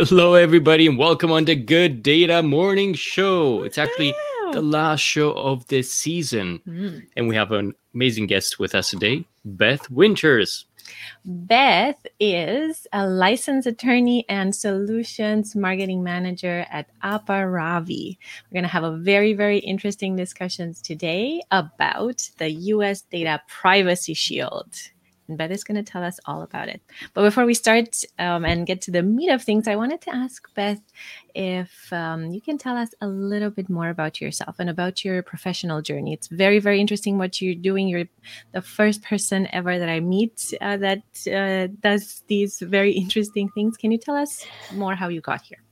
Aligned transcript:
Hello, 0.00 0.34
everybody, 0.34 0.86
and 0.86 0.96
welcome 0.96 1.32
on 1.32 1.44
the 1.44 1.56
Good 1.56 2.04
Data 2.04 2.40
Morning 2.40 2.94
Show. 2.94 3.64
It's 3.64 3.78
actually 3.78 4.14
the 4.52 4.62
last 4.62 5.00
show 5.00 5.32
of 5.32 5.66
this 5.66 5.92
season, 5.92 6.60
Mm. 6.68 7.02
and 7.16 7.26
we 7.26 7.34
have 7.34 7.50
an 7.50 7.74
amazing 7.94 8.28
guest 8.28 8.60
with 8.60 8.76
us 8.76 8.90
today, 8.90 9.24
Beth 9.44 9.90
Winters. 9.90 10.66
Beth 11.24 12.06
is 12.20 12.86
a 12.92 13.08
licensed 13.08 13.66
attorney 13.66 14.24
and 14.28 14.54
solutions 14.54 15.56
marketing 15.56 16.04
manager 16.04 16.64
at 16.70 16.86
Aparavi. 17.02 18.18
We're 18.50 18.54
going 18.54 18.62
to 18.62 18.68
have 18.68 18.84
a 18.84 18.96
very, 18.96 19.32
very 19.32 19.58
interesting 19.58 20.14
discussions 20.14 20.80
today 20.80 21.42
about 21.50 22.30
the 22.38 22.50
US 22.50 23.00
Data 23.02 23.42
Privacy 23.48 24.14
Shield. 24.14 24.76
And 25.28 25.36
Beth 25.36 25.50
is 25.50 25.62
going 25.62 25.82
to 25.82 25.90
tell 25.90 26.02
us 26.02 26.18
all 26.24 26.42
about 26.42 26.68
it. 26.68 26.80
But 27.12 27.22
before 27.22 27.44
we 27.44 27.54
start 27.54 28.02
um, 28.18 28.44
and 28.44 28.66
get 28.66 28.80
to 28.82 28.90
the 28.90 29.02
meat 29.02 29.30
of 29.30 29.42
things, 29.42 29.68
I 29.68 29.76
wanted 29.76 30.00
to 30.02 30.14
ask 30.14 30.52
Beth 30.54 30.80
if 31.34 31.92
um, 31.92 32.30
you 32.30 32.40
can 32.40 32.56
tell 32.56 32.76
us 32.76 32.90
a 33.00 33.06
little 33.06 33.50
bit 33.50 33.68
more 33.68 33.90
about 33.90 34.20
yourself 34.20 34.56
and 34.58 34.70
about 34.70 35.04
your 35.04 35.22
professional 35.22 35.82
journey. 35.82 36.14
It's 36.14 36.28
very, 36.28 36.58
very 36.58 36.80
interesting 36.80 37.18
what 37.18 37.40
you're 37.42 37.54
doing. 37.54 37.88
You're 37.88 38.08
the 38.52 38.62
first 38.62 39.02
person 39.02 39.46
ever 39.52 39.78
that 39.78 39.88
I 39.88 40.00
meet 40.00 40.54
uh, 40.60 40.78
that 40.78 41.02
uh, 41.30 41.72
does 41.80 42.24
these 42.26 42.60
very 42.60 42.92
interesting 42.92 43.50
things. 43.50 43.76
Can 43.76 43.92
you 43.92 43.98
tell 43.98 44.16
us 44.16 44.46
more 44.72 44.94
how 44.94 45.08
you 45.08 45.20
got 45.20 45.42
here? 45.42 45.62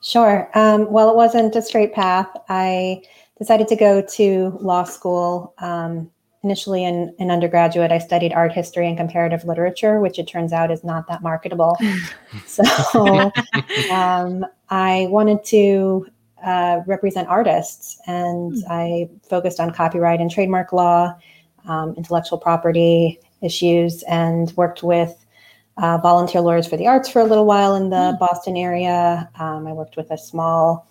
Sure. 0.00 0.50
Um, 0.54 0.90
well, 0.90 1.10
it 1.10 1.16
wasn't 1.16 1.54
a 1.56 1.62
straight 1.62 1.92
path. 1.92 2.28
I 2.48 3.02
decided 3.38 3.68
to 3.68 3.76
go 3.76 4.02
to 4.02 4.58
law 4.60 4.84
school. 4.84 5.54
Um, 5.58 6.10
initially, 6.42 6.84
in, 6.84 7.14
in 7.18 7.30
undergraduate, 7.30 7.90
I 7.90 7.98
studied 7.98 8.32
art 8.32 8.52
history 8.52 8.86
and 8.88 8.96
comparative 8.96 9.44
literature, 9.44 10.00
which 10.00 10.18
it 10.18 10.26
turns 10.26 10.52
out 10.52 10.70
is 10.70 10.84
not 10.84 11.06
that 11.08 11.22
marketable. 11.22 11.76
so 12.46 12.62
um, 13.90 14.46
I 14.70 15.06
wanted 15.10 15.44
to 15.46 16.06
uh, 16.44 16.80
represent 16.86 17.28
artists, 17.28 18.00
and 18.06 18.56
I 18.70 19.08
focused 19.28 19.60
on 19.60 19.72
copyright 19.72 20.20
and 20.20 20.30
trademark 20.30 20.72
law, 20.72 21.14
um, 21.66 21.94
intellectual 21.96 22.38
property 22.38 23.20
issues, 23.42 24.02
and 24.04 24.52
worked 24.56 24.82
with 24.82 25.24
uh, 25.78 25.98
volunteer 25.98 26.40
lawyers 26.40 26.66
for 26.66 26.76
the 26.76 26.86
arts 26.86 27.08
for 27.08 27.20
a 27.20 27.24
little 27.24 27.46
while 27.46 27.74
in 27.74 27.90
the 27.90 28.16
Boston 28.18 28.56
area. 28.56 29.28
Um, 29.38 29.66
I 29.66 29.72
worked 29.72 29.96
with 29.96 30.10
a 30.10 30.18
small 30.18 30.88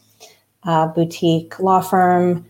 uh, 0.64 0.88
boutique 0.88 1.59
law 1.59 1.81
firm, 1.81 2.45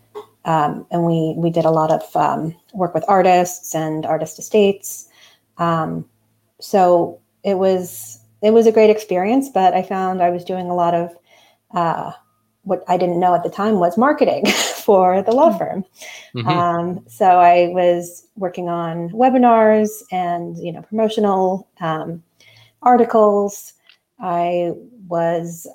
um, 0.48 0.88
and 0.90 1.06
we 1.06 1.36
we 1.38 1.52
did 1.52 1.66
a 1.66 1.72
lot 1.72 1.92
of 1.92 2.16
um, 2.16 2.56
work 2.74 2.96
with 2.96 3.04
artists 3.08 3.76
and 3.76 4.06
artist 4.06 4.40
estates. 4.40 5.10
Um, 5.58 6.10
so 6.60 7.20
it 7.44 7.56
was 7.56 8.20
it 8.42 8.52
was 8.52 8.66
a 8.66 8.72
great 8.72 8.90
experience, 8.90 9.50
but 9.50 9.74
I 9.74 9.84
found 9.84 10.22
I 10.24 10.30
was 10.30 10.46
doing 10.46 10.70
a 10.70 10.76
lot 10.76 10.94
of 10.94 11.16
uh, 11.72 12.14
what 12.64 12.84
I 12.88 12.98
didn't 12.98 13.20
know 13.20 13.36
at 13.36 13.44
the 13.44 13.50
time 13.50 13.80
was 13.80 13.98
marketing 13.98 14.46
for 14.86 15.22
the 15.22 15.34
law 15.34 15.56
firm. 15.58 15.84
Mhm. 16.34 16.48
Um, 16.48 17.06
so 17.08 17.26
I 17.26 17.68
was 17.74 18.26
working 18.38 18.70
on 18.70 19.10
webinars 19.10 20.02
and 20.14 20.58
you 20.58 20.72
know 20.72 20.82
promotional 20.82 21.68
um, 21.82 22.24
articles. 22.82 23.74
I 24.20 24.72
was 25.10 25.68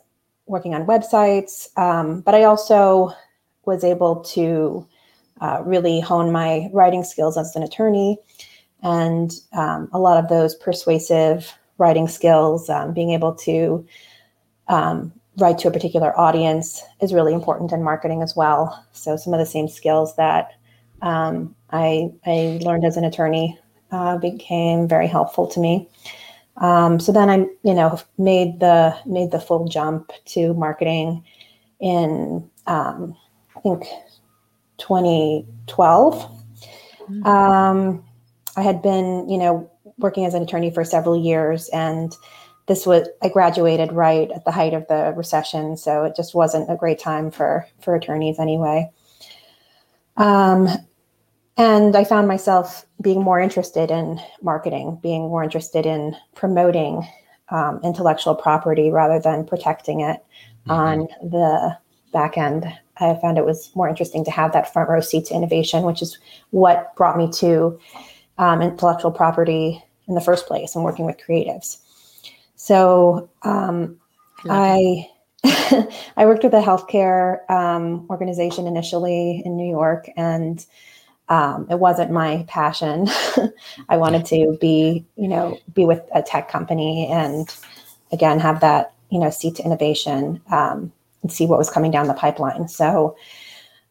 working 0.47 0.75
on 0.75 0.87
websites, 0.87 1.69
um, 1.77 2.23
but 2.23 2.35
I 2.35 2.45
also 2.45 3.13
was 3.65 3.85
able 3.85 4.17
to 4.25 4.87
uh, 5.41 5.63
really 5.65 6.01
hone 6.01 6.33
my 6.33 6.69
writing 6.73 7.05
skills 7.05 7.37
as 7.37 7.57
an 7.57 7.63
attorney, 7.63 8.19
and 8.83 9.33
um, 9.53 9.89
a 9.93 9.99
lot 9.99 10.23
of 10.23 10.29
those 10.29 10.55
persuasive 10.55 11.53
writing 11.79 12.09
skills, 12.09 12.69
um, 12.69 12.93
being 12.93 13.11
able 13.11 13.35
to 13.35 13.87
um, 14.69 15.13
write 15.39 15.59
to 15.59 15.69
a 15.69 15.73
particular 15.73 16.19
audience 16.19 16.83
is 17.01 17.15
really 17.15 17.33
important 17.33 17.73
in 17.73 17.83
marketing 17.83 18.23
as 18.23 18.37
well. 18.37 18.85
So 18.93 19.17
some 19.17 19.33
of 19.33 19.41
the 19.41 19.47
same 19.47 19.69
skills 19.69 20.15
that 20.17 20.53
um, 21.01 21.55
I, 21.71 22.11
I 22.27 22.61
learned 22.63 22.85
as 22.85 22.97
an 22.97 23.05
attorney 23.05 23.59
uh, 23.91 24.19
became 24.19 24.87
very 24.87 25.07
helpful 25.07 25.47
to 25.49 25.61
me. 25.61 25.89
Um, 26.59 27.01
so 27.01 27.13
then 27.13 27.31
I, 27.31 27.37
you 27.65 27.75
know, 27.75 27.99
made 28.19 28.61
the 28.61 28.97
made 29.07 29.31
the 29.31 29.41
full 29.41 29.67
jump 29.69 30.13
to 30.27 30.53
marketing 30.55 31.25
in 31.81 32.49
um, 32.67 33.17
think 33.63 33.85
2012. 34.79 36.31
Mm. 37.09 37.27
Um, 37.27 38.05
I 38.57 38.63
had 38.63 38.83
been, 38.83 39.29
you 39.29 39.39
know, 39.39 39.71
working 39.99 40.25
as 40.25 40.35
an 40.35 40.43
attorney 40.43 40.71
for 40.71 40.85
several 40.85 41.17
years, 41.17 41.69
and 41.71 42.15
this 42.67 42.87
was 42.87 43.09
I 43.23 43.29
graduated 43.29 43.93
right 43.93 44.31
at 44.31 44.45
the 44.45 44.51
height 44.51 44.75
of 44.75 44.87
the 44.89 45.13
recession, 45.17 45.77
so 45.77 46.05
it 46.05 46.15
just 46.17 46.35
wasn't 46.35 46.71
a 46.71 46.77
great 46.77 46.99
time 46.99 47.31
for 47.31 47.67
for 47.81 47.95
attorneys 47.95 48.39
anyway. 48.39 48.91
Um, 50.17 50.69
and 51.57 51.97
I 51.97 52.05
found 52.05 52.29
myself 52.29 52.87
being 53.01 53.23
more 53.23 53.41
interested 53.41 53.91
in 53.91 54.21
marketing, 54.43 54.99
being 55.03 55.23
more 55.23 55.43
interested 55.43 55.87
in 55.87 56.17
promoting 56.35 57.07
um, 57.51 57.81
intellectual 57.85 58.35
property 58.35 58.91
rather 58.91 59.21
than 59.21 59.45
protecting 59.45 60.01
it 60.01 60.25
on 60.69 61.09
the 61.21 61.77
back 62.13 62.39
end. 62.39 62.67
I 62.99 63.15
found 63.21 63.39
it 63.39 63.47
was 63.47 63.71
more 63.75 63.89
interesting 63.89 64.25
to 64.25 64.31
have 64.31 64.53
that 64.53 64.73
front 64.73 64.89
row 64.89 65.01
seat 65.01 65.27
to 65.27 65.35
innovation, 65.35 65.83
which 65.83 66.03
is 66.03 66.19
what 66.51 66.95
brought 66.97 67.17
me 67.17 67.31
to 67.33 67.79
um, 68.39 68.61
intellectual 68.63 69.11
property 69.11 69.83
in 70.09 70.15
the 70.15 70.21
first 70.21 70.47
place 70.47 70.75
and 70.75 70.85
working 70.85 71.07
with 71.07 71.17
creatives. 71.19 71.79
So 72.57 73.29
um, 73.43 73.99
I 74.49 75.09
I 75.45 76.27
worked 76.27 76.45
with 76.45 76.55
a 76.55 76.61
healthcare 76.61 77.49
um, 77.51 78.07
organization 78.11 78.67
initially 78.67 79.43
in 79.45 79.57
New 79.57 79.69
York, 79.69 80.09
and 80.17 80.65
um, 81.29 81.67
it 81.71 81.79
wasn't 81.79 82.11
my 82.11 82.45
passion. 82.49 83.09
I 83.89 83.97
wanted 83.97 84.25
to 84.27 84.57
be, 84.61 85.05
you 85.17 85.29
know, 85.29 85.59
be 85.75 85.85
with 85.85 86.03
a 86.15 86.23
tech 86.23 86.49
company 86.49 87.09
and 87.11 87.49
again 88.13 88.39
have 88.39 88.61
that, 88.61 88.93
you 89.11 89.19
know, 89.19 89.31
seat 89.31 89.57
to 89.57 89.65
innovation 89.65 90.41
um, 90.51 90.93
and 91.23 91.33
see 91.33 91.47
what 91.47 91.59
was 91.59 91.71
coming 91.71 91.91
down 91.91 92.09
the 92.09 92.15
pipeline. 92.15 92.69
So 92.69 93.17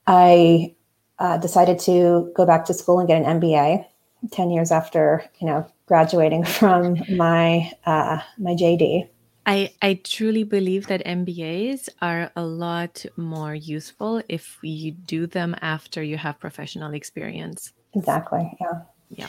I 0.08 0.75
uh, 1.19 1.38
decided 1.38 1.80
to 1.80 2.31
go 2.36 2.46
back 2.46 2.66
to 2.66 2.74
school 2.74 3.00
and 3.00 3.08
get 3.08 3.22
an 3.22 3.40
MBA. 3.40 3.86
Ten 4.31 4.52
years 4.52 4.72
after, 4.72 5.25
you 5.40 5.47
know, 5.47 5.66
graduating 5.88 6.44
from 6.59 6.97
my 7.16 7.72
uh, 7.86 8.19
my 8.38 8.52
JD. 8.52 9.08
I, 9.46 9.74
I 9.81 10.00
truly 10.03 10.44
believe 10.44 10.86
that 10.88 11.03
MBAs 11.03 11.90
are 12.02 12.31
a 12.36 12.44
lot 12.44 13.03
more 13.18 13.56
useful 13.56 14.22
if 14.30 14.59
you 14.62 14.92
do 14.92 15.25
them 15.25 15.56
after 15.62 16.03
you 16.03 16.16
have 16.18 16.40
professional 16.40 16.94
experience. 16.94 17.74
Exactly. 17.96 18.56
Yeah. 18.62 18.81
Yeah. 19.09 19.28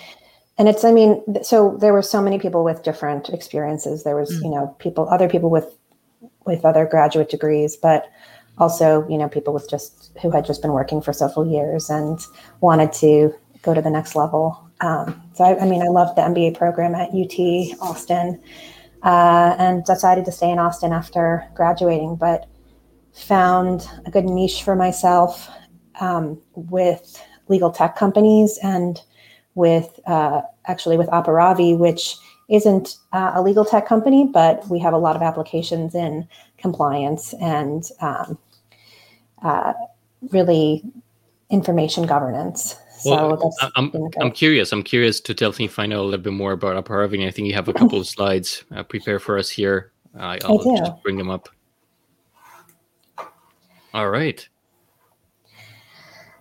And 0.58 0.68
it's, 0.68 0.84
I 0.84 0.92
mean, 0.92 1.22
so 1.42 1.78
there 1.80 1.94
were 1.94 2.02
so 2.02 2.20
many 2.20 2.38
people 2.38 2.62
with 2.62 2.82
different 2.82 3.30
experiences. 3.30 4.04
There 4.04 4.14
was, 4.14 4.30
Mm. 4.30 4.44
you 4.44 4.50
know, 4.50 4.76
people, 4.78 5.08
other 5.08 5.28
people 5.28 5.48
with, 5.48 5.74
with 6.46 6.64
other 6.64 6.86
graduate 6.86 7.30
degrees, 7.30 7.76
but 7.76 8.10
also, 8.58 9.06
you 9.08 9.16
know, 9.16 9.28
people 9.28 9.52
with 9.52 9.68
just, 9.68 10.12
who 10.20 10.30
had 10.30 10.44
just 10.44 10.62
been 10.62 10.72
working 10.72 11.00
for 11.00 11.12
several 11.12 11.46
years 11.46 11.88
and 11.88 12.20
wanted 12.60 12.92
to 12.92 13.34
go 13.62 13.74
to 13.74 13.80
the 13.80 13.90
next 13.90 14.14
level. 14.14 14.68
Um, 14.80 15.22
so, 15.34 15.44
I, 15.44 15.60
I 15.60 15.68
mean, 15.68 15.82
I 15.82 15.86
loved 15.86 16.16
the 16.16 16.22
MBA 16.22 16.56
program 16.56 16.94
at 16.94 17.10
UT 17.10 17.80
Austin 17.80 18.42
uh, 19.02 19.56
and 19.58 19.84
decided 19.84 20.24
to 20.26 20.32
stay 20.32 20.50
in 20.50 20.58
Austin 20.58 20.92
after 20.92 21.46
graduating, 21.54 22.16
but 22.16 22.46
found 23.14 23.88
a 24.06 24.10
good 24.10 24.24
niche 24.24 24.62
for 24.62 24.74
myself 24.74 25.48
um, 26.00 26.40
with 26.54 27.22
legal 27.48 27.70
tech 27.70 27.96
companies 27.96 28.58
and 28.62 29.02
with 29.54 30.00
uh, 30.06 30.40
actually 30.66 30.96
with 30.96 31.08
Aparavi, 31.08 31.76
which 31.76 32.16
isn't 32.52 32.98
uh, 33.12 33.32
a 33.34 33.42
legal 33.42 33.64
tech 33.64 33.86
company, 33.86 34.28
but 34.30 34.68
we 34.68 34.78
have 34.78 34.92
a 34.92 34.98
lot 34.98 35.16
of 35.16 35.22
applications 35.22 35.94
in 35.94 36.28
compliance 36.58 37.32
and 37.40 37.88
um, 38.00 38.38
uh, 39.42 39.72
really 40.30 40.84
information 41.48 42.04
governance. 42.04 42.76
So 42.98 43.10
Well, 43.10 43.36
that's 43.36 43.56
I- 43.62 43.70
I'm, 43.76 43.90
I'm 44.20 44.30
curious. 44.30 44.70
I'm 44.70 44.82
curious 44.82 45.18
to 45.20 45.34
tell 45.34 45.54
me 45.58 45.66
find 45.66 45.94
out 45.94 46.00
a 46.00 46.02
little 46.02 46.20
bit 46.22 46.34
more 46.34 46.52
about 46.52 46.82
Aparavi. 46.82 47.26
I 47.26 47.30
think 47.30 47.48
you 47.48 47.54
have 47.54 47.68
a 47.68 47.72
couple 47.72 47.98
of 47.98 48.06
slides 48.16 48.64
uh, 48.76 48.82
prepared 48.82 49.22
for 49.22 49.38
us 49.38 49.48
here. 49.48 49.90
Uh, 50.14 50.36
I'll 50.44 50.58
do. 50.58 50.76
just 50.76 51.02
bring 51.02 51.16
them 51.16 51.30
up. 51.30 51.48
All 53.94 54.10
right. 54.10 54.46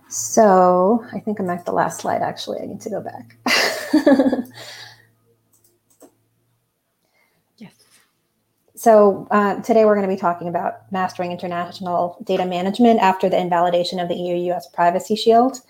So 0.08 1.02
I 1.14 1.20
think 1.20 1.40
I'm 1.40 1.48
at 1.48 1.64
the 1.64 1.72
last 1.72 2.02
slide. 2.02 2.20
Actually, 2.20 2.60
I 2.60 2.66
need 2.66 2.82
to 2.82 2.90
go 2.90 3.00
back. 3.00 3.36
So 8.82 9.28
uh, 9.30 9.62
today 9.62 9.84
we're 9.84 9.94
going 9.94 10.08
to 10.08 10.12
be 10.12 10.18
talking 10.18 10.48
about 10.48 10.90
mastering 10.90 11.30
international 11.30 12.20
data 12.24 12.44
management 12.44 12.98
after 12.98 13.28
the 13.28 13.38
invalidation 13.38 14.00
of 14.00 14.08
the 14.08 14.16
EU-US 14.16 14.66
Privacy 14.66 15.14
Shield. 15.14 15.60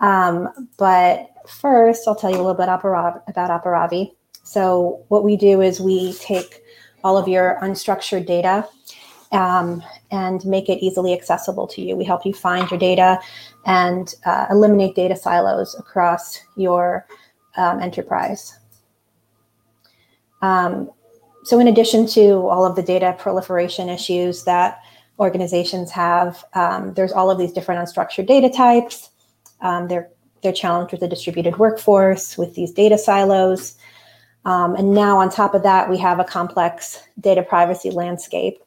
Um, 0.00 0.48
but 0.78 1.28
first, 1.46 2.08
I'll 2.08 2.14
tell 2.14 2.30
you 2.30 2.36
a 2.36 2.40
little 2.40 2.54
bit 2.54 2.70
about 2.70 3.26
Aparavi. 3.26 4.14
So 4.44 5.04
what 5.08 5.24
we 5.24 5.36
do 5.36 5.60
is 5.60 5.78
we 5.78 6.14
take 6.14 6.62
all 7.04 7.18
of 7.18 7.28
your 7.28 7.58
unstructured 7.60 8.24
data 8.24 8.66
um, 9.30 9.82
and 10.10 10.42
make 10.46 10.70
it 10.70 10.82
easily 10.82 11.12
accessible 11.12 11.66
to 11.66 11.82
you. 11.82 11.96
We 11.96 12.04
help 12.06 12.24
you 12.24 12.32
find 12.32 12.70
your 12.70 12.80
data 12.80 13.20
and 13.66 14.14
uh, 14.24 14.46
eliminate 14.48 14.94
data 14.94 15.16
silos 15.16 15.78
across 15.78 16.40
your 16.56 17.06
um, 17.58 17.80
enterprise. 17.80 18.58
Um, 20.40 20.90
so, 21.44 21.60
in 21.60 21.68
addition 21.68 22.06
to 22.08 22.48
all 22.48 22.64
of 22.64 22.74
the 22.74 22.82
data 22.82 23.14
proliferation 23.18 23.90
issues 23.90 24.44
that 24.44 24.80
organizations 25.18 25.90
have, 25.90 26.42
um, 26.54 26.94
there's 26.94 27.12
all 27.12 27.30
of 27.30 27.36
these 27.36 27.52
different 27.52 27.86
unstructured 27.86 28.26
data 28.26 28.48
types. 28.48 29.10
Um, 29.60 29.88
they're 29.88 30.08
they're 30.42 30.52
challenged 30.52 30.92
with 30.92 31.02
a 31.02 31.08
distributed 31.08 31.58
workforce, 31.58 32.38
with 32.38 32.54
these 32.54 32.72
data 32.72 32.96
silos. 32.96 33.76
Um, 34.46 34.74
and 34.74 34.94
now, 34.94 35.18
on 35.18 35.28
top 35.28 35.54
of 35.54 35.62
that, 35.62 35.90
we 35.90 35.98
have 35.98 36.18
a 36.18 36.24
complex 36.24 37.02
data 37.20 37.42
privacy 37.42 37.90
landscape 37.90 38.58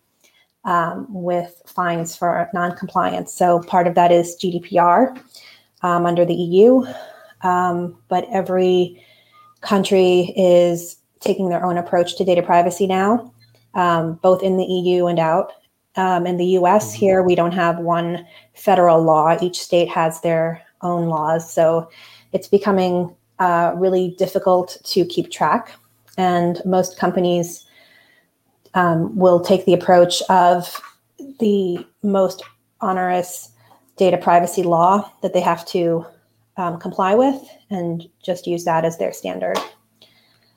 um, 0.63 1.07
with 1.09 1.61
fines 1.65 2.15
for 2.15 2.47
non-compliance. 2.53 3.33
So 3.33 3.61
part 3.61 3.87
of 3.87 3.95
that 3.95 4.11
is 4.11 4.35
GDPR 4.39 5.19
um, 5.81 6.05
under 6.05 6.25
the 6.25 6.33
EU, 6.33 6.83
but 7.41 8.27
every 8.31 9.03
country 9.61 10.33
is 10.35 10.97
taking 11.19 11.49
their 11.49 11.65
own 11.65 11.77
approach 11.77 12.17
to 12.17 12.25
data 12.25 12.41
privacy 12.41 12.87
now, 12.87 13.33
um, 13.73 14.19
both 14.21 14.43
in 14.43 14.57
the 14.57 14.65
EU 14.65 15.07
and 15.07 15.19
out. 15.19 15.51
Um, 15.95 16.27
in 16.27 16.37
the 16.37 16.45
US, 16.59 16.91
mm-hmm. 16.91 16.99
here 16.99 17.23
we 17.23 17.35
don't 17.35 17.53
have 17.53 17.79
one 17.79 18.25
federal 18.53 19.01
law. 19.01 19.37
Each 19.41 19.59
state 19.59 19.89
has 19.89 20.21
their 20.21 20.61
own 20.81 21.07
laws, 21.07 21.51
so 21.51 21.89
it's 22.33 22.47
becoming 22.47 23.15
uh, 23.39 23.73
really 23.75 24.15
difficult 24.17 24.77
to 24.83 25.05
keep 25.05 25.31
track. 25.31 25.71
And 26.17 26.61
most 26.65 26.97
companies 26.97 27.65
um, 28.73 29.15
will 29.15 29.39
take 29.39 29.65
the 29.65 29.73
approach 29.73 30.21
of 30.29 30.81
the 31.39 31.85
most 32.03 32.43
onerous 32.81 33.51
data 33.97 34.17
privacy 34.17 34.63
law 34.63 35.11
that 35.21 35.33
they 35.33 35.41
have 35.41 35.65
to 35.65 36.05
um, 36.57 36.79
comply 36.79 37.15
with 37.15 37.41
and 37.69 38.07
just 38.23 38.47
use 38.47 38.65
that 38.65 38.85
as 38.85 38.97
their 38.97 39.13
standard. 39.13 39.57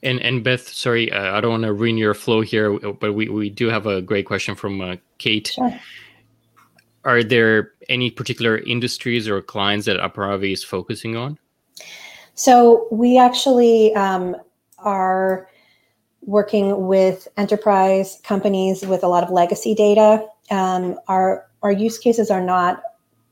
And 0.02 0.20
and 0.20 0.42
Beth, 0.42 0.66
sorry, 0.68 1.12
uh, 1.12 1.36
I 1.36 1.40
don't 1.40 1.50
want 1.50 1.64
to 1.64 1.72
ruin 1.72 1.98
your 1.98 2.14
flow 2.14 2.40
here, 2.40 2.78
but 2.78 3.12
we, 3.12 3.28
we 3.28 3.50
do 3.50 3.68
have 3.68 3.86
a 3.86 4.00
great 4.00 4.26
question 4.26 4.54
from 4.54 4.80
uh, 4.80 4.96
Kate. 5.18 5.48
Sure. 5.48 5.78
Are 7.04 7.22
there 7.22 7.72
any 7.88 8.10
particular 8.10 8.58
industries 8.58 9.28
or 9.28 9.40
clients 9.42 9.86
that 9.86 9.98
Aparavi 9.98 10.52
is 10.52 10.64
focusing 10.64 11.16
on? 11.16 11.38
So 12.34 12.88
we 12.90 13.18
actually 13.18 13.94
um, 13.94 14.36
are 14.78 15.48
working 16.22 16.86
with 16.86 17.28
enterprise 17.36 18.20
companies 18.22 18.86
with 18.86 19.02
a 19.02 19.08
lot 19.08 19.22
of 19.24 19.30
legacy 19.30 19.74
data. 19.74 20.26
Um, 20.50 20.98
our 21.08 21.46
our 21.62 21.72
use 21.72 21.98
cases 21.98 22.30
are 22.30 22.40
not 22.42 22.82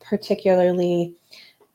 particularly 0.00 1.14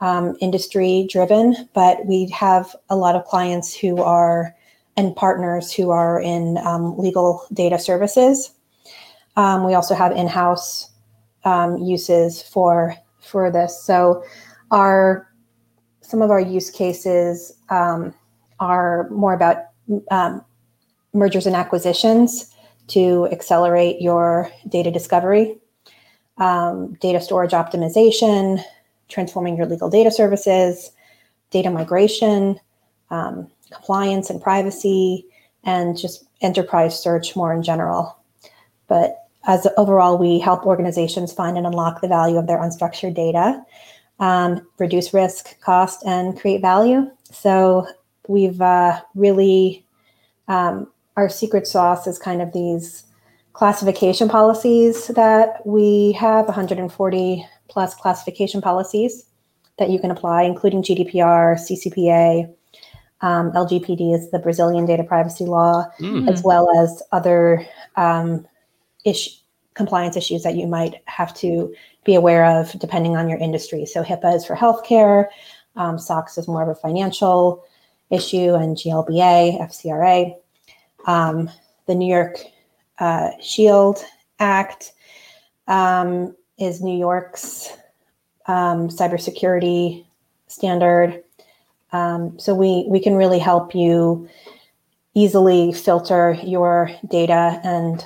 um, 0.02 0.36
industry 0.42 1.08
driven, 1.10 1.70
but 1.74 2.06
we 2.06 2.30
have 2.30 2.76
a 2.90 2.96
lot 2.96 3.16
of 3.16 3.26
clients 3.26 3.76
who 3.76 4.02
are 4.02 4.56
and 4.96 5.16
partners 5.16 5.74
who 5.74 5.90
are 5.90 6.20
in 6.22 6.58
um, 6.60 6.98
legal 6.98 7.46
data 7.54 7.80
services. 7.80 8.52
Um, 9.36 9.66
we 9.66 9.74
also 9.74 9.96
have 9.96 10.12
in-house 10.12 10.90
um, 11.46 11.78
uses 11.78 12.42
for 12.42 12.96
for 13.20 13.52
this. 13.52 13.82
So 13.84 14.24
our 14.72 15.28
some 16.02 16.22
of 16.22 16.30
our 16.30 16.40
use 16.40 16.70
cases 16.70 17.54
um, 17.70 18.14
are 18.60 19.10
more 19.10 19.34
about 19.34 19.58
um, 20.12 20.44
mergers 21.14 21.46
and 21.46 21.56
acquisitions 21.56 22.54
to 22.88 23.28
accelerate 23.32 24.02
your 24.02 24.52
data 24.68 24.92
discovery, 24.92 25.58
um, 26.38 26.94
data 27.00 27.22
storage 27.22 27.52
optimization, 27.52 28.62
transforming 29.08 29.58
your 29.58 29.66
legal 29.66 29.90
data 29.90 30.12
services, 30.12 30.92
data 31.50 31.70
migration, 31.70 32.60
um, 33.10 33.48
compliance 33.74 34.30
and 34.30 34.42
privacy, 34.42 35.26
and 35.64 35.98
just 35.98 36.26
enterprise 36.42 37.02
search 37.02 37.36
more 37.36 37.54
in 37.54 37.64
general. 37.64 38.18
But 38.88 39.18
as 39.46 39.68
overall, 39.78 40.18
we 40.18 40.40
help 40.40 40.66
organizations 40.66 41.34
find 41.34 41.58
and 41.58 41.68
unlock 41.68 42.02
the 42.02 42.08
value 42.08 42.38
of 42.38 42.48
their 42.48 42.60
unstructured 42.60 43.14
data, 43.14 43.64
um, 44.20 44.66
reduce 44.78 45.14
risk, 45.14 45.60
cost, 45.62 46.06
and 46.06 46.40
create 46.40 46.62
value. 46.62 47.10
So 47.32 47.88
we've 48.28 48.62
uh, 48.62 49.02
really, 49.16 49.86
um, 50.48 50.88
our 51.18 51.30
secret 51.30 51.68
sauce 51.68 52.08
is 52.08 52.18
kind 52.18 52.42
of 52.42 52.54
these 52.54 53.04
classification 53.54 54.30
policies 54.30 55.08
that 55.08 55.66
we 55.66 56.14
have 56.14 56.46
140 56.46 57.46
plus 57.68 57.96
classification 57.96 58.62
policies 58.62 59.26
that 59.78 59.90
you 59.90 60.00
can 60.00 60.12
apply, 60.12 60.44
including 60.44 60.84
GDPR, 60.84 61.56
CCPA, 61.56 62.54
um, 63.24 63.54
LGPD 63.54 64.14
is 64.14 64.30
the 64.32 64.38
Brazilian 64.38 64.86
data 64.86 65.04
privacy 65.04 65.46
law, 65.46 65.86
mm. 66.00 66.30
as 66.30 66.44
well 66.44 66.70
as 66.78 67.02
other 67.14 67.66
um, 67.96 68.46
ish- 69.06 69.40
compliance 69.74 70.18
issues 70.18 70.44
that 70.44 70.56
you 70.56 70.68
might 70.68 71.02
have 71.06 71.34
to 71.36 71.74
be 72.04 72.16
aware 72.16 72.46
of 72.46 72.78
depending 72.80 73.16
on 73.16 73.30
your 73.30 73.40
industry. 73.40 73.86
So 73.86 74.04
HIPAA 74.04 74.36
is 74.36 74.46
for 74.46 74.56
healthcare, 74.56 75.28
um, 75.78 75.98
SOX 75.98 76.38
is 76.38 76.50
more 76.50 76.62
of 76.62 76.68
a 76.68 76.76
financial 76.76 77.64
issue, 78.10 78.54
and 78.54 78.76
GLBA, 78.76 79.60
FCRA. 79.60 80.36
Um, 81.08 81.50
the 81.88 81.96
New 81.96 82.14
York 82.14 82.40
uh, 83.00 83.30
Shield 83.42 84.04
Act 84.40 84.92
um, 85.68 86.36
is 86.60 86.82
New 86.82 86.98
York's 86.98 87.70
um, 88.48 88.90
cybersecurity 88.90 90.06
standard. 90.48 91.23
Um, 91.94 92.38
so 92.40 92.54
we 92.54 92.86
we 92.90 93.00
can 93.00 93.16
really 93.16 93.40
help 93.40 93.74
you 93.74 94.28
easily 95.14 95.72
filter 95.72 96.38
your 96.44 96.90
data 97.08 97.62
and 97.64 98.04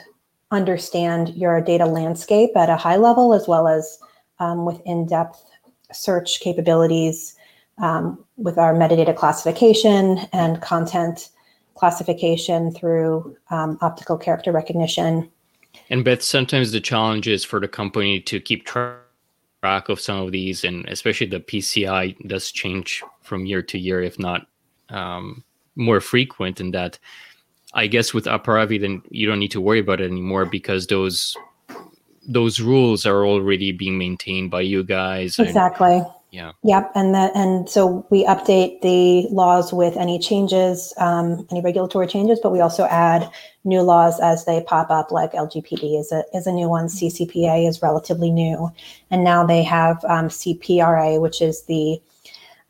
understand 0.51 1.30
your 1.30 1.62
data 1.62 1.86
landscape 1.86 2.51
at 2.56 2.69
a 2.69 2.75
high 2.75 2.98
level 2.98 3.34
as 3.34 3.48
well 3.48 3.68
as 3.68 3.98
um, 4.39 4.66
with 4.66 4.80
in-depth 4.86 5.44
search 5.92 6.39
capabilities 6.42 7.36
um, 7.80 8.24
with 8.36 8.57
our 8.57 8.74
metadata 8.74 9.16
classification 9.16 10.19
and 10.33 10.62
content 10.62 11.30
classification 11.75 12.71
through 12.71 13.35
um, 13.52 13.78
optical 13.81 14.18
character 14.18 14.52
recognition. 14.52 15.30
And 15.90 16.04
Beth, 16.04 16.23
sometimes 16.23 16.71
the 16.71 16.81
challenge 16.81 17.28
is 17.28 17.45
for 17.45 17.59
the 17.59 17.68
company 17.68 18.19
to 18.21 18.40
keep 18.40 18.66
track 18.66 18.97
of 19.64 19.99
some 19.99 20.21
of 20.21 20.31
these, 20.31 20.64
and 20.64 20.87
especially 20.87 21.28
the 21.28 21.40
PCI 21.40 22.28
does 22.28 22.52
change 22.52 23.04
from 23.21 23.45
year 23.45 23.61
to 23.61 23.78
year, 23.78 24.02
if 24.02 24.18
not 24.19 24.47
um, 24.90 25.44
more 25.76 25.99
frequent. 25.99 26.59
In 26.59 26.71
that, 26.71 26.99
I 27.73 27.87
guess 27.87 28.14
with 28.14 28.26
Aparavi, 28.26 28.80
then 28.80 29.02
you 29.09 29.28
don't 29.28 29.40
need 29.40 29.52
to 29.52 29.61
worry 29.61 29.80
about 29.80 30.02
it 30.02 30.09
anymore 30.09 30.45
because 30.45 30.87
those 30.87 31.35
those 32.28 32.59
rules 32.59 33.06
are 33.06 33.26
already 33.26 33.71
being 33.71 33.97
maintained 33.97 34.52
by 34.52 34.61
you 34.61 34.83
guys. 34.83 35.40
Exactly. 35.40 35.95
And, 35.95 36.06
yeah. 36.31 36.52
Yep. 36.64 36.92
And 36.96 37.16
that 37.16 37.36
and 37.36 37.69
so 37.69 38.06
we 38.10 38.26
update 38.26 38.81
the 38.81 39.28
laws 39.34 39.72
with 39.72 39.96
any 39.96 40.19
changes, 40.19 40.94
um, 40.98 41.48
any 41.52 41.62
regulatory 41.62 42.07
changes, 42.07 42.40
but 42.42 42.52
we 42.52 42.60
also 42.60 42.86
add 42.86 43.30
new 43.64 43.81
laws 43.81 44.19
as 44.19 44.46
they 44.46 44.62
pop 44.62 44.90
up, 44.90 45.12
like 45.12 45.31
LGPD 45.31 46.00
is 46.00 46.12
a 46.12 46.24
is 46.34 46.46
a 46.46 46.52
new 46.52 46.68
one. 46.68 46.88
CCPA 46.88 47.68
is 47.68 47.81
relatively 47.81 48.30
new, 48.30 48.69
and 49.10 49.24
now 49.24 49.46
they 49.46 49.64
have 49.64 50.04
um, 50.06 50.28
CPRA, 50.28 51.22
which 51.22 51.42
is 51.42 51.64
the 51.64 52.02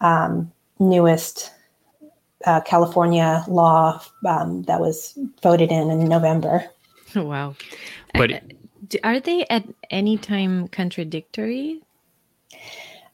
um, 0.02 0.52
newest 0.80 1.52
uh, 2.46 2.62
California 2.62 3.44
law 3.48 4.00
um, 4.28 4.62
that 4.64 4.80
was 4.80 5.18
voted 5.42 5.72
in 5.72 5.90
in 5.90 6.08
November. 6.08 6.64
Wow. 7.16 7.56
But 8.14 8.32
uh, 8.34 8.40
are 9.04 9.20
they 9.20 9.46
at 9.50 9.64
any 9.90 10.18
time 10.18 10.68
contradictory? 10.68 11.82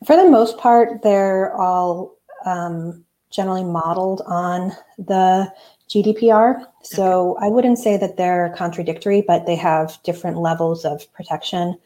For 0.05 0.15
the 0.15 0.29
most 0.29 0.57
part, 0.57 1.01
they're 1.01 1.55
all 1.55 2.15
um, 2.45 3.03
generally 3.29 3.63
modeled 3.63 4.21
on 4.25 4.71
the 4.97 5.51
GDPR. 5.89 6.65
So 6.83 7.35
okay. 7.35 7.45
I 7.45 7.49
wouldn't 7.49 7.79
say 7.79 7.97
that 7.97 8.17
they're 8.17 8.53
contradictory, 8.57 9.23
but 9.25 9.45
they 9.45 9.55
have 9.55 9.97
different 10.03 10.37
levels 10.37 10.85
of 10.85 11.11
protection. 11.13 11.77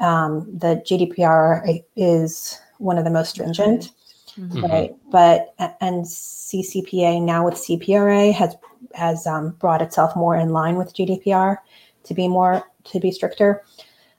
Um, 0.00 0.46
the 0.56 0.82
GDPR 0.86 1.82
is 1.96 2.60
one 2.78 2.98
of 2.98 3.04
the 3.04 3.10
most 3.10 3.30
stringent, 3.30 3.90
mm-hmm. 4.38 4.64
right? 4.64 4.94
But 5.10 5.54
and 5.80 6.04
CCPA 6.04 7.22
now 7.22 7.44
with 7.44 7.54
CPRA 7.54 8.32
has 8.32 8.54
has 8.94 9.26
um, 9.26 9.50
brought 9.58 9.82
itself 9.82 10.14
more 10.14 10.36
in 10.36 10.50
line 10.50 10.76
with 10.76 10.94
GDPR 10.94 11.58
to 12.04 12.14
be 12.14 12.28
more 12.28 12.62
to 12.84 13.00
be 13.00 13.10
stricter. 13.10 13.64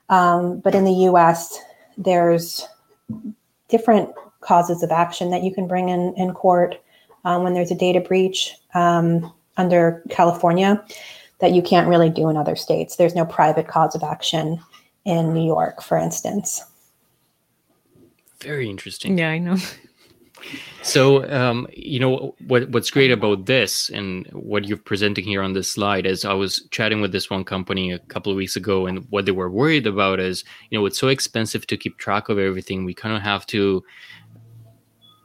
Um, 0.10 0.60
but 0.60 0.76
in 0.76 0.84
the 0.84 0.92
U.S., 0.92 1.60
there's 1.98 2.68
different 3.68 4.10
causes 4.42 4.84
of 4.84 4.92
action 4.92 5.32
that 5.32 5.44
you 5.44 5.54
can 5.54 5.68
bring 5.68 5.90
in 5.90 6.14
in 6.18 6.34
court 6.34 6.82
um, 7.26 7.44
when 7.44 7.54
there's 7.54 7.72
a 7.72 7.76
data 7.76 8.00
breach 8.00 8.56
um, 8.74 9.32
under 9.58 10.04
California. 10.10 10.84
that 11.40 11.54
you 11.54 11.62
can't 11.62 11.88
really 11.88 12.10
do 12.10 12.30
in 12.30 12.36
other 12.36 12.56
states. 12.56 12.98
There's 12.98 13.16
no 13.16 13.26
private 13.26 13.68
cause 13.68 13.96
of 13.96 14.04
action 14.04 14.60
in 15.06 15.34
New 15.34 15.46
York, 15.46 15.82
for 15.82 15.98
instance. 15.98 16.62
Very 18.42 18.70
interesting. 18.70 19.18
Yeah, 19.18 19.30
I 19.30 19.38
know. 19.40 19.58
So, 20.82 21.30
um, 21.30 21.68
you 21.74 22.00
know, 22.00 22.36
what 22.48 22.70
what's 22.70 22.90
great 22.90 23.12
about 23.12 23.46
this 23.46 23.90
and 23.90 24.26
what 24.32 24.66
you're 24.66 24.78
presenting 24.78 25.26
here 25.26 25.42
on 25.42 25.54
this 25.54 25.72
slide 25.72 26.06
is 26.06 26.26
I 26.26 26.34
was 26.34 26.68
chatting 26.72 27.02
with 27.02 27.12
this 27.12 27.30
one 27.30 27.44
company 27.44 27.92
a 27.92 28.00
couple 28.00 28.32
of 28.32 28.38
weeks 28.38 28.56
ago, 28.56 28.88
and 28.88 29.06
what 29.10 29.26
they 29.26 29.32
were 29.32 29.50
worried 29.50 29.88
about 29.88 30.20
is, 30.20 30.44
you 30.70 30.80
know, 30.80 30.86
it's 30.86 30.98
so 30.98 31.10
expensive 31.10 31.68
to 31.68 31.78
keep 31.78 31.98
track 31.98 32.30
of 32.30 32.40
everything. 32.40 32.86
We 32.86 32.94
kind 32.94 33.16
of 33.16 33.22
have 33.22 33.46
to 33.48 33.84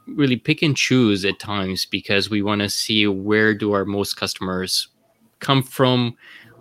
really 0.07 0.37
pick 0.37 0.61
and 0.61 0.77
choose 0.77 1.25
at 1.25 1.39
times 1.39 1.85
because 1.85 2.29
we 2.29 2.41
want 2.41 2.61
to 2.61 2.69
see 2.69 3.07
where 3.07 3.53
do 3.53 3.71
our 3.71 3.85
most 3.85 4.15
customers 4.17 4.89
come 5.39 5.63
from, 5.63 6.15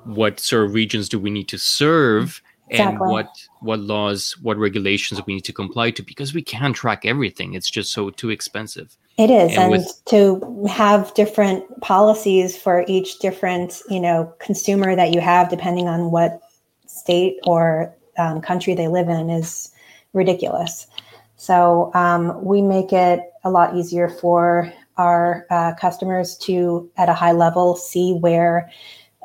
what 0.04 0.40
sort 0.40 0.64
of 0.64 0.74
regions 0.74 1.08
do 1.08 1.18
we 1.18 1.30
need 1.30 1.48
to 1.48 1.58
serve, 1.58 2.40
exactly. 2.74 3.04
and 3.04 3.12
what 3.12 3.48
what 3.60 3.80
laws, 3.80 4.36
what 4.42 4.56
regulations 4.58 5.20
we 5.26 5.34
need 5.34 5.44
to 5.44 5.52
comply 5.52 5.90
to 5.92 6.02
because 6.02 6.34
we 6.34 6.42
can't 6.42 6.76
track 6.76 7.04
everything. 7.04 7.54
It's 7.54 7.70
just 7.70 7.92
so 7.92 8.10
too 8.10 8.30
expensive. 8.30 8.96
It 9.16 9.30
is, 9.30 9.52
and, 9.52 9.62
and 9.62 9.70
with, 9.70 10.02
to 10.06 10.66
have 10.68 11.14
different 11.14 11.64
policies 11.80 12.56
for 12.56 12.84
each 12.88 13.20
different, 13.20 13.80
you 13.88 14.00
know, 14.00 14.34
consumer 14.40 14.96
that 14.96 15.14
you 15.14 15.20
have, 15.20 15.48
depending 15.48 15.88
on 15.88 16.10
what 16.10 16.40
state 16.86 17.38
or 17.44 17.94
um, 18.18 18.40
country 18.40 18.74
they 18.74 18.88
live 18.88 19.08
in, 19.08 19.30
is 19.30 19.70
ridiculous. 20.12 20.88
So 21.36 21.92
um, 21.94 22.44
we 22.44 22.60
make 22.62 22.92
it 22.92 23.20
a 23.44 23.50
lot 23.50 23.76
easier 23.76 24.08
for 24.08 24.72
our 24.96 25.46
uh, 25.50 25.74
customers 25.74 26.36
to, 26.38 26.90
at 26.96 27.08
a 27.08 27.14
high 27.14 27.32
level, 27.32 27.76
see 27.76 28.14
where 28.14 28.70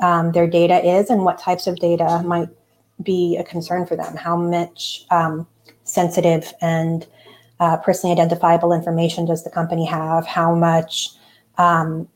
um, 0.02 0.32
their 0.32 0.48
data 0.48 0.84
is 0.86 1.10
and 1.10 1.24
what 1.24 1.40
types 1.40 1.68
of 1.68 1.78
data 1.78 2.22
might 2.26 2.50
be 3.02 3.38
a 3.38 3.44
concern 3.44 3.86
for 3.86 3.96
them. 3.96 4.16
How 4.16 4.36
much 4.36 5.06
um, 5.12 5.48
sensitive 5.84 6.54
and 6.62 7.08
uh, 7.60 7.78
personally 7.78 8.14
identifiable 8.14 8.74
information 8.74 9.26
does 9.26 9.44
the 9.44 9.50
company 9.50 9.86
have? 9.86 10.26
How 10.26 10.54
much, 10.56 11.10
um, 11.58 12.08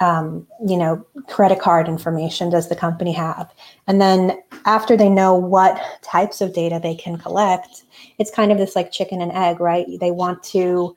um, 0.00 0.46
you 0.66 0.76
know, 0.76 1.04
credit 1.28 1.60
card 1.60 1.88
information 1.88 2.50
does 2.50 2.68
the 2.68 2.76
company 2.76 3.12
have? 3.12 3.52
And 3.86 4.00
then 4.00 4.42
after 4.64 4.96
they 4.96 5.08
know 5.08 5.34
what 5.34 5.80
types 6.02 6.40
of 6.40 6.54
data 6.54 6.80
they 6.82 6.94
can 6.94 7.18
collect, 7.18 7.84
it's 8.18 8.30
kind 8.30 8.52
of 8.52 8.58
this 8.58 8.74
like 8.74 8.90
chicken 8.90 9.20
and 9.20 9.32
egg, 9.32 9.60
right? 9.60 9.86
They 10.00 10.10
want 10.10 10.42
to 10.44 10.96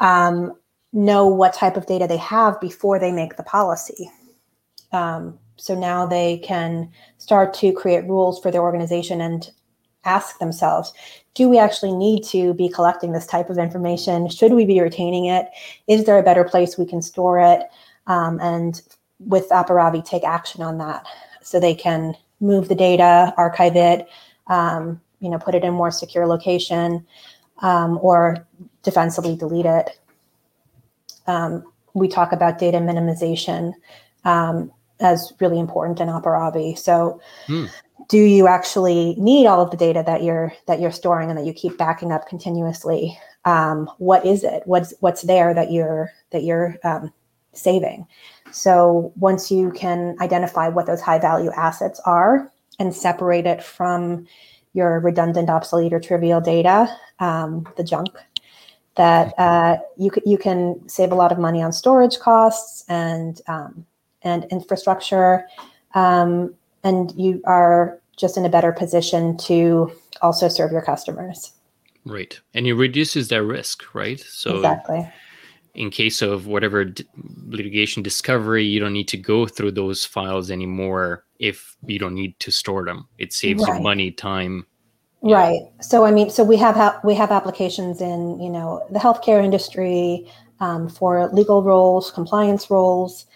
um, 0.00 0.52
know 0.92 1.26
what 1.26 1.54
type 1.54 1.76
of 1.76 1.86
data 1.86 2.06
they 2.06 2.16
have 2.16 2.60
before 2.60 2.98
they 2.98 3.12
make 3.12 3.36
the 3.36 3.42
policy. 3.42 4.10
Um, 4.92 5.38
so 5.56 5.74
now 5.74 6.06
they 6.06 6.38
can 6.38 6.90
start 7.18 7.54
to 7.54 7.72
create 7.72 8.04
rules 8.04 8.40
for 8.40 8.50
their 8.50 8.62
organization 8.62 9.20
and 9.20 9.50
ask 10.04 10.38
themselves 10.38 10.92
do 11.36 11.50
we 11.50 11.58
actually 11.58 11.92
need 11.92 12.24
to 12.24 12.54
be 12.54 12.66
collecting 12.66 13.12
this 13.12 13.26
type 13.26 13.50
of 13.50 13.58
information? 13.58 14.26
Should 14.30 14.54
we 14.54 14.64
be 14.64 14.80
retaining 14.80 15.26
it? 15.26 15.48
Is 15.86 16.04
there 16.04 16.18
a 16.18 16.22
better 16.22 16.44
place 16.44 16.78
we 16.78 16.86
can 16.86 17.02
store 17.02 17.38
it? 17.38 17.68
Um, 18.06 18.40
and 18.40 18.80
with 19.20 19.46
Aparavi, 19.50 20.02
take 20.02 20.24
action 20.24 20.62
on 20.62 20.78
that 20.78 21.06
so 21.42 21.60
they 21.60 21.74
can 21.74 22.14
move 22.40 22.68
the 22.68 22.74
data, 22.74 23.34
archive 23.36 23.76
it, 23.76 24.08
um, 24.46 24.98
you 25.20 25.28
know, 25.28 25.38
put 25.38 25.54
it 25.54 25.62
in 25.62 25.74
more 25.74 25.90
secure 25.90 26.26
location, 26.26 27.06
um, 27.58 27.98
or 28.00 28.46
defensively 28.82 29.36
delete 29.36 29.66
it. 29.66 29.98
Um, 31.26 31.64
we 31.92 32.08
talk 32.08 32.32
about 32.32 32.58
data 32.58 32.78
minimization. 32.78 33.74
Um, 34.24 34.72
as 35.00 35.32
really 35.40 35.58
important 35.58 36.00
in 36.00 36.08
Aparavi. 36.08 36.78
So, 36.78 37.20
hmm. 37.46 37.66
do 38.08 38.18
you 38.18 38.46
actually 38.46 39.14
need 39.18 39.46
all 39.46 39.60
of 39.60 39.70
the 39.70 39.76
data 39.76 40.02
that 40.06 40.22
you're 40.22 40.52
that 40.66 40.80
you're 40.80 40.92
storing 40.92 41.30
and 41.30 41.38
that 41.38 41.46
you 41.46 41.52
keep 41.52 41.78
backing 41.78 42.12
up 42.12 42.28
continuously? 42.28 43.18
Um, 43.44 43.88
what 43.98 44.24
is 44.26 44.44
it? 44.44 44.62
What's 44.66 44.94
what's 45.00 45.22
there 45.22 45.54
that 45.54 45.70
you're 45.72 46.12
that 46.30 46.42
you're 46.42 46.76
um, 46.84 47.12
saving? 47.52 48.06
So 48.52 49.12
once 49.16 49.50
you 49.50 49.70
can 49.72 50.16
identify 50.20 50.68
what 50.68 50.86
those 50.86 51.00
high 51.00 51.18
value 51.18 51.50
assets 51.56 52.00
are 52.06 52.50
and 52.78 52.94
separate 52.94 53.46
it 53.46 53.62
from 53.62 54.26
your 54.72 55.00
redundant, 55.00 55.50
obsolete, 55.50 55.92
or 55.92 56.00
trivial 56.00 56.40
data, 56.40 56.86
um, 57.18 57.66
the 57.76 57.84
junk, 57.84 58.10
that 58.96 59.34
uh, 59.38 59.78
you, 59.96 60.10
you 60.24 60.38
can 60.38 60.86
save 60.88 61.12
a 61.12 61.14
lot 61.14 61.32
of 61.32 61.38
money 61.38 61.62
on 61.62 61.72
storage 61.72 62.18
costs 62.18 62.84
and 62.88 63.40
um, 63.48 63.86
and 64.22 64.44
infrastructure. 64.50 65.46
Um, 65.94 66.54
and 66.84 67.12
you 67.16 67.40
are 67.44 68.00
just 68.16 68.36
in 68.36 68.44
a 68.44 68.48
better 68.48 68.72
position 68.72 69.36
to 69.36 69.92
also 70.22 70.48
serve 70.48 70.72
your 70.72 70.82
customers. 70.82 71.52
Right. 72.04 72.38
And 72.54 72.66
it 72.66 72.74
reduces 72.74 73.28
their 73.28 73.44
risk, 73.44 73.94
right? 73.94 74.20
So 74.20 74.56
exactly. 74.56 75.08
In 75.74 75.90
case 75.90 76.22
of 76.22 76.46
whatever 76.46 76.84
d- 76.86 77.04
litigation 77.46 78.02
discovery, 78.02 78.64
you 78.64 78.80
don't 78.80 78.94
need 78.94 79.08
to 79.08 79.18
go 79.18 79.46
through 79.46 79.72
those 79.72 80.04
files 80.06 80.50
anymore 80.50 81.24
if 81.38 81.76
you 81.84 81.98
don't 81.98 82.14
need 82.14 82.38
to 82.40 82.50
store 82.50 82.84
them. 82.84 83.08
It 83.18 83.32
saves 83.32 83.62
right. 83.68 83.76
you 83.76 83.82
money, 83.82 84.10
time. 84.10 84.64
Right. 85.22 85.60
So 85.80 86.04
I 86.04 86.12
mean, 86.12 86.30
so 86.30 86.44
we 86.44 86.56
have 86.56 86.76
ha- 86.76 87.00
we 87.04 87.14
have 87.14 87.30
applications 87.30 88.00
in 88.00 88.40
you 88.40 88.48
know 88.48 88.86
the 88.90 88.98
healthcare 88.98 89.44
industry 89.44 90.30
um, 90.60 90.88
for 90.88 91.28
legal 91.32 91.62
roles, 91.62 92.10
compliance 92.10 92.70
roles, 92.70 93.26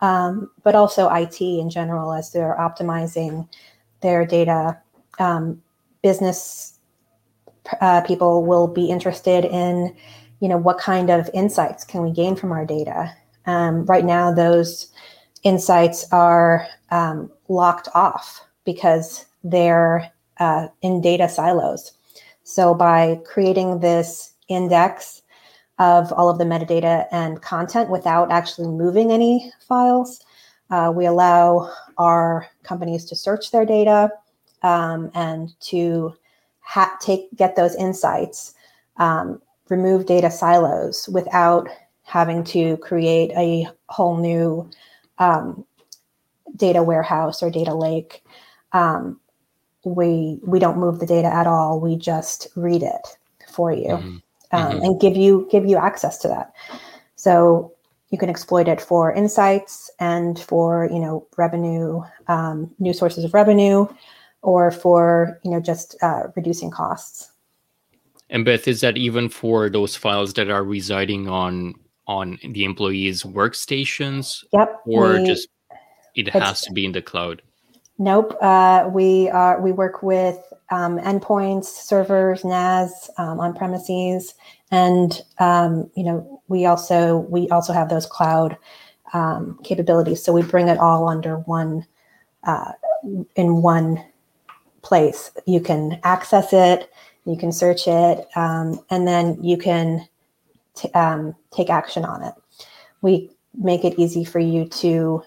um, 0.00 0.50
but 0.62 0.74
also 0.74 1.08
IT 1.08 1.40
in 1.40 1.70
general 1.70 2.12
as 2.12 2.32
they're 2.32 2.56
optimizing 2.58 3.48
their 4.00 4.26
data. 4.26 4.78
Um, 5.18 5.62
business 6.02 6.78
uh, 7.80 8.00
people 8.02 8.44
will 8.44 8.68
be 8.68 8.86
interested 8.86 9.44
in, 9.44 9.94
you 10.40 10.48
know, 10.48 10.56
what 10.56 10.78
kind 10.78 11.10
of 11.10 11.28
insights 11.34 11.84
can 11.84 12.02
we 12.02 12.12
gain 12.12 12.36
from 12.36 12.52
our 12.52 12.64
data? 12.64 13.12
Um, 13.46 13.84
right 13.86 14.04
now, 14.04 14.32
those 14.32 14.92
insights 15.42 16.06
are 16.12 16.66
um, 16.90 17.30
locked 17.48 17.88
off 17.94 18.44
because 18.64 19.26
they're 19.44 20.10
uh, 20.38 20.68
in 20.82 21.00
data 21.00 21.28
silos. 21.28 21.92
So 22.44 22.74
by 22.74 23.20
creating 23.24 23.80
this 23.80 24.32
index 24.48 25.22
of 25.78 26.12
all 26.12 26.28
of 26.30 26.38
the 26.38 26.44
metadata 26.44 27.06
and 27.12 27.42
content 27.42 27.90
without 27.90 28.30
actually 28.30 28.68
moving 28.68 29.12
any 29.12 29.52
files. 29.68 30.24
Uh, 30.70 30.92
we 30.94 31.06
allow 31.06 31.70
our 31.98 32.46
companies 32.62 33.04
to 33.04 33.14
search 33.14 33.50
their 33.50 33.64
data 33.64 34.10
um, 34.62 35.10
and 35.14 35.58
to 35.60 36.14
ha- 36.60 36.96
take 37.00 37.28
get 37.36 37.56
those 37.56 37.74
insights, 37.76 38.54
um, 38.96 39.40
remove 39.68 40.06
data 40.06 40.30
silos 40.30 41.08
without 41.12 41.68
having 42.02 42.42
to 42.42 42.76
create 42.78 43.30
a 43.36 43.68
whole 43.88 44.16
new 44.16 44.68
um, 45.18 45.64
data 46.56 46.82
warehouse 46.82 47.42
or 47.42 47.50
data 47.50 47.74
lake. 47.74 48.24
Um, 48.72 49.20
we 49.84 50.40
we 50.42 50.58
don't 50.58 50.78
move 50.78 50.98
the 50.98 51.06
data 51.06 51.32
at 51.32 51.46
all. 51.46 51.78
We 51.80 51.96
just 51.96 52.48
read 52.56 52.82
it 52.82 53.18
for 53.46 53.70
you. 53.72 53.88
Mm-hmm 53.88 54.16
um, 54.52 54.72
mm-hmm. 54.72 54.84
and 54.84 55.00
give 55.00 55.16
you 55.16 55.48
give 55.50 55.66
you 55.66 55.76
access 55.76 56.18
to 56.18 56.28
that. 56.28 56.52
So 57.16 57.72
you 58.10 58.18
can 58.18 58.30
exploit 58.30 58.68
it 58.68 58.80
for 58.80 59.12
insights 59.12 59.90
and 59.98 60.38
for 60.38 60.88
you 60.92 60.98
know 60.98 61.26
revenue, 61.36 62.02
um, 62.28 62.70
new 62.78 62.92
sources 62.92 63.24
of 63.24 63.34
revenue, 63.34 63.86
or 64.42 64.70
for 64.70 65.40
you 65.44 65.50
know 65.50 65.60
just 65.60 65.96
uh, 66.02 66.24
reducing 66.36 66.70
costs. 66.70 67.30
And 68.28 68.44
Beth, 68.44 68.66
is 68.66 68.80
that 68.80 68.96
even 68.96 69.28
for 69.28 69.70
those 69.70 69.94
files 69.94 70.34
that 70.34 70.50
are 70.50 70.64
residing 70.64 71.28
on 71.28 71.74
on 72.06 72.38
the 72.42 72.64
employees' 72.64 73.22
workstations? 73.22 74.44
Yep. 74.52 74.82
Or 74.86 75.14
we, 75.14 75.26
just 75.26 75.48
it 76.14 76.28
has 76.28 76.62
to 76.62 76.72
be 76.72 76.84
in 76.84 76.92
the 76.92 77.02
cloud. 77.02 77.42
Nope. 77.98 78.36
Uh, 78.42 78.90
we 78.92 79.28
are 79.30 79.60
we 79.60 79.72
work 79.72 80.02
with 80.02 80.38
um, 80.70 80.98
endpoints, 80.98 81.64
servers, 81.64 82.44
NAS 82.44 83.08
um, 83.16 83.40
on 83.40 83.54
premises, 83.54 84.34
and 84.70 85.22
um, 85.38 85.90
you 85.94 86.04
know 86.04 86.42
we 86.48 86.66
also 86.66 87.18
we 87.30 87.48
also 87.48 87.72
have 87.72 87.88
those 87.88 88.04
cloud 88.04 88.58
um, 89.14 89.58
capabilities. 89.64 90.22
So 90.22 90.32
we 90.32 90.42
bring 90.42 90.68
it 90.68 90.78
all 90.78 91.08
under 91.08 91.38
one 91.38 91.86
uh, 92.44 92.72
in 93.34 93.62
one 93.62 94.04
place. 94.82 95.30
You 95.46 95.60
can 95.60 95.98
access 96.04 96.52
it, 96.52 96.90
you 97.24 97.36
can 97.36 97.50
search 97.50 97.88
it, 97.88 98.26
um, 98.36 98.78
and 98.90 99.08
then 99.08 99.42
you 99.42 99.56
can 99.56 100.06
t- 100.74 100.90
um, 100.92 101.34
take 101.50 101.70
action 101.70 102.04
on 102.04 102.22
it. 102.22 102.34
We 103.00 103.30
make 103.58 103.86
it 103.86 103.98
easy 103.98 104.24
for 104.24 104.38
you 104.38 104.66
to 104.68 105.22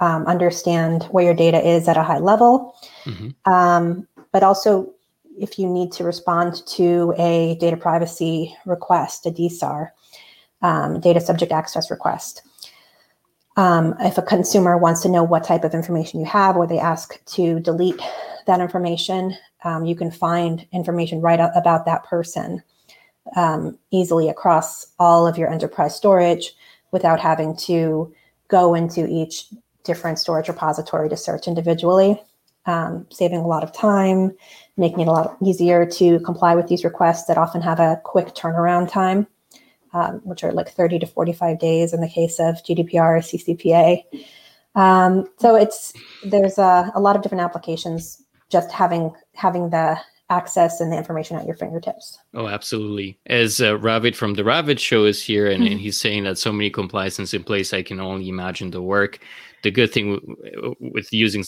um, 0.00 0.26
understand 0.26 1.04
where 1.04 1.24
your 1.24 1.34
data 1.34 1.66
is 1.66 1.88
at 1.88 1.96
a 1.96 2.02
high 2.02 2.18
level, 2.18 2.74
mm-hmm. 3.04 3.52
um, 3.52 4.06
but 4.32 4.42
also 4.42 4.92
if 5.38 5.58
you 5.58 5.68
need 5.68 5.92
to 5.92 6.04
respond 6.04 6.66
to 6.66 7.14
a 7.16 7.56
data 7.60 7.76
privacy 7.76 8.56
request, 8.66 9.26
a 9.26 9.30
DSAR, 9.30 9.90
um, 10.62 11.00
data 11.00 11.20
subject 11.20 11.52
access 11.52 11.90
request. 11.90 12.42
Um, 13.56 13.94
if 14.00 14.18
a 14.18 14.22
consumer 14.22 14.76
wants 14.78 15.00
to 15.02 15.08
know 15.08 15.24
what 15.24 15.44
type 15.44 15.64
of 15.64 15.74
information 15.74 16.20
you 16.20 16.26
have, 16.26 16.56
or 16.56 16.66
they 16.66 16.78
ask 16.78 17.24
to 17.26 17.60
delete 17.60 18.00
that 18.46 18.60
information, 18.60 19.36
um, 19.64 19.84
you 19.84 19.96
can 19.96 20.10
find 20.10 20.66
information 20.72 21.20
right 21.20 21.40
about 21.54 21.84
that 21.84 22.04
person 22.04 22.62
um, 23.36 23.78
easily 23.90 24.28
across 24.28 24.86
all 24.98 25.26
of 25.26 25.36
your 25.36 25.52
enterprise 25.52 25.94
storage 25.94 26.54
without 26.92 27.20
having 27.20 27.56
to 27.56 28.12
go 28.48 28.74
into 28.74 29.06
each 29.06 29.46
different 29.88 30.18
storage 30.18 30.48
repository 30.48 31.08
to 31.08 31.16
search 31.16 31.48
individually, 31.48 32.22
um, 32.66 33.06
saving 33.10 33.38
a 33.38 33.46
lot 33.46 33.64
of 33.64 33.72
time, 33.72 34.30
making 34.76 35.00
it 35.00 35.08
a 35.08 35.10
lot 35.10 35.36
easier 35.42 35.86
to 35.86 36.20
comply 36.20 36.54
with 36.54 36.68
these 36.68 36.84
requests 36.84 37.24
that 37.24 37.38
often 37.38 37.62
have 37.62 37.80
a 37.80 38.00
quick 38.04 38.28
turnaround 38.34 38.92
time, 38.92 39.26
um, 39.94 40.20
which 40.24 40.44
are 40.44 40.52
like 40.52 40.68
30 40.68 40.98
to 41.00 41.06
45 41.06 41.58
days 41.58 41.94
in 41.94 42.02
the 42.02 42.08
case 42.08 42.38
of 42.38 42.62
GDPR, 42.62 43.16
or 43.16 43.20
CCPA. 43.20 44.04
Um, 44.74 45.26
so 45.38 45.56
it's 45.56 45.94
there's 46.22 46.58
a, 46.58 46.92
a 46.94 47.00
lot 47.00 47.16
of 47.16 47.22
different 47.22 47.42
applications 47.42 48.22
just 48.50 48.70
having 48.70 49.12
having 49.34 49.70
the 49.70 49.98
access 50.30 50.80
and 50.80 50.92
the 50.92 50.96
information 50.96 51.36
at 51.36 51.46
your 51.46 51.54
fingertips. 51.54 52.18
Oh, 52.34 52.48
absolutely. 52.48 53.18
As 53.26 53.60
uh, 53.60 53.78
Ravit 53.78 54.14
from 54.14 54.34
the 54.34 54.42
Ravit 54.42 54.78
show 54.78 55.04
is 55.04 55.22
here, 55.22 55.50
and, 55.50 55.66
and, 55.66 55.80
he's 55.80 55.98
saying 55.98 56.24
that 56.24 56.36
so 56.36 56.52
many 56.52 56.68
compliances 56.68 57.32
in 57.32 57.42
place, 57.44 57.72
I 57.72 57.82
can 57.82 57.98
only 57.98 58.28
imagine 58.28 58.70
the 58.70 58.82
work. 58.82 59.20
The 59.62 59.70
good 59.70 59.92
thing 59.92 60.14
w- 60.14 60.74
with 60.80 61.12
using, 61.12 61.44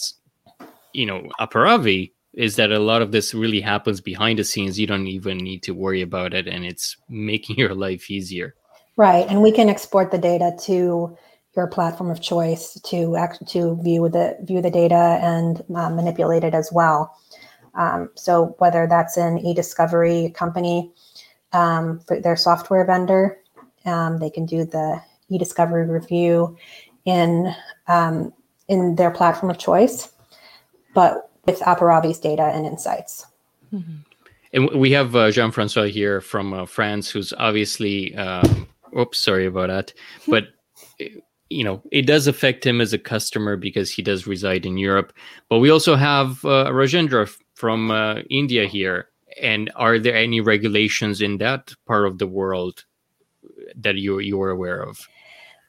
you 0.93 1.05
know, 1.05 1.29
Aparavi 1.39 2.11
is 2.33 2.55
that 2.55 2.71
a 2.71 2.79
lot 2.79 3.01
of 3.01 3.11
this 3.11 3.33
really 3.33 3.61
happens 3.61 3.99
behind 3.99 4.39
the 4.39 4.43
scenes. 4.43 4.79
You 4.79 4.87
don't 4.87 5.07
even 5.07 5.37
need 5.37 5.63
to 5.63 5.71
worry 5.71 6.01
about 6.01 6.33
it, 6.33 6.47
and 6.47 6.65
it's 6.65 6.97
making 7.09 7.55
your 7.57 7.75
life 7.75 8.09
easier. 8.09 8.55
Right, 8.97 9.25
and 9.29 9.41
we 9.41 9.51
can 9.51 9.69
export 9.69 10.11
the 10.11 10.17
data 10.17 10.53
to 10.63 11.17
your 11.55 11.67
platform 11.67 12.09
of 12.09 12.21
choice 12.21 12.79
to 12.85 13.15
act, 13.17 13.45
to 13.49 13.75
view 13.81 14.07
the 14.07 14.37
view 14.41 14.61
the 14.61 14.71
data 14.71 15.19
and 15.21 15.63
uh, 15.75 15.89
manipulate 15.89 16.43
it 16.43 16.53
as 16.53 16.71
well. 16.71 17.17
Um, 17.75 18.09
so 18.15 18.55
whether 18.59 18.87
that's 18.87 19.17
an 19.17 19.39
e-discovery 19.39 20.31
company 20.35 20.91
um, 21.53 21.99
for 22.01 22.19
their 22.19 22.35
software 22.35 22.85
vendor, 22.85 23.39
um, 23.85 24.17
they 24.19 24.29
can 24.29 24.45
do 24.45 24.65
the 24.65 25.01
e-discovery 25.29 25.87
review 25.87 26.57
in 27.05 27.53
um, 27.87 28.33
in 28.67 28.95
their 28.95 29.11
platform 29.11 29.49
of 29.49 29.57
choice, 29.57 30.11
but 30.93 31.29
with 31.45 31.59
Aparavi's 31.61 32.19
data 32.19 32.43
and 32.43 32.65
insights. 32.65 33.25
Mm-hmm. 33.73 33.95
And 34.53 34.69
we 34.79 34.91
have 34.91 35.15
uh, 35.15 35.31
Jean-Francois 35.31 35.85
here 35.85 36.19
from 36.21 36.53
uh, 36.53 36.65
France, 36.65 37.09
who's 37.09 37.33
obviously, 37.37 38.13
um, 38.15 38.67
oops, 38.97 39.17
sorry 39.17 39.45
about 39.45 39.69
that, 39.69 39.93
but 40.27 40.47
you 41.49 41.65
know 41.65 41.81
it 41.91 42.03
does 42.03 42.27
affect 42.27 42.65
him 42.65 42.79
as 42.79 42.93
a 42.93 42.97
customer 42.97 43.57
because 43.57 43.91
he 43.91 44.01
does 44.01 44.27
reside 44.27 44.65
in 44.65 44.77
Europe. 44.77 45.13
But 45.49 45.59
we 45.59 45.69
also 45.69 45.95
have 45.95 46.43
uh, 46.45 46.69
Rajendra 46.71 47.29
from 47.55 47.91
uh, 47.91 48.21
India 48.29 48.65
here. 48.67 49.07
And 49.41 49.71
are 49.75 49.99
there 49.99 50.15
any 50.15 50.41
regulations 50.41 51.21
in 51.21 51.37
that 51.37 51.73
part 51.85 52.05
of 52.05 52.17
the 52.17 52.27
world 52.27 52.85
that 53.75 53.95
you 53.95 54.19
you 54.19 54.41
are 54.41 54.49
aware 54.49 54.81
of? 54.81 55.07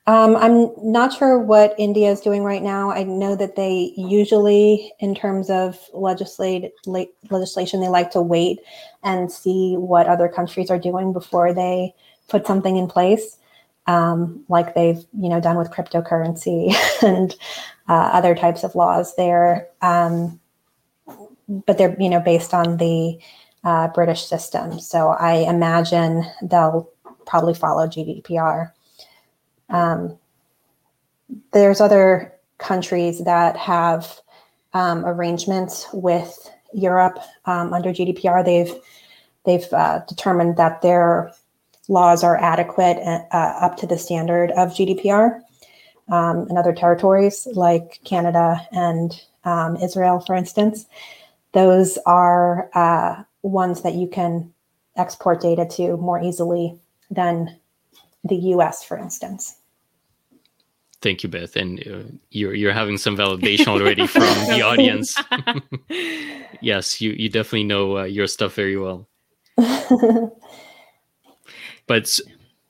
Um, 0.09 0.35
I'm 0.35 0.71
not 0.79 1.13
sure 1.17 1.39
what 1.39 1.77
India 1.79 2.11
is 2.11 2.21
doing 2.21 2.43
right 2.43 2.63
now. 2.63 2.91
I 2.91 3.05
know 3.05 3.37
that 3.37 3.55
they 3.55 3.93
usually, 3.97 4.93
in 4.99 5.15
terms 5.15 5.49
of 5.49 5.79
legislate, 5.93 6.73
legislation, 6.87 7.81
they 7.81 7.89
like 7.89 8.11
to 8.13 8.21
wait 8.21 8.59
and 9.05 9.31
see 9.31 9.77
what 9.77 10.09
other 10.09 10.29
countries 10.29 10.71
are 10.71 10.79
doing 10.79 11.13
before 11.13 11.55
they 11.55 11.95
put 12.29 12.47
something 12.47 12.77
in 12.77 12.89
place, 12.89 13.37
um, 13.87 14.45
like 14.49 14.75
they've 14.75 15.05
you 15.21 15.29
know 15.29 15.41
done 15.41 15.57
with 15.57 15.71
cryptocurrency 15.71 16.75
and 17.03 17.37
uh, 17.89 18.11
other 18.13 18.35
types 18.35 18.65
of 18.65 18.75
laws 18.75 19.15
there. 19.17 19.69
Um, 19.83 20.41
but 21.67 21.79
they're 21.79 21.97
you 22.01 22.09
know 22.09 22.21
based 22.21 22.55
on 22.55 22.77
the 22.79 23.19
uh, 23.63 23.89
British 23.89 24.27
system. 24.27 24.81
So 24.81 25.11
I 25.11 25.49
imagine 25.49 26.25
they'll 26.43 26.91
probably 27.27 27.55
follow 27.55 27.87
GDPR. 27.87 28.73
Um, 29.73 30.19
there's 31.53 31.81
other 31.81 32.33
countries 32.59 33.25
that 33.25 33.57
have 33.57 34.21
um, 34.75 35.05
arrangements 35.05 35.87
with 35.93 36.51
Europe 36.73 37.19
um, 37.47 37.73
under 37.73 37.91
GDPR. 37.91 38.45
They've 38.45 38.75
they've 39.45 39.73
uh, 39.73 40.01
determined 40.07 40.57
that 40.57 40.83
their 40.83 41.33
laws 41.89 42.23
are 42.23 42.37
adequate 42.39 42.99
uh, 42.99 43.27
up 43.33 43.77
to 43.79 43.87
the 43.87 43.99
standard 43.99 44.53
of 44.53 44.71
GDPR. 44.71 45.41
Um, 46.09 46.47
in 46.51 46.59
other 46.59 46.73
territories 46.73 47.47
like 47.55 48.01
Canada 48.05 48.61
and 48.73 49.19
um, 49.45 49.77
Israel, 49.77 50.21
for 50.21 50.35
instance, 50.35 50.85
those 51.53 51.97
are 52.07 52.69
uh, 52.75 53.23
ones 53.43 53.83
that 53.83 53.95
you 53.95 54.09
can 54.09 54.53
export 54.97 55.41
data 55.41 55.65
to 55.77 55.97
more 55.97 56.23
easily 56.23 56.79
than 57.11 57.57
the 58.25 58.37
US, 58.37 58.85
for 58.85 58.97
instance. 58.97 59.57
Thank 61.03 61.25
you, 61.25 61.29
Beth. 61.29 61.57
And 61.57 61.81
uh, 61.87 62.05
you're 62.31 62.55
you're 62.55 62.73
having 62.73 62.97
some 62.97 63.17
validation 63.17 63.67
already 63.67 64.07
from 64.07 64.23
the 64.23 64.63
audience. 64.71 65.15
yes, 66.61 67.01
you 67.01 67.11
you 67.11 67.29
definitely 67.29 67.65
know 67.65 67.99
uh, 67.99 68.05
your 68.05 68.29
stuff 68.29 68.55
very 68.55 68.77
well. 68.77 69.09
but 71.87 72.19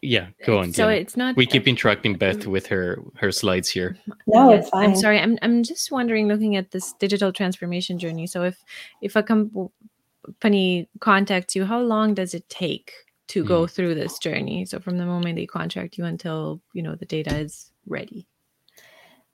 yeah, 0.00 0.28
go 0.46 0.58
on. 0.58 0.72
So 0.72 0.88
it's 0.88 1.14
not. 1.14 1.36
We 1.36 1.44
keep 1.44 1.68
interrupting 1.68 2.14
Beth 2.14 2.46
with 2.46 2.66
her 2.68 3.02
her 3.16 3.30
slides 3.30 3.68
here. 3.68 3.98
No, 4.26 4.50
yes, 4.50 4.62
it's 4.62 4.70
fine. 4.70 4.90
I'm 4.90 4.96
sorry. 4.96 5.20
I'm 5.20 5.38
I'm 5.42 5.62
just 5.62 5.92
wondering, 5.92 6.26
looking 6.26 6.56
at 6.56 6.70
this 6.70 6.94
digital 6.94 7.32
transformation 7.32 7.98
journey. 7.98 8.26
So 8.26 8.44
if 8.44 8.64
if 9.02 9.14
a 9.14 9.22
company 9.22 10.88
contacts 11.00 11.54
you, 11.54 11.66
how 11.66 11.80
long 11.80 12.14
does 12.14 12.32
it 12.32 12.48
take 12.48 12.94
to 13.28 13.44
go 13.44 13.66
through 13.66 13.94
this 13.94 14.18
journey? 14.18 14.64
So 14.64 14.80
from 14.80 14.96
the 14.96 15.04
moment 15.04 15.36
they 15.36 15.44
contract 15.44 15.98
you 15.98 16.06
until 16.06 16.62
you 16.72 16.82
know 16.82 16.94
the 16.94 17.04
data 17.04 17.36
is 17.36 17.71
ready. 17.86 18.26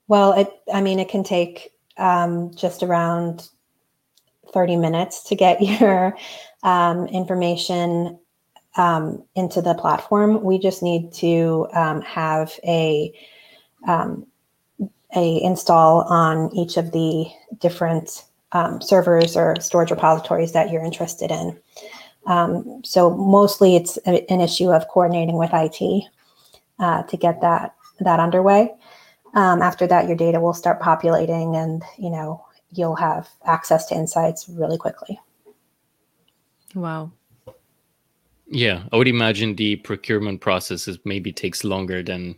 Well, 0.07 0.33
it. 0.33 0.49
I 0.73 0.81
mean, 0.81 0.99
it 0.99 1.09
can 1.09 1.23
take 1.23 1.71
um, 1.97 2.51
just 2.55 2.83
around 2.83 3.49
thirty 4.53 4.75
minutes 4.75 5.23
to 5.25 5.35
get 5.35 5.61
your 5.81 6.17
um, 6.63 7.07
information 7.07 8.19
um, 8.77 9.23
into 9.35 9.61
the 9.61 9.73
platform. 9.75 10.43
We 10.43 10.59
just 10.59 10.81
need 10.83 11.13
to 11.13 11.67
um, 11.73 12.01
have 12.01 12.53
a 12.65 13.13
um, 13.87 14.25
a 15.15 15.41
install 15.41 16.01
on 16.03 16.53
each 16.55 16.77
of 16.77 16.91
the 16.91 17.25
different 17.59 18.25
um, 18.51 18.81
servers 18.81 19.35
or 19.35 19.55
storage 19.59 19.91
repositories 19.91 20.53
that 20.53 20.71
you're 20.71 20.83
interested 20.83 21.31
in. 21.31 21.59
Um, 22.25 22.81
so 22.83 23.15
mostly 23.15 23.75
it's 23.75 23.97
a, 24.05 24.31
an 24.31 24.41
issue 24.41 24.71
of 24.71 24.87
coordinating 24.87 25.37
with 25.37 25.51
IT 25.53 26.03
uh, 26.79 27.03
to 27.03 27.17
get 27.17 27.41
that 27.41 27.75
that 28.01 28.19
underway. 28.19 28.73
Um, 29.35 29.61
after 29.61 29.85
that, 29.87 30.07
your 30.07 30.17
data 30.17 30.39
will 30.39 30.53
start 30.53 30.79
populating, 30.79 31.55
and 31.55 31.83
you 31.97 32.09
know 32.09 32.45
you'll 32.71 32.95
have 32.95 33.29
access 33.45 33.85
to 33.87 33.95
insights 33.95 34.47
really 34.49 34.77
quickly. 34.77 35.19
Wow. 36.75 37.11
Yeah, 38.47 38.83
I 38.91 38.97
would 38.97 39.07
imagine 39.07 39.55
the 39.55 39.75
procurement 39.77 40.41
process 40.41 40.87
is 40.87 40.97
maybe 41.05 41.31
takes 41.31 41.63
longer 41.63 42.01
than 42.01 42.35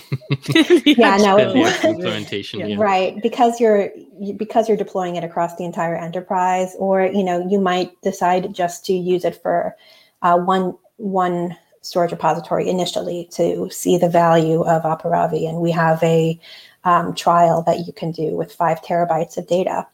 yeah, 0.84 1.16
no, 1.18 1.38
implementation. 1.38 2.60
Yeah. 2.60 2.76
Right, 2.78 3.20
because 3.22 3.60
you're 3.60 3.90
because 4.36 4.68
you're 4.68 4.76
deploying 4.76 5.16
it 5.16 5.24
across 5.24 5.56
the 5.56 5.64
entire 5.64 5.96
enterprise, 5.96 6.74
or 6.78 7.06
you 7.06 7.24
know, 7.24 7.46
you 7.48 7.60
might 7.60 8.00
decide 8.02 8.54
just 8.54 8.84
to 8.86 8.92
use 8.92 9.24
it 9.24 9.40
for 9.42 9.76
uh, 10.22 10.38
one 10.38 10.76
one 10.96 11.56
storage 11.82 12.12
repository 12.12 12.68
initially 12.68 13.28
to 13.32 13.68
see 13.70 13.98
the 13.98 14.08
value 14.08 14.62
of 14.62 14.82
Aparavi, 14.82 15.48
and 15.48 15.58
we 15.58 15.70
have 15.70 16.02
a 16.02 16.40
um, 16.84 17.14
trial 17.14 17.62
that 17.62 17.86
you 17.86 17.92
can 17.92 18.10
do 18.10 18.36
with 18.36 18.52
five 18.52 18.80
terabytes 18.82 19.36
of 19.36 19.46
data 19.46 19.86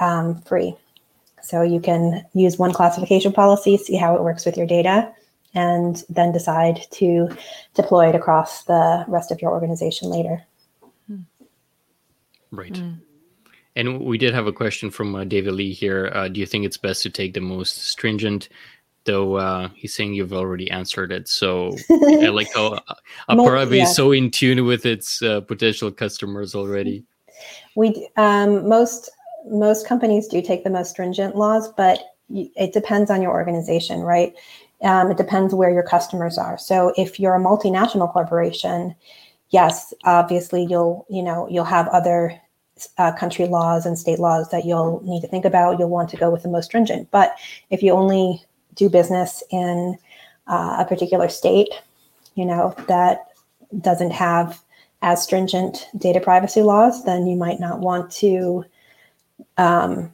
um, 0.00 0.40
free. 0.42 0.76
So 1.42 1.62
you 1.62 1.80
can 1.80 2.24
use 2.34 2.58
one 2.58 2.72
classification 2.72 3.32
policy, 3.32 3.76
see 3.76 3.96
how 3.96 4.14
it 4.14 4.22
works 4.22 4.46
with 4.46 4.56
your 4.56 4.66
data, 4.66 5.12
and 5.54 6.02
then 6.08 6.32
decide 6.32 6.86
to 6.92 7.28
deploy 7.74 8.08
it 8.08 8.14
across 8.14 8.64
the 8.64 9.04
rest 9.08 9.32
of 9.32 9.42
your 9.42 9.50
organization 9.50 10.08
later. 10.08 10.44
Right. 12.52 12.74
Mm. 12.74 12.98
And 13.74 14.00
we 14.00 14.18
did 14.18 14.34
have 14.34 14.46
a 14.46 14.52
question 14.52 14.90
from 14.90 15.14
uh, 15.14 15.24
David 15.24 15.54
Lee 15.54 15.72
here. 15.72 16.12
Uh, 16.14 16.28
do 16.28 16.38
you 16.38 16.46
think 16.46 16.66
it's 16.66 16.76
best 16.76 17.02
to 17.02 17.10
take 17.10 17.32
the 17.32 17.40
most 17.40 17.78
stringent? 17.78 18.50
Though 19.04 19.36
uh, 19.36 19.68
he's 19.74 19.94
saying 19.94 20.14
you've 20.14 20.32
already 20.32 20.70
answered 20.70 21.12
it. 21.12 21.28
So 21.28 21.76
I 21.90 22.28
like 22.32 22.52
how 22.54 22.74
uh, 22.74 22.94
Aparavi 23.28 23.78
yeah. 23.78 23.82
is 23.84 23.96
so 23.96 24.12
in 24.12 24.30
tune 24.30 24.64
with 24.64 24.86
its 24.86 25.22
uh, 25.22 25.40
potential 25.40 25.90
customers 25.90 26.54
already. 26.54 27.04
We 27.74 28.08
um, 28.16 28.68
most 28.68 29.10
most 29.46 29.86
companies 29.86 30.28
do 30.28 30.40
take 30.40 30.64
the 30.64 30.70
most 30.70 30.90
stringent 30.90 31.36
laws, 31.36 31.68
but 31.76 32.00
it 32.30 32.72
depends 32.72 33.10
on 33.10 33.22
your 33.22 33.32
organization, 33.32 34.00
right? 34.00 34.34
Um, 34.82 35.10
it 35.10 35.16
depends 35.16 35.54
where 35.54 35.70
your 35.70 35.82
customers 35.82 36.38
are. 36.38 36.58
So 36.58 36.92
if 36.96 37.20
you're 37.20 37.34
a 37.34 37.40
multinational 37.40 38.12
corporation, 38.12 38.94
yes, 39.50 39.92
obviously 40.04 40.64
you'll 40.64 41.06
you 41.08 41.22
know 41.22 41.48
you'll 41.48 41.64
have 41.64 41.88
other 41.88 42.40
uh, 42.98 43.12
country 43.12 43.46
laws 43.46 43.86
and 43.86 43.98
state 43.98 44.18
laws 44.18 44.50
that 44.50 44.64
you'll 44.64 45.00
need 45.04 45.20
to 45.20 45.28
think 45.28 45.44
about. 45.44 45.78
You'll 45.78 45.88
want 45.88 46.08
to 46.10 46.16
go 46.16 46.30
with 46.30 46.42
the 46.42 46.48
most 46.48 46.66
stringent. 46.66 47.10
But 47.10 47.36
if 47.70 47.82
you 47.82 47.92
only 47.92 48.42
do 48.74 48.88
business 48.88 49.42
in 49.50 49.96
uh, 50.46 50.76
a 50.80 50.84
particular 50.84 51.28
state, 51.28 51.70
you 52.34 52.44
know 52.44 52.74
that 52.88 53.28
doesn't 53.80 54.10
have 54.10 54.60
as 55.02 55.22
stringent 55.22 55.88
data 55.98 56.20
privacy 56.20 56.62
laws, 56.62 57.04
then 57.04 57.26
you 57.26 57.36
might 57.36 57.58
not 57.58 57.80
want 57.80 58.10
to 58.10 58.64
um, 59.58 60.12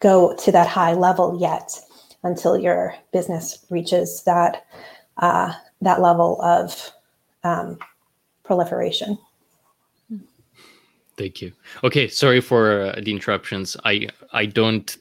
go 0.00 0.36
to 0.36 0.52
that 0.52 0.68
high 0.68 0.92
level 0.92 1.38
yet 1.40 1.80
until 2.22 2.58
your 2.58 2.94
business 3.12 3.64
reaches 3.70 4.22
that 4.24 4.66
uh, 5.18 5.52
that 5.80 6.00
level 6.00 6.40
of 6.42 6.90
um, 7.44 7.78
proliferation. 8.44 9.18
Thank 11.16 11.42
you. 11.42 11.52
Okay, 11.84 12.08
sorry 12.08 12.40
for 12.40 12.82
uh, 12.82 13.00
the 13.00 13.10
interruptions. 13.10 13.76
I 13.84 14.08
I 14.32 14.46
don't. 14.46 14.96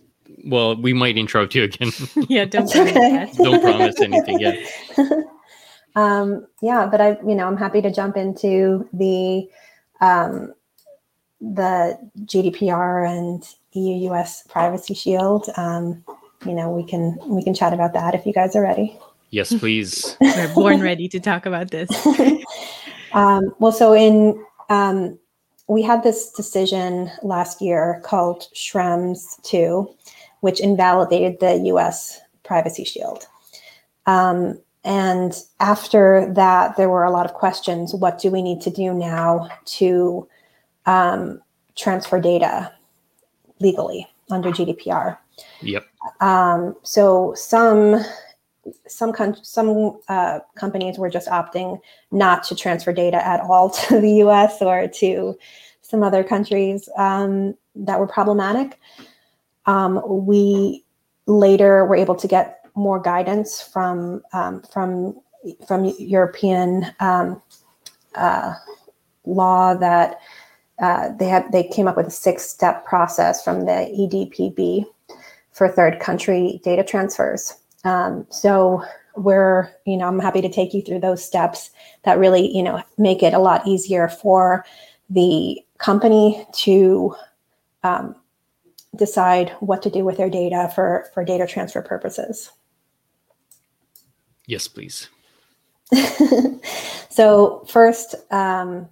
Well, 0.46 0.76
we 0.76 0.94
might 0.94 1.18
interrupt 1.18 1.56
you 1.56 1.64
again. 1.64 1.92
yeah, 2.30 2.46
don't 2.46 2.66
That's 2.66 2.74
promise 2.74 2.96
okay. 2.96 3.32
don't 3.38 3.62
promise 3.62 4.02
anything 4.02 4.40
yet. 4.40 4.58
um, 5.96 6.48
yeah, 6.62 6.88
but 6.88 7.02
I, 7.02 7.18
you 7.26 7.36
know, 7.36 7.48
I'm 7.48 7.58
happy 7.58 7.82
to 7.82 7.92
jump 7.92 8.18
into 8.18 8.88
the 8.94 9.50
um, 10.02 10.54
the 11.40 11.98
GDPR 12.26 13.08
and 13.08 13.44
EU/US 13.74 14.44
Privacy 14.48 14.94
Shield. 14.94 15.50
Um, 15.58 16.04
you 16.46 16.54
know, 16.54 16.72
we 16.72 16.84
can 16.84 17.18
we 17.28 17.44
can 17.44 17.54
chat 17.54 17.74
about 17.74 17.94
that 17.94 18.16
if 18.16 18.26
you 18.26 18.34
guys 18.34 18.56
are 18.56 18.64
ready. 18.64 18.98
Yes, 19.30 19.54
please. 19.60 20.18
We're 20.20 20.54
born 20.54 20.82
ready 20.82 21.08
to 21.10 21.20
talk 21.20 21.46
about 21.46 21.72
this. 21.72 21.90
um, 23.14 23.54
well, 23.60 23.72
so 23.72 23.94
in 23.94 24.44
um, 24.70 25.20
we 25.72 25.82
had 25.82 26.04
this 26.04 26.30
decision 26.32 27.10
last 27.24 27.62
year 27.62 28.02
called 28.04 28.48
Schrems 28.54 29.42
2, 29.44 29.90
which 30.42 30.60
invalidated 30.60 31.40
the 31.40 31.56
US 31.74 32.20
Privacy 32.44 32.84
Shield. 32.84 33.26
Um, 34.06 34.60
and 34.84 35.34
after 35.60 36.32
that, 36.34 36.76
there 36.76 36.90
were 36.90 37.04
a 37.04 37.12
lot 37.12 37.26
of 37.26 37.34
questions. 37.34 37.94
What 37.94 38.20
do 38.20 38.32
we 38.32 38.42
need 38.42 38.62
to 38.62 38.70
do 38.70 38.94
now 38.94 39.48
to 39.66 40.28
um, 40.86 41.42
transfer 41.76 42.20
data 42.20 42.72
legally 43.60 44.08
under 44.30 44.50
GDPR? 44.50 45.18
Yep. 45.62 45.86
Um, 46.20 46.76
so 46.84 47.34
some 47.36 48.04
some 48.88 49.12
con- 49.12 49.44
some 49.44 50.00
uh, 50.08 50.40
companies 50.56 50.98
were 50.98 51.10
just 51.10 51.28
opting 51.28 51.80
not 52.12 52.44
to 52.44 52.56
transfer 52.56 52.94
data 52.94 53.26
at 53.26 53.40
all 53.42 53.70
to 53.88 54.00
the 54.00 54.14
U.S. 54.26 54.62
or 54.62 54.88
to 54.88 55.38
some 55.82 56.04
other 56.04 56.24
countries 56.24 56.90
um, 56.98 57.56
that 57.76 58.00
were 58.00 58.08
problematic. 58.08 58.80
Um, 59.66 60.02
we 60.26 60.84
later 61.26 61.86
were 61.86 61.96
able 61.96 62.16
to 62.16 62.28
get 62.28 62.66
more 62.76 63.00
guidance 63.00 63.62
from 63.62 64.22
um, 64.34 64.62
from 64.64 65.20
from 65.68 65.94
European 65.98 66.88
um, 67.00 67.42
uh, 68.16 68.54
law 69.26 69.74
that 69.74 70.20
uh, 70.80 71.10
they 71.18 71.28
had 71.28 71.52
they 71.52 71.64
came 71.64 71.88
up 71.88 71.98
with 71.98 72.08
a 72.08 72.12
six 72.12 72.50
step 72.50 72.86
process 72.86 73.44
from 73.44 73.66
the 73.66 73.72
EDPB 73.72 74.86
for 75.52 75.68
third 75.68 76.00
country 76.00 76.60
data 76.64 76.84
transfers. 76.84 77.56
Um, 77.84 78.26
so 78.30 78.84
we're, 79.16 79.70
you 79.86 79.98
know, 79.98 80.08
I'm 80.08 80.20
happy 80.20 80.42
to 80.42 80.50
take 80.50 80.74
you 80.74 80.82
through 80.82 81.00
those 81.00 81.24
steps 81.24 81.70
that 82.04 82.18
really, 82.18 82.56
you 82.56 82.64
know, 82.64 82.82
make 82.98 83.22
it 83.22 83.34
a 83.34 83.40
lot 83.40 83.68
easier 83.68 84.08
for 84.08 84.66
the 85.10 85.60
company 85.78 86.46
to 86.54 87.14
um, 87.84 88.16
decide 88.96 89.50
what 89.60 89.82
to 89.84 89.90
do 89.90 90.04
with 90.04 90.18
their 90.18 90.30
data 90.30 90.72
for 90.76 91.10
for 91.14 91.24
data 91.24 91.48
transfer 91.48 91.82
purposes. 91.82 92.52
Yes, 94.48 94.68
please. 94.68 95.10
so 97.10 97.66
first, 97.68 98.16
um, 98.32 98.90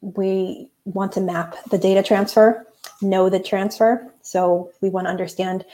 we 0.00 0.70
want 0.84 1.12
to 1.12 1.20
map 1.20 1.56
the 1.70 1.78
data 1.78 2.02
transfer, 2.02 2.66
know 3.02 3.28
the 3.28 3.40
transfer. 3.40 4.12
So 4.22 4.70
we 4.80 4.90
want 4.90 5.06
to 5.06 5.10
understand 5.10 5.64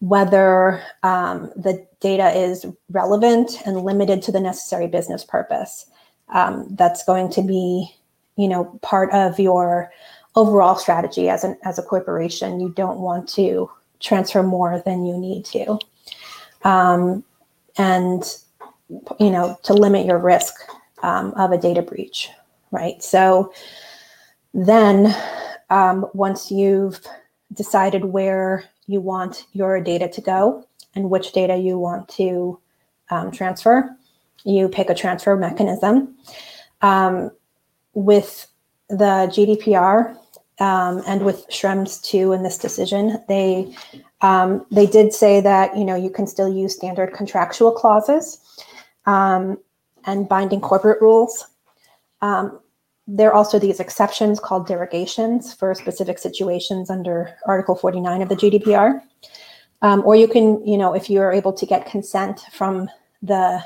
whether 0.00 0.82
um, 1.02 1.52
the 1.56 1.86
data 2.00 2.30
is 2.30 2.64
relevant 2.90 3.60
and 3.66 3.82
limited 3.82 4.22
to 4.22 4.32
the 4.32 4.40
necessary 4.40 4.86
business 4.86 5.24
purpose. 5.24 5.86
Um, 6.32 6.66
that's 6.70 7.04
going 7.04 7.30
to 7.30 7.42
be, 7.42 7.90
you 8.36 8.48
know, 8.48 8.64
part 8.82 9.10
of 9.12 9.38
your 9.40 9.90
overall 10.36 10.76
strategy 10.76 11.28
as 11.28 11.44
an 11.44 11.56
as 11.64 11.78
a 11.78 11.82
corporation. 11.82 12.60
You 12.60 12.70
don't 12.70 13.00
want 13.00 13.28
to 13.30 13.70
transfer 14.00 14.42
more 14.42 14.82
than 14.84 15.04
you 15.04 15.16
need 15.16 15.44
to, 15.46 15.78
um, 16.64 17.24
and 17.76 18.22
you 19.18 19.30
know, 19.30 19.58
to 19.64 19.74
limit 19.74 20.06
your 20.06 20.18
risk 20.18 20.54
um, 21.02 21.32
of 21.34 21.52
a 21.52 21.58
data 21.58 21.82
breach, 21.82 22.30
right? 22.70 23.02
So 23.02 23.52
then, 24.54 25.14
um, 25.70 26.06
once 26.14 26.50
you've 26.50 27.00
decided 27.54 28.04
where 28.04 28.64
you 28.86 29.00
want 29.00 29.46
your 29.52 29.80
data 29.80 30.08
to 30.08 30.20
go 30.20 30.66
and 30.94 31.10
which 31.10 31.32
data 31.32 31.56
you 31.56 31.78
want 31.78 32.08
to 32.08 32.58
um, 33.10 33.30
transfer. 33.30 33.96
You 34.44 34.68
pick 34.68 34.90
a 34.90 34.94
transfer 34.94 35.36
mechanism. 35.36 36.16
Um, 36.80 37.30
with 37.94 38.46
the 38.88 39.28
GDPR 39.30 40.16
um, 40.60 41.02
and 41.06 41.24
with 41.24 41.46
Schrems 41.50 42.02
2 42.02 42.32
in 42.32 42.42
this 42.42 42.58
decision, 42.58 43.22
they 43.28 43.74
um, 44.20 44.66
they 44.70 44.86
did 44.86 45.12
say 45.12 45.40
that 45.40 45.76
you 45.76 45.84
know 45.84 45.94
you 45.94 46.10
can 46.10 46.26
still 46.26 46.52
use 46.52 46.74
standard 46.74 47.12
contractual 47.12 47.72
clauses 47.72 48.40
um, 49.06 49.58
and 50.04 50.28
binding 50.28 50.60
corporate 50.60 51.00
rules. 51.00 51.46
Um, 52.20 52.60
there 53.06 53.30
are 53.30 53.34
also 53.34 53.58
these 53.58 53.80
exceptions 53.80 54.38
called 54.38 54.68
derogations 54.68 55.54
for 55.54 55.74
specific 55.74 56.18
situations 56.18 56.90
under 56.90 57.34
Article 57.46 57.74
49 57.74 58.20
of 58.20 58.28
the 58.28 58.36
GDPR. 58.36 59.00
Um, 59.80 60.02
or 60.04 60.14
you 60.16 60.28
can, 60.28 60.66
you 60.66 60.76
know, 60.76 60.92
if 60.92 61.08
you 61.08 61.20
are 61.20 61.32
able 61.32 61.52
to 61.52 61.64
get 61.64 61.86
consent 61.86 62.42
from 62.52 62.90
the 63.22 63.62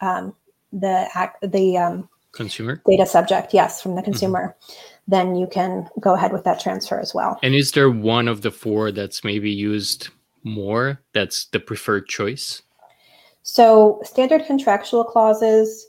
um, 0.00 0.34
the 0.72 1.08
the 1.42 2.06
Consumer. 2.36 2.82
data 2.86 3.06
subject, 3.06 3.52
yes, 3.54 3.82
from 3.82 3.96
the 3.96 4.02
consumer, 4.02 4.54
then 5.08 5.34
you 5.34 5.46
can 5.46 5.88
go 5.98 6.14
ahead 6.14 6.32
with 6.32 6.44
that 6.44 6.60
transfer 6.60 7.00
as 7.00 7.14
well. 7.14 7.38
And 7.42 7.54
is 7.54 7.72
there 7.72 7.90
one 7.90 8.28
of 8.28 8.42
the 8.42 8.50
four 8.50 8.92
that's 8.92 9.24
maybe 9.24 9.50
used 9.50 10.08
more? 10.44 11.00
That's 11.14 11.46
the 11.46 11.60
preferred 11.60 12.06
choice. 12.08 12.62
So 13.42 14.00
standard 14.02 14.44
contractual 14.46 15.04
clauses 15.04 15.86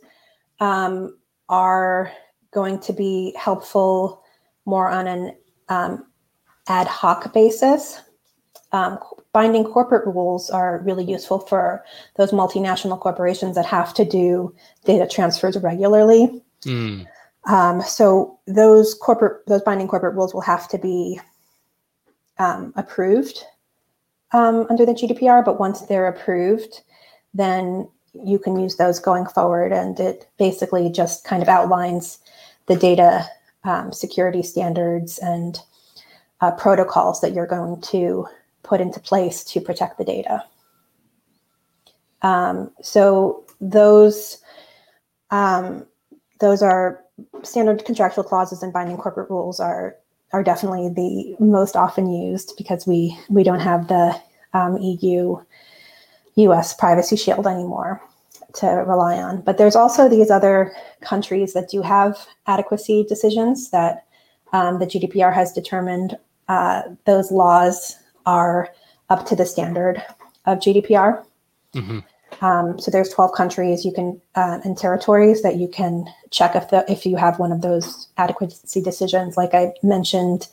um, 0.60 1.18
are 1.50 2.12
going 2.52 2.80
to 2.82 2.94
be 2.94 3.36
helpful 3.38 4.24
more 4.66 4.90
on 4.90 5.08
an 5.08 5.36
um, 5.70 6.06
ad 6.68 6.88
hoc 6.88 7.34
basis. 7.34 8.02
Um, 8.72 9.00
binding 9.38 9.64
corporate 9.64 10.04
rules 10.08 10.50
are 10.50 10.82
really 10.84 11.04
useful 11.06 11.38
for 11.38 11.86
those 12.16 12.32
multinational 12.32 13.00
corporations 13.00 13.54
that 13.54 13.68
have 13.68 13.94
to 13.94 14.04
do 14.04 14.52
data 14.84 15.08
transfers 15.08 15.56
regularly. 15.58 16.42
Mm, 16.66 17.06
Um, 17.46 17.84
so 17.84 18.40
those 18.48 18.96
corporate, 18.96 19.46
those 19.46 19.62
binding 19.62 19.88
corporate 19.88 20.16
rules 20.16 20.34
will 20.34 20.42
have 20.42 20.68
to 20.70 20.80
be 20.80 21.20
um, 22.40 22.74
approved 22.76 23.44
um, 24.32 24.66
under 24.72 24.88
the 24.88 24.96
GDPR. 25.00 25.46
But 25.46 25.60
once 25.60 25.82
they're 25.82 26.08
approved, 26.08 26.82
then 27.36 27.88
you 28.32 28.40
can 28.40 28.60
use 28.60 28.78
those 28.78 29.00
going 29.00 29.28
forward, 29.28 29.72
and 29.72 30.00
it 30.00 30.28
basically 30.40 30.90
just 30.90 31.26
kind 31.26 31.44
of 31.44 31.48
outlines 31.48 32.18
the 32.66 32.76
data 32.76 33.30
um, 33.66 33.94
security 33.94 34.42
standards 34.42 35.20
and 35.20 35.60
uh, 36.42 36.50
protocols 36.54 37.22
that 37.22 37.34
you're 37.36 37.54
going 37.58 37.80
to 37.82 38.26
put 38.68 38.82
into 38.82 39.00
place 39.00 39.44
to 39.46 39.62
protect 39.62 39.98
the 39.98 40.04
data. 40.04 40.44
Um, 42.22 42.72
so 42.82 43.46
those 43.62 44.38
um, 45.32 45.86
those 46.40 46.62
are 46.62 47.04
standard 47.44 47.86
contractual 47.86 48.24
clauses 48.24 48.62
and 48.62 48.74
binding 48.74 48.98
corporate 48.98 49.30
rules 49.30 49.60
are 49.60 49.96
are 50.34 50.44
definitely 50.44 50.90
the 50.90 51.36
most 51.44 51.76
often 51.76 52.12
used 52.12 52.54
because 52.58 52.86
we 52.86 53.18
we 53.30 53.44
don't 53.44 53.60
have 53.60 53.88
the 53.88 54.20
um, 54.54 54.78
EU 54.78 55.38
US 56.36 56.74
privacy 56.74 57.16
shield 57.16 57.48
anymore 57.48 58.02
to 58.56 58.68
rely 58.68 59.18
on. 59.18 59.42
But 59.42 59.58
there's 59.58 59.76
also 59.76 60.10
these 60.10 60.32
other 60.32 60.74
countries 61.02 61.54
that 61.54 61.70
do 61.70 61.82
have 61.82 62.18
adequacy 62.48 63.06
decisions 63.08 63.72
that 63.72 64.06
um, 64.54 64.80
the 64.80 64.86
GDPR 64.86 65.34
has 65.34 65.52
determined 65.52 66.18
uh, 66.48 66.84
those 67.06 67.32
laws 67.32 67.98
are 68.28 68.70
up 69.10 69.26
to 69.26 69.36
the 69.36 69.46
standard 69.46 70.04
of 70.46 70.60
GDPR. 70.60 71.24
mhm. 71.74 72.04
Um, 72.42 72.78
so 72.78 72.92
there's 72.92 73.10
12 73.10 73.32
countries 73.34 73.86
you 73.86 73.92
can 73.92 74.22
uh, 74.36 74.60
and 74.64 74.78
territories 74.78 75.42
that 75.42 75.56
you 75.56 75.68
can 75.68 76.06
check 76.30 76.56
if 76.56 76.70
the 76.70 76.86
if 76.92 77.06
you 77.06 77.16
have 77.16 77.40
one 77.40 77.52
of 77.52 77.62
those 77.62 78.10
adequacy 78.18 78.82
decisions. 78.82 79.38
Like 79.38 79.54
I 79.54 79.74
mentioned, 79.82 80.48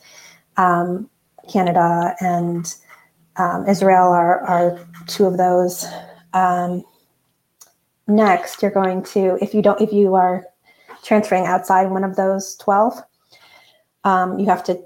um, 0.57 1.09
Canada 1.51 2.15
and 2.21 2.73
um, 3.35 3.67
Israel 3.67 4.07
are 4.07 4.41
are 4.45 4.79
two 5.07 5.25
of 5.25 5.37
those. 5.37 5.85
Um, 6.33 6.83
next, 8.07 8.61
you're 8.61 8.71
going 8.71 9.03
to 9.13 9.37
if 9.41 9.53
you 9.53 9.61
don't 9.61 9.79
if 9.79 9.91
you 9.93 10.15
are 10.15 10.45
transferring 11.03 11.45
outside 11.45 11.91
one 11.91 12.03
of 12.03 12.15
those 12.15 12.55
12, 12.55 12.99
um, 14.05 14.39
you 14.39 14.47
have 14.47 14.63
to 14.63 14.81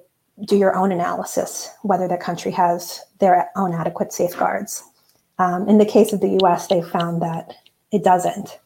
do 0.45 0.58
your 0.58 0.75
own 0.75 0.91
analysis 0.91 1.69
whether 1.82 2.08
the 2.08 2.17
country 2.17 2.52
has 2.52 3.02
their 3.19 3.49
own 3.56 3.73
adequate 3.73 4.13
safeguards. 4.13 4.84
Um, 5.38 5.67
in 5.69 5.78
the 5.78 5.86
case 5.86 6.13
of 6.13 6.21
the 6.21 6.38
US, 6.43 6.67
they 6.67 6.82
found 6.82 7.21
that 7.21 7.54
it 7.91 8.04
doesn't. 8.04 8.60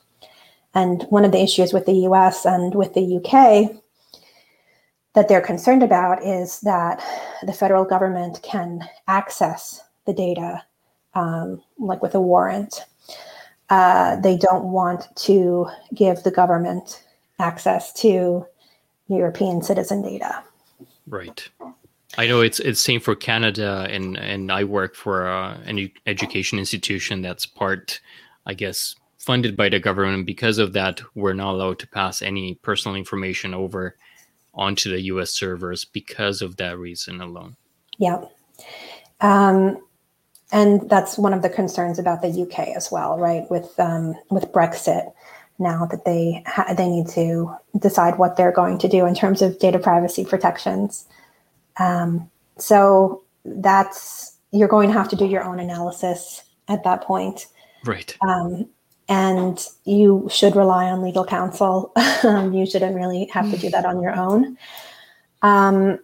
And 0.74 1.04
one 1.10 1.26
of 1.26 1.32
the 1.32 1.42
issues 1.42 1.74
with 1.74 1.86
the 1.86 2.08
US 2.08 2.46
and 2.46 2.74
with 2.74 2.94
the 2.94 3.18
UK 3.18 3.80
that 5.14 5.28
they're 5.28 5.42
concerned 5.42 5.84
about 5.84 6.24
is 6.24 6.60
that 6.62 7.04
the 7.44 7.54
federal 7.54 7.86
government 7.86 8.40
can 8.42 8.82
access 9.08 9.82
the 10.06 10.14
data, 10.14 10.64
um, 11.14 11.62
like 11.78 12.02
with 12.02 12.16
a 12.16 12.22
warrant. 12.22 12.86
Uh, 13.70 14.16
they 14.18 14.36
don't 14.36 14.66
want 14.66 15.16
to 15.16 15.68
give 15.94 16.24
the 16.24 16.32
government 16.32 17.04
access 17.40 17.94
to 17.94 18.46
European 19.08 19.62
citizen 19.62 20.02
data. 20.02 20.44
Right. 21.08 21.48
I 22.18 22.28
know 22.28 22.42
it's 22.42 22.60
it's 22.60 22.80
same 22.80 23.00
for 23.00 23.16
Canada, 23.16 23.88
and 23.90 24.18
and 24.18 24.52
I 24.52 24.64
work 24.64 24.96
for 24.96 25.28
uh, 25.28 25.58
an 25.66 25.92
education 26.06 26.60
institution 26.60 27.22
that's 27.22 27.46
part, 27.46 28.00
I 28.46 28.54
guess, 28.54 28.96
funded 29.18 29.58
by 29.58 29.70
the 29.70 29.80
government. 29.80 30.26
Because 30.26 30.60
of 30.60 30.74
that, 30.74 31.02
we're 31.16 31.34
not 31.34 31.54
allowed 31.54 31.80
to 31.80 31.88
pass 31.88 32.22
any 32.22 32.56
personal 32.56 32.96
information 32.96 33.54
over 33.54 33.98
onto 34.54 34.92
the 34.92 35.02
U.S. 35.02 35.32
servers 35.32 35.86
because 35.86 36.44
of 36.44 36.58
that 36.58 36.78
reason 36.78 37.20
alone. 37.20 37.56
Yeah, 37.98 38.26
um, 39.22 39.82
and 40.52 40.88
that's 40.88 41.18
one 41.18 41.34
of 41.34 41.42
the 41.42 41.50
concerns 41.50 41.98
about 41.98 42.22
the 42.22 42.30
UK 42.30 42.76
as 42.76 42.92
well, 42.92 43.18
right? 43.18 43.50
With 43.50 43.74
um, 43.80 44.14
with 44.30 44.52
Brexit, 44.52 45.12
now 45.60 45.86
that 45.86 46.06
they 46.06 46.44
ha- 46.46 46.74
they 46.74 46.88
need 46.88 47.08
to 47.10 47.56
decide 47.80 48.18
what 48.18 48.38
they're 48.38 48.52
going 48.52 48.78
to 48.80 48.88
do 48.88 49.06
in 49.06 49.16
terms 49.16 49.42
of 49.42 49.60
data 49.60 49.80
privacy 49.80 50.26
protections. 50.26 51.06
Um, 51.78 52.30
so 52.58 53.24
that's 53.46 54.38
you're 54.52 54.68
going 54.68 54.90
to 54.90 54.94
have 54.94 55.10
to 55.10 55.16
do 55.16 55.26
your 55.26 55.44
own 55.44 55.60
analysis 55.60 56.44
at 56.68 56.84
that 56.84 57.02
point. 57.04 57.48
Right. 57.86 58.16
Um, 58.22 58.68
and 59.10 59.66
you 59.84 60.28
should 60.32 60.56
rely 60.56 60.86
on 60.86 61.02
legal 61.02 61.26
counsel. 61.26 61.92
Um, 62.24 62.54
you 62.54 62.66
shouldn't 62.66 62.96
really 62.96 63.26
have 63.34 63.52
to 63.52 63.58
do 63.58 63.70
that 63.72 63.86
on 63.86 64.02
your 64.02 64.16
own. 64.16 64.58
Um, 65.42 66.00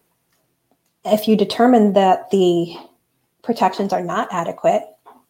if 1.06 1.30
you 1.30 1.38
determine 1.38 1.94
that 1.94 2.30
the 2.30 2.76
protections 3.42 3.94
are 3.94 4.04
not 4.04 4.28
adequate, 4.30 4.84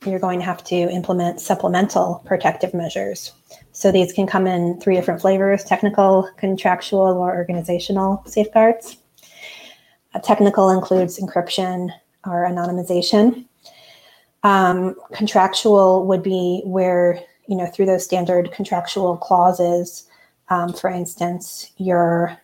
you're 0.04 0.18
going 0.18 0.40
to 0.40 0.46
have 0.46 0.64
to 0.64 0.76
implement 0.76 1.42
supplemental 1.42 2.24
protective 2.26 2.74
measures. 2.74 3.34
So 3.72 3.92
these 3.92 4.12
can 4.12 4.28
come 4.28 4.48
in 4.48 4.80
three 4.80 4.96
different 4.96 5.22
flavors 5.22 5.64
technical, 5.64 6.30
contractual, 6.38 7.02
or 7.02 7.36
organizational 7.36 8.24
safeguards. 8.26 8.98
Technical 10.24 10.70
includes 10.70 11.20
encryption 11.20 11.90
or 12.26 12.46
anonymization. 12.46 13.46
Um, 14.44 14.96
contractual 15.14 16.08
would 16.08 16.24
be 16.24 16.62
where, 16.66 17.22
you 17.48 17.56
know, 17.56 17.68
through 17.68 17.86
those 17.86 18.04
standard 18.04 18.52
contractual 18.52 19.18
clauses, 19.18 20.08
um, 20.50 20.74
for 20.74 20.90
instance, 20.90 21.72
you're 21.78 22.38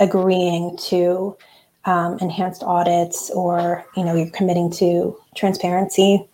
agreeing 0.00 0.76
to 0.78 1.36
um, 1.84 2.18
enhanced 2.20 2.62
audits 2.62 3.30
or, 3.30 3.84
you 3.96 4.04
know, 4.04 4.14
you're 4.14 4.30
committing 4.30 4.70
to 4.72 5.16
transparency. 5.36 6.28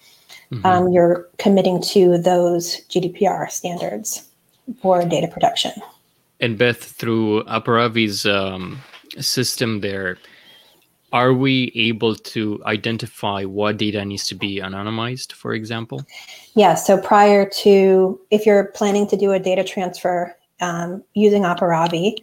Mm-hmm. 0.52 0.66
Um, 0.66 0.88
you're 0.92 1.28
committing 1.38 1.82
to 1.82 2.18
those 2.18 2.80
GDPR 2.88 3.50
standards 3.50 4.28
for 4.80 5.04
data 5.04 5.28
protection. 5.28 5.72
And 6.40 6.58
Beth, 6.58 6.82
through 6.82 7.44
Aparavi's 7.44 8.26
um, 8.26 8.78
system 9.18 9.80
there, 9.80 10.18
are 11.12 11.32
we 11.32 11.72
able 11.74 12.14
to 12.14 12.60
identify 12.66 13.44
what 13.44 13.78
data 13.78 14.04
needs 14.04 14.26
to 14.28 14.34
be 14.34 14.60
anonymized, 14.60 15.32
for 15.32 15.54
example? 15.54 16.04
Yeah. 16.54 16.74
So 16.74 17.00
prior 17.00 17.48
to, 17.48 18.20
if 18.30 18.44
you're 18.44 18.64
planning 18.64 19.06
to 19.08 19.16
do 19.16 19.32
a 19.32 19.38
data 19.38 19.64
transfer 19.64 20.36
um, 20.60 21.02
using 21.14 21.42
Aparavi, 21.42 22.16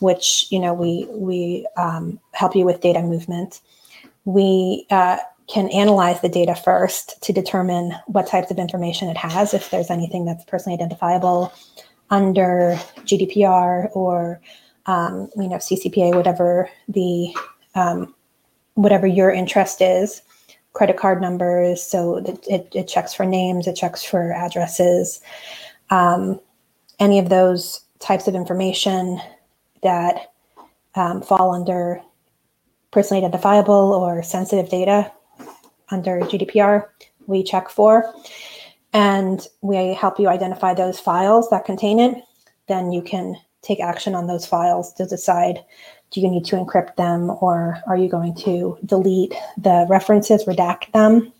which 0.00 0.46
you 0.50 0.60
know 0.60 0.72
we 0.72 1.06
we 1.10 1.66
um, 1.76 2.20
help 2.32 2.54
you 2.54 2.64
with 2.64 2.80
data 2.80 3.02
movement, 3.02 3.60
we 4.24 4.86
uh, 4.90 5.16
can 5.48 5.68
analyze 5.70 6.20
the 6.20 6.28
data 6.28 6.54
first 6.54 7.20
to 7.22 7.32
determine 7.32 7.94
what 8.06 8.26
types 8.26 8.50
of 8.50 8.58
information 8.58 9.08
it 9.08 9.16
has, 9.16 9.54
if 9.54 9.70
there's 9.70 9.90
anything 9.90 10.26
that's 10.26 10.44
personally 10.44 10.74
identifiable 10.74 11.52
under 12.10 12.78
GDPR 13.00 13.88
or 13.94 14.40
um, 14.86 15.28
you 15.36 15.48
know 15.48 15.56
CCPA, 15.56 16.14
whatever 16.14 16.68
the 16.88 17.34
um, 17.74 18.14
whatever 18.74 19.06
your 19.06 19.30
interest 19.30 19.80
is, 19.80 20.22
credit 20.72 20.96
card 20.96 21.20
numbers. 21.20 21.82
So 21.82 22.18
it, 22.46 22.68
it 22.74 22.86
checks 22.88 23.14
for 23.14 23.24
names, 23.24 23.66
it 23.66 23.74
checks 23.74 24.04
for 24.04 24.32
addresses, 24.32 25.20
um, 25.90 26.40
any 27.00 27.18
of 27.18 27.30
those 27.30 27.80
types 28.00 28.28
of 28.28 28.34
information 28.34 29.20
that 29.82 30.32
um, 30.94 31.22
fall 31.22 31.54
under 31.54 32.00
personally 32.90 33.24
identifiable 33.24 33.92
or 33.92 34.22
sensitive 34.22 34.70
data 34.70 35.10
under 35.90 36.20
GDPR, 36.20 36.86
we 37.26 37.42
check 37.42 37.68
for. 37.68 38.12
And 38.92 39.46
we 39.60 39.94
help 39.94 40.18
you 40.18 40.28
identify 40.28 40.74
those 40.74 40.98
files 40.98 41.50
that 41.50 41.64
contain 41.64 42.00
it. 42.00 42.22
Then 42.68 42.92
you 42.92 43.02
can 43.02 43.36
take 43.62 43.80
action 43.80 44.14
on 44.14 44.26
those 44.26 44.46
files 44.46 44.92
to 44.94 45.04
decide 45.04 45.64
do 46.10 46.20
you 46.20 46.30
need 46.30 46.44
to 46.46 46.56
encrypt 46.56 46.96
them 46.96 47.30
or 47.42 47.82
are 47.86 47.96
you 47.96 48.08
going 48.08 48.34
to 48.34 48.78
delete 48.86 49.34
the 49.58 49.86
references, 49.90 50.44
redact 50.44 50.90
them 50.92 51.32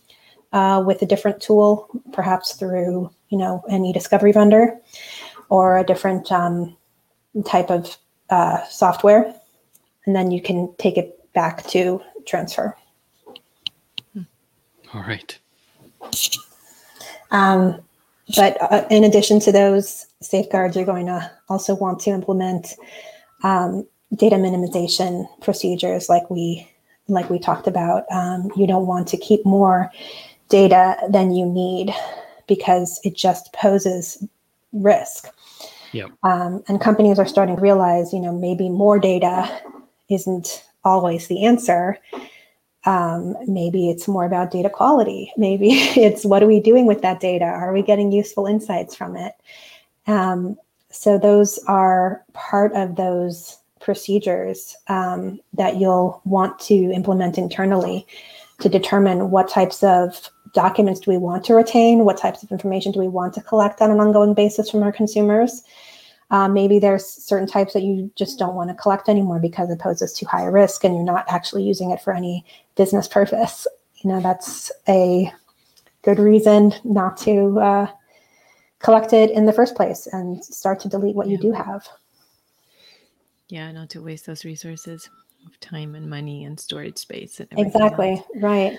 uh, 0.52 0.82
with 0.86 1.00
a 1.02 1.06
different 1.06 1.40
tool, 1.40 1.88
perhaps 2.12 2.54
through 2.54 3.10
you 3.30 3.38
know 3.38 3.62
e-discovery 3.70 4.32
vendor 4.32 4.78
or 5.48 5.78
a 5.78 5.84
different 5.84 6.30
um, 6.30 6.76
type 7.46 7.70
of 7.70 7.96
uh, 8.30 8.62
software, 8.64 9.34
and 10.04 10.14
then 10.14 10.30
you 10.30 10.42
can 10.42 10.72
take 10.78 10.98
it 10.98 11.18
back 11.32 11.66
to 11.68 12.02
transfer. 12.26 12.76
All 14.94 15.02
right. 15.02 15.38
Um, 17.30 17.80
but 18.36 18.60
uh, 18.60 18.86
in 18.90 19.04
addition 19.04 19.40
to 19.40 19.52
those 19.52 20.06
safeguards, 20.20 20.76
you're 20.76 20.84
going 20.84 21.06
to 21.06 21.30
also 21.48 21.74
want 21.74 22.00
to 22.00 22.10
implement 22.10 22.74
um, 23.42 23.86
data 24.16 24.36
minimization 24.36 25.26
procedures 25.40 26.08
like 26.08 26.28
we 26.30 26.68
like 27.08 27.30
we 27.30 27.38
talked 27.38 27.66
about. 27.66 28.04
Um, 28.10 28.50
you 28.56 28.66
don't 28.66 28.86
want 28.86 29.08
to 29.08 29.16
keep 29.16 29.44
more 29.44 29.90
data 30.48 30.96
than 31.08 31.32
you 31.32 31.46
need 31.46 31.94
because 32.46 33.00
it 33.04 33.16
just 33.16 33.52
poses 33.52 34.22
risk. 34.72 35.28
Yep. 35.92 36.10
Um, 36.22 36.62
and 36.68 36.80
companies 36.80 37.18
are 37.18 37.26
starting 37.26 37.56
to 37.56 37.62
realize, 37.62 38.12
you 38.12 38.20
know, 38.20 38.32
maybe 38.32 38.68
more 38.68 38.98
data 38.98 39.50
isn't 40.10 40.64
always 40.84 41.28
the 41.28 41.44
answer. 41.44 41.98
Um, 42.88 43.36
maybe 43.46 43.90
it's 43.90 44.08
more 44.08 44.24
about 44.24 44.50
data 44.50 44.70
quality. 44.70 45.30
Maybe 45.36 45.68
it's 45.72 46.24
what 46.24 46.42
are 46.42 46.46
we 46.46 46.58
doing 46.58 46.86
with 46.86 47.02
that 47.02 47.20
data? 47.20 47.44
Are 47.44 47.72
we 47.72 47.82
getting 47.82 48.10
useful 48.10 48.46
insights 48.46 48.96
from 48.96 49.14
it? 49.14 49.34
Um, 50.06 50.56
so 50.90 51.18
those 51.18 51.58
are 51.68 52.24
part 52.32 52.72
of 52.72 52.96
those 52.96 53.58
procedures 53.78 54.74
um, 54.88 55.38
that 55.52 55.76
you'll 55.76 56.22
want 56.24 56.58
to 56.60 56.74
implement 56.92 57.36
internally 57.36 58.06
to 58.60 58.70
determine 58.70 59.30
what 59.30 59.50
types 59.50 59.82
of 59.82 60.30
documents 60.54 61.00
do 61.00 61.10
we 61.10 61.18
want 61.18 61.44
to 61.44 61.54
retain, 61.54 62.06
what 62.06 62.16
types 62.16 62.42
of 62.42 62.50
information 62.50 62.90
do 62.90 63.00
we 63.00 63.08
want 63.08 63.34
to 63.34 63.42
collect 63.42 63.82
on 63.82 63.90
an 63.90 64.00
ongoing 64.00 64.32
basis 64.32 64.70
from 64.70 64.82
our 64.82 64.92
consumers. 64.92 65.62
Uh, 66.30 66.46
maybe 66.46 66.78
there's 66.78 67.06
certain 67.06 67.48
types 67.48 67.72
that 67.72 67.82
you 67.82 68.10
just 68.14 68.38
don't 68.38 68.54
want 68.54 68.68
to 68.68 68.74
collect 68.74 69.08
anymore 69.08 69.38
because 69.38 69.70
it 69.70 69.78
poses 69.78 70.12
too 70.12 70.26
high 70.26 70.42
a 70.42 70.50
risk 70.50 70.84
and 70.84 70.94
you're 70.94 71.04
not 71.04 71.24
actually 71.28 71.62
using 71.62 71.90
it 71.90 72.00
for 72.00 72.12
any 72.12 72.44
business 72.76 73.08
purpose. 73.08 73.66
You 73.96 74.10
know, 74.10 74.20
that's 74.20 74.70
a 74.88 75.32
good 76.02 76.18
reason 76.18 76.74
not 76.84 77.16
to 77.18 77.58
uh, 77.58 77.86
collect 78.78 79.12
it 79.12 79.30
in 79.30 79.46
the 79.46 79.52
first 79.52 79.74
place 79.74 80.06
and 80.06 80.44
start 80.44 80.80
to 80.80 80.88
delete 80.88 81.16
what 81.16 81.26
yeah. 81.26 81.32
you 81.32 81.38
do 81.38 81.52
have. 81.52 81.88
Yeah, 83.48 83.72
not 83.72 83.88
to 83.90 84.02
waste 84.02 84.26
those 84.26 84.44
resources 84.44 85.08
of 85.46 85.58
time 85.60 85.94
and 85.94 86.08
money 86.08 86.44
and 86.44 86.60
storage 86.60 86.98
space. 86.98 87.40
And 87.40 87.48
exactly, 87.58 88.10
else. 88.10 88.26
right. 88.36 88.78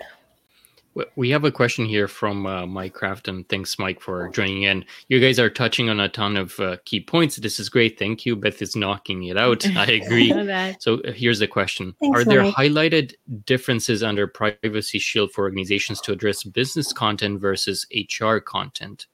We 1.15 1.30
have 1.30 1.45
a 1.45 1.52
question 1.52 1.86
here 1.86 2.08
from 2.08 2.45
uh, 2.45 2.65
Mike 2.65 2.93
Crafton. 2.93 3.47
Thanks, 3.49 3.80
Mike, 3.80 4.02
for 4.02 4.30
joining 4.30 4.63
in. 4.63 4.86
You 5.08 5.19
guys 5.19 5.39
are 5.39 5.49
touching 5.49 5.89
on 5.89 5.99
a 5.99 6.10
ton 6.10 6.36
of 6.38 6.60
uh, 6.60 6.78
key 6.86 6.99
points. 7.02 7.38
This 7.38 7.60
is 7.60 7.69
great. 7.69 7.97
Thank 7.99 8.25
you. 8.25 8.36
Beth 8.36 8.62
is 8.62 8.75
knocking 8.75 9.23
it 9.25 9.38
out. 9.38 9.65
I 9.78 9.86
agree. 9.93 10.32
so 10.80 10.95
uh, 11.02 11.12
here's 11.13 11.39
the 11.39 11.47
question 11.47 11.95
Thanks, 12.02 12.19
Are 12.19 12.25
there 12.25 12.43
Mike. 12.43 12.56
highlighted 12.56 13.13
differences 13.45 14.04
under 14.04 14.28
Privacy 14.28 14.99
Shield 14.99 15.32
for 15.32 15.43
organizations 15.43 16.02
to 16.02 16.12
address 16.12 16.43
business 16.43 16.93
content 16.93 17.39
versus 17.39 17.86
HR 17.93 18.38
content? 18.38 19.08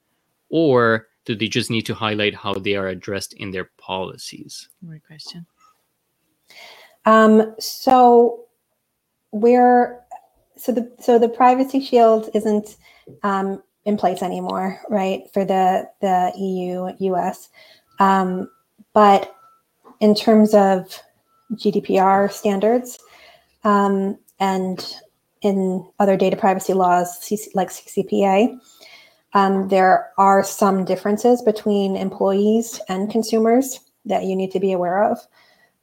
Or 0.50 1.08
do 1.24 1.34
they 1.36 1.48
just 1.48 1.70
need 1.70 1.82
to 1.86 1.94
highlight 1.94 2.34
how 2.34 2.54
they 2.54 2.74
are 2.76 2.88
addressed 2.88 3.34
in 3.34 3.50
their 3.52 3.70
policies? 3.78 4.68
Great 4.86 5.06
question. 5.06 5.46
Um, 7.04 7.54
so 7.60 8.46
we're 9.32 10.00
so 10.56 10.72
the 10.72 10.90
so 11.00 11.18
the 11.18 11.28
privacy 11.28 11.80
shield 11.80 12.30
isn't 12.34 12.76
um, 13.22 13.62
in 13.84 13.96
place 13.96 14.22
anymore, 14.22 14.80
right? 14.88 15.22
For 15.32 15.44
the 15.44 15.88
the 16.00 16.32
EU 16.36 17.12
US, 17.12 17.48
um, 17.98 18.50
but 18.92 19.34
in 20.00 20.14
terms 20.14 20.54
of 20.54 21.00
GDPR 21.54 22.30
standards 22.30 22.98
um, 23.64 24.18
and 24.40 24.96
in 25.42 25.86
other 25.98 26.16
data 26.16 26.36
privacy 26.36 26.72
laws 26.72 27.32
like 27.54 27.68
CCPA, 27.68 28.58
um, 29.34 29.68
there 29.68 30.10
are 30.18 30.42
some 30.42 30.84
differences 30.84 31.42
between 31.42 31.96
employees 31.96 32.80
and 32.88 33.10
consumers 33.10 33.80
that 34.04 34.24
you 34.24 34.34
need 34.34 34.50
to 34.52 34.60
be 34.60 34.72
aware 34.72 35.04
of 35.04 35.18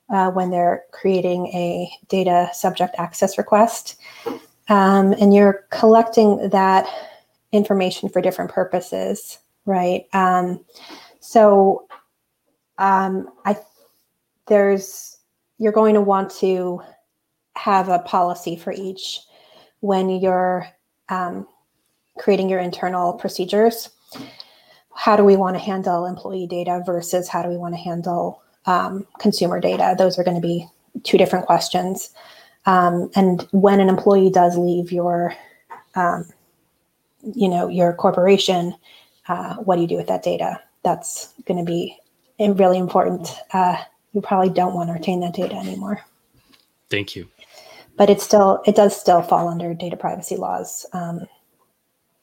uh, 0.10 0.32
when 0.32 0.50
they're 0.50 0.84
creating 0.92 1.48
a 1.48 1.90
data 2.08 2.50
subject 2.54 2.96
access 2.98 3.38
request. 3.38 3.96
Um, 4.69 5.13
and 5.13 5.34
you're 5.34 5.65
collecting 5.71 6.49
that 6.49 6.88
information 7.52 8.10
for 8.10 8.21
different 8.21 8.52
purposes, 8.52 9.39
right? 9.65 10.06
Um, 10.13 10.63
so 11.19 11.88
um, 12.78 13.30
I 13.45 13.58
there's 14.47 15.17
you're 15.58 15.71
going 15.71 15.93
to 15.93 16.02
want 16.02 16.30
to 16.30 16.82
have 17.56 17.88
a 17.88 17.99
policy 17.99 18.56
for 18.56 18.73
each 18.73 19.19
when 19.80 20.10
you're 20.10 20.67
um, 21.10 21.47
creating 22.17 22.49
your 22.49 22.60
internal 22.60 23.13
procedures. 23.13 23.89
How 24.95 25.15
do 25.15 25.23
we 25.23 25.36
want 25.36 25.56
to 25.56 25.60
handle 25.63 26.06
employee 26.06 26.47
data 26.47 26.82
versus 26.86 27.28
how 27.28 27.41
do 27.41 27.49
we 27.49 27.58
want 27.58 27.73
to 27.73 27.82
handle 27.82 28.41
um, 28.65 29.06
consumer 29.19 29.60
data? 29.60 29.95
Those 29.97 30.17
are 30.19 30.23
going 30.23 30.39
to 30.39 30.45
be 30.45 30.67
two 31.04 31.17
different 31.17 31.45
questions. 31.45 32.12
Um, 32.65 33.10
and 33.15 33.47
when 33.52 33.80
an 33.80 33.89
employee 33.89 34.30
does 34.30 34.58
leave 34.58 34.91
your, 34.91 35.36
um, 35.95 36.26
you 37.21 37.49
know, 37.49 37.67
your 37.67 37.93
corporation, 37.93 38.76
uh, 39.28 39.56
what 39.56 39.76
do 39.76 39.82
you 39.82 39.88
do 39.88 39.97
with 39.97 40.08
that 40.08 40.23
data? 40.23 40.62
That's 40.84 41.34
going 41.45 41.63
to 41.63 41.69
be 41.69 41.97
really 42.39 42.78
important. 42.78 43.30
Uh, 43.52 43.78
you 44.13 44.21
probably 44.21 44.49
don't 44.49 44.73
want 44.73 44.89
to 44.89 44.93
retain 44.93 45.19
that 45.21 45.34
data 45.34 45.56
anymore. 45.56 46.02
Thank 46.89 47.15
you. 47.15 47.30
But 47.97 48.10
it 48.10 48.21
still, 48.21 48.62
it 48.65 48.76
does 48.76 48.99
still 48.99 49.21
fall 49.21 49.47
under 49.47 49.73
data 49.73 49.97
privacy 49.97 50.36
laws. 50.36 50.86
Um, 50.93 51.28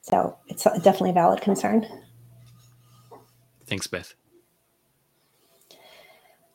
so 0.03 0.37
it's 0.49 0.65
definitely 0.65 1.11
a 1.11 1.15
valid 1.15 1.41
concern. 1.41 1.87
Thanks, 3.67 3.87
Beth. 3.87 4.15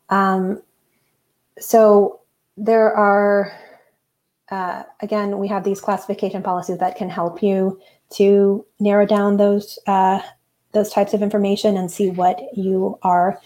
Um, 0.10 0.62
so 1.60 2.21
there 2.58 2.93
are, 2.93 3.58
uh, 4.56 4.84
again, 5.02 5.38
we 5.38 5.50
have 5.50 5.65
these 5.65 5.82
classification 5.82 6.41
policies 6.41 6.78
that 6.78 6.96
can 6.96 7.10
help 7.10 7.44
you 7.44 7.78
to 8.12 8.65
narrow 8.80 9.06
down 9.06 9.36
those 9.36 9.78
uh, 9.86 10.22
those 10.72 10.91
types 10.91 11.13
of 11.13 11.22
information 11.22 11.76
and 11.76 11.91
see 11.91 12.10
what 12.10 12.39
you 12.56 12.98
are 13.04 13.39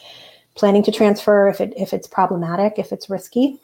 planning 0.53 0.83
to 0.83 0.91
transfer 0.91 1.47
if 1.47 1.59
it 1.59 1.73
if 1.75 1.93
it's 1.93 2.07
problematic, 2.07 2.73
if 2.77 2.91
it's 2.91 3.09
risky, 3.09 3.59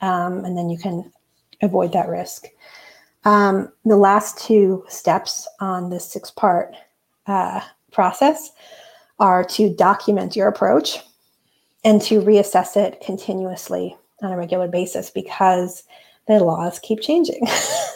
um, 0.00 0.44
and 0.44 0.58
then 0.58 0.68
you 0.68 0.76
can 0.76 1.12
avoid 1.62 1.92
that 1.92 2.08
risk. 2.08 2.46
Um, 3.24 3.72
the 3.84 3.96
last 3.96 4.44
two 4.44 4.84
steps 4.88 5.46
on 5.60 5.88
this 5.88 6.10
six 6.10 6.32
part 6.32 6.74
uh, 7.28 7.60
process 7.92 8.50
are 9.20 9.44
to 9.44 9.72
document 9.72 10.34
your 10.34 10.48
approach 10.48 10.98
and 11.84 12.02
to 12.02 12.20
reassess 12.20 12.76
it 12.76 13.00
continuously 13.00 13.96
on 14.20 14.32
a 14.32 14.36
regular 14.36 14.66
basis 14.66 15.10
because 15.10 15.84
the 16.28 16.38
laws 16.38 16.78
keep 16.78 17.00
changing. 17.00 17.44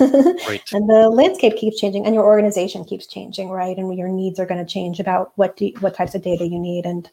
Right. 0.01 0.62
and 0.73 0.89
the 0.89 1.09
landscape 1.12 1.57
keeps 1.57 1.81
changing 1.81 2.07
and 2.07 2.15
your 2.15 2.25
organization 2.25 2.85
keeps 2.85 3.07
changing 3.07 3.51
right? 3.51 3.77
And 3.77 3.97
your 3.97 4.09
needs 4.09 4.41
are 4.41 4.47
going 4.47 4.65
to 4.65 4.71
change 4.71 4.99
about 5.01 5.33
what 5.37 5.57
do, 5.57 5.73
what 5.81 5.95
types 5.95 6.15
of 6.15 6.23
data 6.23 6.47
you 6.47 6.59
need 6.59 6.87
and 6.87 7.09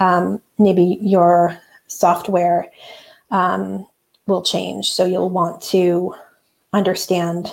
um, 0.00 0.40
maybe 0.58 0.98
your 1.00 1.58
software 1.86 2.70
um, 3.30 3.86
will 4.26 4.42
change. 4.42 4.90
So 4.90 5.04
you'll 5.04 5.30
want 5.30 5.62
to 5.62 6.14
understand 6.72 7.52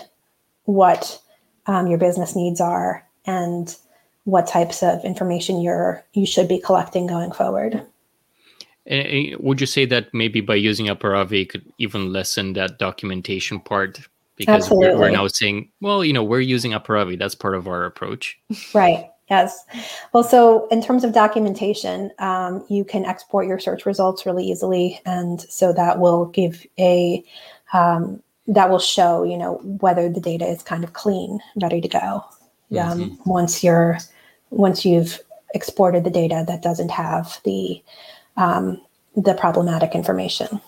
what 0.66 1.20
um, 1.68 1.88
your 1.88 1.98
business 1.98 2.36
needs 2.36 2.60
are 2.60 3.08
and 3.26 3.76
what 4.26 4.48
types 4.48 4.82
of 4.84 5.04
information 5.06 5.62
you're 5.62 6.04
you 6.14 6.26
should 6.26 6.48
be 6.48 6.60
collecting 6.60 7.08
going 7.08 7.32
forward 7.32 7.86
would 8.88 9.60
you 9.60 9.68
say 9.68 9.86
that 9.86 10.14
maybe 10.14 10.42
by 10.42 10.56
using 10.56 10.88
Aparavi 10.88 11.48
could 11.48 11.66
even 11.78 12.14
lessen 12.14 12.54
that 12.54 12.80
documentation 12.80 13.60
part? 13.60 14.00
Because 14.36 14.70
we're, 14.70 14.98
we're, 14.98 15.12
now 15.12 15.28
saying, 15.28 15.72
well, 15.80 16.04
you 16.04 16.12
know, 16.12 16.24
we're 16.24 16.42
using 16.42 16.72
Aparavi. 16.72 17.18
That's 17.18 17.36
part 17.36 17.56
of 17.56 17.68
our 17.70 17.86
approach. 17.86 18.38
Right. 18.74 19.10
Yes. 19.30 19.66
Well, 20.14 20.24
so 20.24 20.68
in 20.68 20.84
terms 20.84 21.04
of 21.04 21.14
documentation, 21.14 22.12
um, 22.20 22.64
you 22.70 22.84
can 22.84 23.06
export 23.06 23.48
your 23.48 23.60
search 23.60 23.86
results 23.86 24.26
really 24.26 24.46
easily, 24.46 25.02
and 25.06 25.42
so 25.42 25.74
that 25.74 26.00
will 26.00 26.26
give 26.26 26.66
a 26.78 27.24
um, 27.74 28.22
that 28.48 28.70
will 28.70 28.80
show, 28.80 29.24
you 29.24 29.38
know, 29.38 29.56
whether 29.80 30.10
the 30.10 30.22
data 30.22 30.46
is 30.46 30.62
kind 30.62 30.84
of 30.84 30.94
clean, 30.94 31.40
ready 31.60 31.82
to 31.82 31.88
go. 31.88 32.24
Mm-hmm. 32.72 32.78
Um, 32.78 33.20
once 33.26 33.64
you're 33.64 33.98
once 34.52 34.86
you've 34.86 35.20
exported 35.56 36.04
the 36.04 36.12
data 36.12 36.44
that 36.48 36.62
doesn't 36.62 36.92
have 36.92 37.40
the 37.46 37.82
um, 38.38 38.82
the 39.16 39.34
problematic 39.34 39.96
information. 39.96 40.62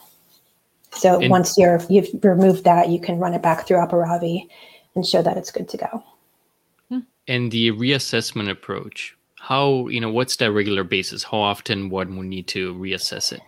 So 0.92 1.20
and, 1.20 1.30
once 1.30 1.58
you're 1.58 1.82
you've 1.90 2.10
removed 2.24 2.64
that, 2.64 2.90
you 2.90 3.00
can 3.00 3.20
run 3.20 3.34
it 3.34 3.42
back 3.42 3.68
through 3.68 3.78
Aparavi 3.78 4.48
and 4.96 5.06
show 5.06 5.22
that 5.22 5.38
it's 5.38 5.52
good 5.52 5.70
to 5.70 5.78
go. 5.78 6.04
Hmm. 6.90 7.00
And 7.28 7.52
the 7.52 7.72
reassessment 7.72 8.50
approach, 8.50 9.16
how 9.36 9.88
you 9.88 10.00
know 10.00 10.12
what's 10.12 10.36
that 10.38 10.52
regular 10.52 10.84
basis? 10.84 11.24
How 11.24 11.38
often 11.38 11.90
one 11.90 12.18
would 12.18 12.28
need 12.28 12.48
to 12.48 12.74
reassess 12.76 13.32
it? 13.32 13.42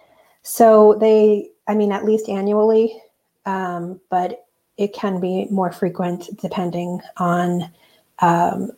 So 0.43 0.95
they, 0.99 1.49
I 1.67 1.75
mean, 1.75 1.91
at 1.91 2.05
least 2.05 2.29
annually, 2.29 3.01
um, 3.45 3.99
but 4.09 4.45
it 4.77 4.93
can 4.93 5.19
be 5.19 5.45
more 5.51 5.71
frequent 5.71 6.29
depending 6.41 7.01
on 7.17 7.69
um, 8.19 8.71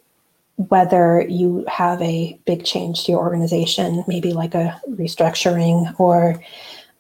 whether 0.69 1.25
you 1.27 1.65
have 1.67 2.01
a 2.01 2.39
big 2.45 2.65
change 2.65 3.05
to 3.05 3.11
your 3.11 3.21
organization, 3.21 4.03
maybe 4.07 4.33
like 4.33 4.53
a 4.53 4.79
restructuring 4.89 5.99
or 5.99 6.41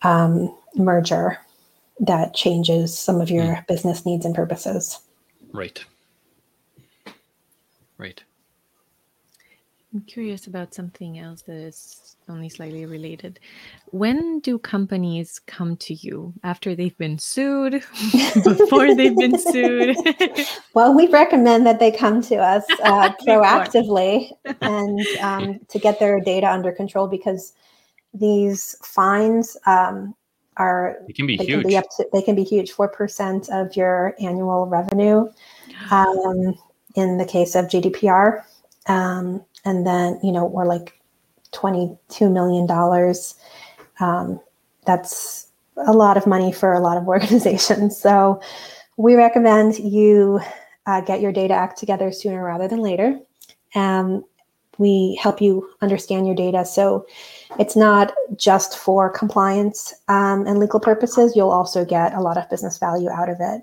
um, 0.03 0.55
merger 0.75 1.37
that 1.99 2.33
changes 2.33 2.97
some 2.97 3.21
of 3.21 3.29
your 3.29 3.43
mm. 3.43 3.67
business 3.67 4.05
needs 4.05 4.25
and 4.25 4.33
purposes. 4.33 4.99
Right. 5.51 5.83
Right. 7.97 8.23
I'm 9.93 10.01
curious 10.01 10.47
about 10.47 10.73
something 10.73 11.19
else 11.19 11.41
that 11.43 11.55
is 11.55 12.15
only 12.29 12.47
slightly 12.47 12.85
related. 12.85 13.41
When 13.87 14.39
do 14.39 14.57
companies 14.57 15.39
come 15.47 15.75
to 15.77 15.93
you 15.93 16.33
after 16.45 16.75
they've 16.75 16.97
been 16.97 17.19
sued, 17.19 17.73
before 18.45 18.95
they've 18.95 19.15
been 19.15 19.37
sued? 19.37 19.97
well, 20.73 20.95
we 20.95 21.07
recommend 21.07 21.65
that 21.65 21.79
they 21.79 21.91
come 21.91 22.21
to 22.23 22.37
us 22.37 22.63
uh, 22.83 23.11
proactively 23.27 24.31
and 24.61 25.05
um, 25.19 25.59
to 25.67 25.77
get 25.77 25.99
their 25.99 26.21
data 26.21 26.49
under 26.49 26.71
control 26.71 27.07
because 27.07 27.51
these 28.13 28.77
fines 28.83 29.57
um, 29.65 30.15
are 30.55 30.99
it 31.09 31.17
can 31.17 31.27
be 31.27 31.35
they 31.35 31.45
huge. 31.45 31.61
Can 31.61 31.69
be 31.69 31.77
up 31.77 31.85
to, 31.97 32.07
they 32.13 32.21
can 32.21 32.35
be 32.35 32.43
huge. 32.43 32.71
Four 32.71 32.87
percent 32.87 33.49
of 33.49 33.75
your 33.75 34.15
annual 34.19 34.67
revenue. 34.67 35.27
Um, 35.89 36.55
in 36.95 37.17
the 37.17 37.25
case 37.25 37.55
of 37.55 37.65
GDPR, 37.65 38.43
um, 38.87 39.43
and 39.65 39.85
then 39.85 40.19
you 40.23 40.31
know 40.31 40.45
we're 40.45 40.65
like 40.65 40.99
22 41.51 42.29
million 42.29 42.65
dollars. 42.65 43.35
Um, 43.99 44.39
that's 44.85 45.47
a 45.77 45.93
lot 45.93 46.17
of 46.17 46.27
money 46.27 46.51
for 46.51 46.73
a 46.73 46.79
lot 46.79 46.97
of 46.97 47.07
organizations. 47.07 47.99
So 47.99 48.41
we 48.97 49.15
recommend 49.15 49.79
you 49.79 50.39
uh, 50.85 51.01
get 51.01 51.21
your 51.21 51.31
data 51.31 51.53
act 51.53 51.77
together 51.77 52.11
sooner 52.11 52.43
rather 52.43 52.67
than 52.67 52.79
later. 52.79 53.19
Um, 53.75 54.25
we 54.77 55.17
help 55.21 55.41
you 55.41 55.69
understand 55.81 56.25
your 56.25 56.35
data. 56.35 56.65
So 56.65 57.05
it's 57.59 57.75
not 57.75 58.13
just 58.35 58.77
for 58.77 59.09
compliance 59.09 59.93
um, 60.07 60.47
and 60.47 60.57
legal 60.57 60.79
purposes. 60.79 61.35
You'll 61.35 61.51
also 61.51 61.85
get 61.85 62.13
a 62.15 62.21
lot 62.21 62.37
of 62.37 62.49
business 62.49 62.79
value 62.79 63.09
out 63.09 63.29
of 63.29 63.37
it 63.39 63.61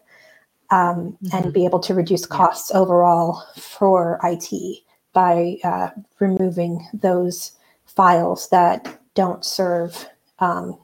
um, 0.71 1.17
mm-hmm. 1.25 1.37
and 1.37 1.53
be 1.53 1.65
able 1.65 1.81
to 1.81 1.95
reduce 1.95 2.25
costs 2.25 2.71
overall 2.73 3.43
for 3.57 4.21
IT 4.23 4.83
by 5.13 5.57
uh, 5.65 5.91
removing 6.19 6.87
those 6.93 7.53
files 7.87 8.49
that 8.51 9.01
don't 9.15 9.45
serve 9.45 10.09
um, 10.39 10.79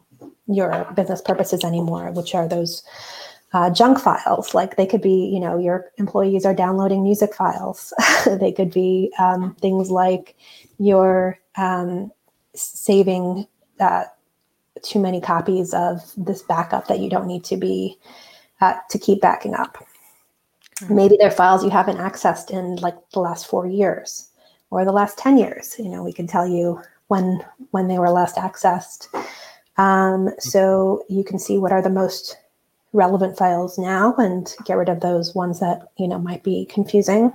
your 0.47 0.87
business 0.95 1.23
purposes 1.23 1.65
anymore, 1.65 2.11
which 2.13 2.35
are 2.35 2.49
those 2.49 2.83
uh, 3.53 3.71
junk 3.71 3.99
files. 3.99 4.53
Like 4.53 4.77
they 4.77 4.87
could 4.87 5.01
be, 5.01 5.31
you 5.33 5.41
know, 5.41 5.59
your 5.59 5.91
employees 5.97 6.45
are 6.45 6.55
downloading 6.55 7.03
music 7.03 7.35
files. 7.35 7.95
they 8.27 8.53
could 8.53 8.73
be 8.73 9.13
um, 9.19 9.55
things 9.61 9.91
like 9.91 10.37
you're 10.79 11.39
um, 11.57 12.11
saving 12.55 13.47
uh, 13.81 14.05
too 14.83 14.99
many 14.99 15.21
copies 15.21 15.73
of 15.73 16.01
this 16.17 16.43
backup 16.43 16.89
that 16.89 16.99
you 16.99 17.09
don't 17.09 17.27
need 17.27 17.45
to 17.45 17.57
be 17.57 17.97
uh, 18.61 18.75
to 18.91 18.99
keep 18.99 19.21
backing 19.21 19.55
up. 19.55 19.79
Maybe 20.89 21.17
they're 21.19 21.31
files 21.31 21.65
you 21.65 21.71
haven't 21.71 21.99
accessed 21.99 22.51
in 22.51 22.77
like 22.77 22.97
the 23.11 23.21
last 23.21 23.47
four 23.47 23.67
years 23.67 24.29
or 24.71 24.85
the 24.85 24.93
last 24.93 25.19
10 25.19 25.39
years. 25.39 25.77
You 25.79 25.89
know, 25.89 26.03
we 26.03 26.13
can 26.13 26.27
tell 26.27 26.47
you 26.47 26.81
when 27.09 27.45
when 27.71 27.89
they 27.89 27.99
were 27.99 28.11
last 28.11 28.37
accessed. 28.37 29.09
Um, 29.77 30.31
so 30.39 31.05
you 31.09 31.25
can 31.25 31.39
see 31.39 31.59
what 31.59 31.73
are 31.73 31.83
the 31.83 31.91
most 31.91 32.37
relevant 32.93 33.37
files 33.37 33.77
now 33.77 34.15
and 34.17 34.55
get 34.65 34.77
rid 34.77 34.89
of 34.89 35.01
those 35.01 35.35
ones 35.35 35.61
that 35.61 35.89
you 35.97 36.09
know 36.09 36.19
might 36.19 36.43
be 36.43 36.67
confusing. 36.67 37.33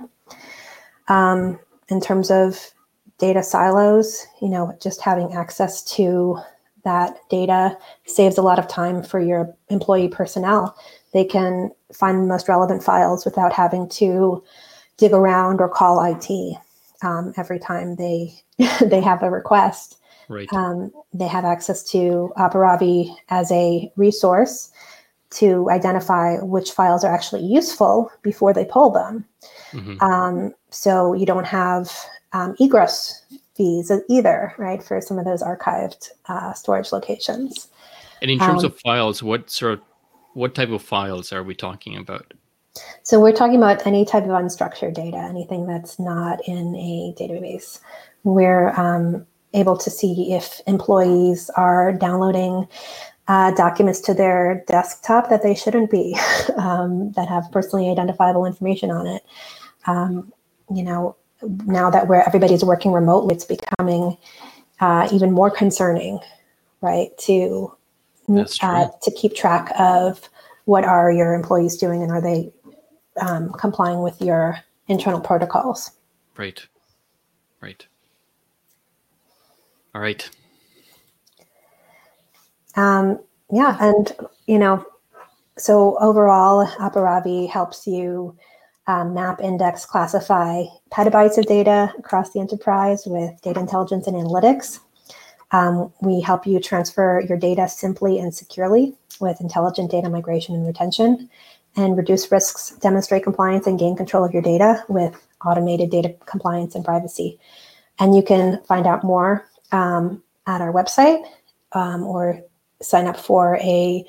Um, 1.08 1.58
in 1.88 2.00
terms 2.00 2.30
of 2.30 2.72
data 3.18 3.42
silos, 3.42 4.26
you 4.40 4.48
know, 4.48 4.76
just 4.80 5.00
having 5.00 5.32
access 5.34 5.82
to 5.82 6.38
that 6.84 7.18
data 7.28 7.76
saves 8.06 8.38
a 8.38 8.42
lot 8.42 8.58
of 8.58 8.66
time 8.66 9.02
for 9.02 9.20
your 9.20 9.54
employee 9.68 10.08
personnel. 10.08 10.74
They 11.12 11.24
can 11.24 11.70
find 11.92 12.22
the 12.22 12.26
most 12.26 12.48
relevant 12.48 12.82
files 12.82 13.24
without 13.24 13.52
having 13.52 13.88
to 13.90 14.42
dig 14.96 15.12
around 15.12 15.60
or 15.60 15.68
call 15.68 16.04
IT 16.04 16.56
um, 17.02 17.32
every 17.36 17.58
time 17.58 17.96
they 17.96 18.34
they 18.80 19.00
have 19.00 19.22
a 19.22 19.30
request. 19.30 19.96
Right. 20.28 20.52
Um, 20.52 20.92
they 21.12 21.26
have 21.26 21.44
access 21.44 21.82
to 21.90 22.32
Aparavi 22.36 23.12
as 23.30 23.50
a 23.50 23.90
resource 23.96 24.70
to 25.30 25.68
identify 25.70 26.36
which 26.38 26.70
files 26.72 27.04
are 27.04 27.12
actually 27.12 27.42
useful 27.42 28.10
before 28.22 28.52
they 28.52 28.64
pull 28.64 28.90
them. 28.90 29.24
Mm-hmm. 29.72 30.00
Um, 30.02 30.54
so 30.70 31.14
you 31.14 31.26
don't 31.26 31.46
have 31.46 31.92
um, 32.32 32.54
egress 32.60 33.24
fees 33.56 33.90
either, 34.08 34.54
right, 34.56 34.82
for 34.82 35.00
some 35.00 35.18
of 35.18 35.24
those 35.24 35.42
archived 35.42 36.10
uh, 36.26 36.52
storage 36.52 36.92
locations. 36.92 37.68
And 38.22 38.30
in 38.30 38.38
terms 38.38 38.64
um, 38.64 38.70
of 38.70 38.78
files, 38.80 39.22
what 39.22 39.50
sort 39.50 39.74
of 39.74 39.80
what 40.34 40.54
type 40.54 40.70
of 40.70 40.82
files 40.82 41.32
are 41.32 41.42
we 41.42 41.54
talking 41.54 41.96
about? 41.96 42.34
So 43.02 43.20
we're 43.20 43.32
talking 43.32 43.56
about 43.56 43.86
any 43.86 44.04
type 44.04 44.24
of 44.24 44.30
unstructured 44.30 44.94
data, 44.94 45.16
anything 45.16 45.66
that's 45.66 45.98
not 45.98 46.38
in 46.46 46.74
a 46.76 47.14
database. 47.18 47.80
We're 48.22 48.70
um, 48.78 49.26
able 49.54 49.76
to 49.76 49.90
see 49.90 50.32
if 50.32 50.60
employees 50.66 51.50
are 51.50 51.92
downloading 51.92 52.68
uh, 53.28 53.52
documents 53.52 54.00
to 54.00 54.14
their 54.14 54.64
desktop 54.66 55.30
that 55.30 55.42
they 55.42 55.54
shouldn't 55.54 55.90
be, 55.90 56.18
um, 56.56 57.12
that 57.12 57.28
have 57.28 57.50
personally 57.52 57.90
identifiable 57.90 58.44
information 58.44 58.90
on 58.90 59.06
it. 59.06 59.22
Um, 59.86 60.32
you 60.72 60.82
know, 60.82 61.16
now 61.64 61.90
that 61.90 62.06
where 62.06 62.26
everybody's 62.26 62.64
working 62.64 62.92
remotely, 62.92 63.34
it's 63.34 63.44
becoming 63.44 64.16
uh, 64.80 65.08
even 65.12 65.32
more 65.32 65.50
concerning, 65.50 66.20
right? 66.80 67.16
To 67.18 67.74
uh, 68.62 68.88
to 69.02 69.10
keep 69.12 69.34
track 69.34 69.72
of 69.78 70.28
what 70.64 70.84
are 70.84 71.10
your 71.10 71.34
employees 71.34 71.76
doing 71.76 72.02
and 72.02 72.12
are 72.12 72.20
they 72.20 72.52
um, 73.20 73.52
complying 73.52 74.00
with 74.00 74.20
your 74.20 74.58
internal 74.88 75.20
protocols. 75.20 75.90
Right. 76.36 76.66
Right. 77.60 77.86
All 79.94 80.00
right. 80.00 80.28
Um, 82.76 83.18
yeah, 83.52 83.76
and 83.80 84.12
you 84.46 84.58
know, 84.58 84.84
so 85.58 85.98
overall, 85.98 86.66
Aparavi 86.78 87.48
helps 87.50 87.86
you 87.86 88.36
um, 88.86 89.14
map, 89.14 89.40
index, 89.40 89.84
classify 89.84 90.64
petabytes 90.90 91.36
of 91.36 91.46
data 91.46 91.92
across 91.98 92.30
the 92.32 92.40
enterprise 92.40 93.04
with 93.06 93.40
data 93.42 93.60
intelligence 93.60 94.06
and 94.06 94.16
analytics. 94.16 94.80
Um, 95.52 95.92
we 96.00 96.20
help 96.20 96.46
you 96.46 96.60
transfer 96.60 97.22
your 97.28 97.38
data 97.38 97.68
simply 97.68 98.18
and 98.18 98.34
securely 98.34 98.94
with 99.20 99.40
intelligent 99.40 99.90
data 99.90 100.08
migration 100.08 100.54
and 100.54 100.66
retention, 100.66 101.28
and 101.76 101.96
reduce 101.96 102.30
risks, 102.32 102.70
demonstrate 102.80 103.22
compliance, 103.22 103.66
and 103.66 103.78
gain 103.78 103.96
control 103.96 104.24
of 104.24 104.32
your 104.32 104.42
data 104.42 104.84
with 104.88 105.14
automated 105.44 105.90
data 105.90 106.14
compliance 106.26 106.74
and 106.74 106.84
privacy. 106.84 107.38
And 107.98 108.14
you 108.16 108.22
can 108.22 108.62
find 108.64 108.86
out 108.86 109.04
more 109.04 109.46
um, 109.72 110.22
at 110.46 110.60
our 110.60 110.72
website 110.72 111.22
um, 111.72 112.02
or 112.02 112.40
sign 112.82 113.06
up 113.06 113.16
for 113.18 113.56
a 113.58 114.04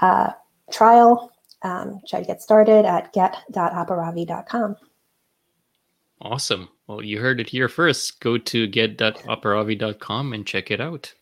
uh, 0.00 0.30
trial. 0.72 1.30
Um, 1.62 2.00
try 2.08 2.20
to 2.20 2.26
get 2.26 2.42
started 2.42 2.84
at 2.84 3.12
get.aparavi.com. 3.12 4.76
Awesome. 6.20 6.68
Well, 6.86 7.02
you 7.02 7.18
heard 7.20 7.40
it 7.40 7.48
here 7.48 7.68
first. 7.68 8.20
Go 8.20 8.36
to 8.36 8.66
get.aparavi.com 8.66 10.32
and 10.32 10.46
check 10.46 10.70
it 10.70 10.80
out. 10.80 11.12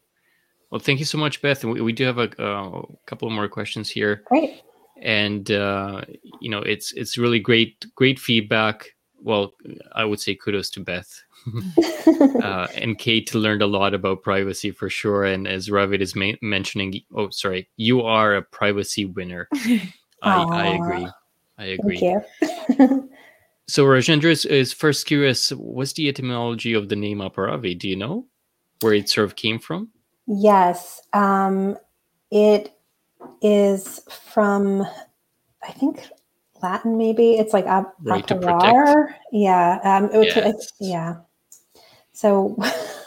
Well, 0.71 0.81
thank 0.81 0.99
you 0.99 1.05
so 1.05 1.19
much, 1.19 1.43
Beth. 1.43 1.65
We, 1.65 1.81
we 1.81 1.93
do 1.93 2.05
have 2.05 2.19
a, 2.19 2.31
a 2.39 2.83
couple 3.07 3.29
more 3.31 3.49
questions 3.49 3.91
here. 3.91 4.23
Great. 4.27 4.63
And 5.01 5.51
uh, 5.51 6.03
you 6.41 6.51
know, 6.51 6.61
it's 6.61 6.93
it's 6.93 7.19
really 7.19 7.41
great, 7.41 7.85
great 7.95 8.19
feedback. 8.19 8.89
Well, 9.21 9.53
I 9.93 10.05
would 10.05 10.19
say 10.19 10.35
kudos 10.35 10.71
to 10.71 10.81
Beth 10.81 11.23
uh, 12.43 12.67
and 12.75 12.99
Kate 12.99 13.33
learned 13.35 13.63
a 13.63 13.67
lot 13.67 13.95
about 13.95 14.23
privacy 14.23 14.71
for 14.71 14.89
sure. 14.89 15.25
And 15.25 15.47
as 15.47 15.69
Ravit 15.69 16.01
is 16.01 16.17
ma- 16.17 16.33
mentioning, 16.43 17.01
oh, 17.15 17.31
sorry, 17.31 17.69
you 17.77 18.03
are 18.03 18.35
a 18.35 18.43
privacy 18.43 19.05
winner. 19.05 19.49
I, 20.23 20.43
I, 20.43 20.67
agree. 20.75 21.09
I 21.59 21.65
agree. 21.65 21.99
Thank 22.01 22.81
you. 22.81 23.11
so 23.73 23.87
Rajendra 23.87 24.31
is, 24.31 24.45
is, 24.45 24.71
first 24.71 25.07
curious, 25.07 25.49
what's 25.49 25.95
the 25.95 26.07
etymology 26.07 26.75
of 26.75 26.91
the 26.91 26.95
name 26.95 27.21
Aparavi? 27.21 27.79
Do 27.79 27.89
you 27.89 27.97
know 27.97 28.27
where 28.83 28.93
it 28.93 29.09
sort 29.09 29.25
of 29.25 29.35
came 29.35 29.59
from? 29.59 29.89
Yes. 30.27 31.01
Um, 31.15 31.79
it 32.31 32.75
is 33.41 34.01
from, 34.31 34.83
I 35.67 35.73
think, 35.73 36.07
Latin 36.63 36.99
maybe. 36.99 37.37
It's 37.37 37.55
like 37.55 37.65
op- 37.65 37.97
right 38.03 38.27
operar. 38.27 39.15
Yeah. 39.33 39.79
Um, 39.83 40.11
it, 40.13 40.37
yes. 40.37 40.73
yeah. 40.79 41.17
So 42.13 42.55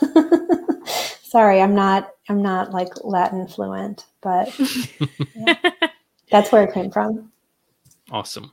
sorry, 1.22 1.62
I'm 1.62 1.76
not 1.76 2.10
I'm 2.28 2.42
not 2.42 2.72
like 2.72 2.90
Latin 3.04 3.48
fluent, 3.48 4.08
but 4.22 4.52
yeah, 5.36 5.54
that's 6.32 6.52
where 6.52 6.64
it 6.64 6.74
came 6.74 6.90
from. 6.90 7.32
Awesome. 8.10 8.52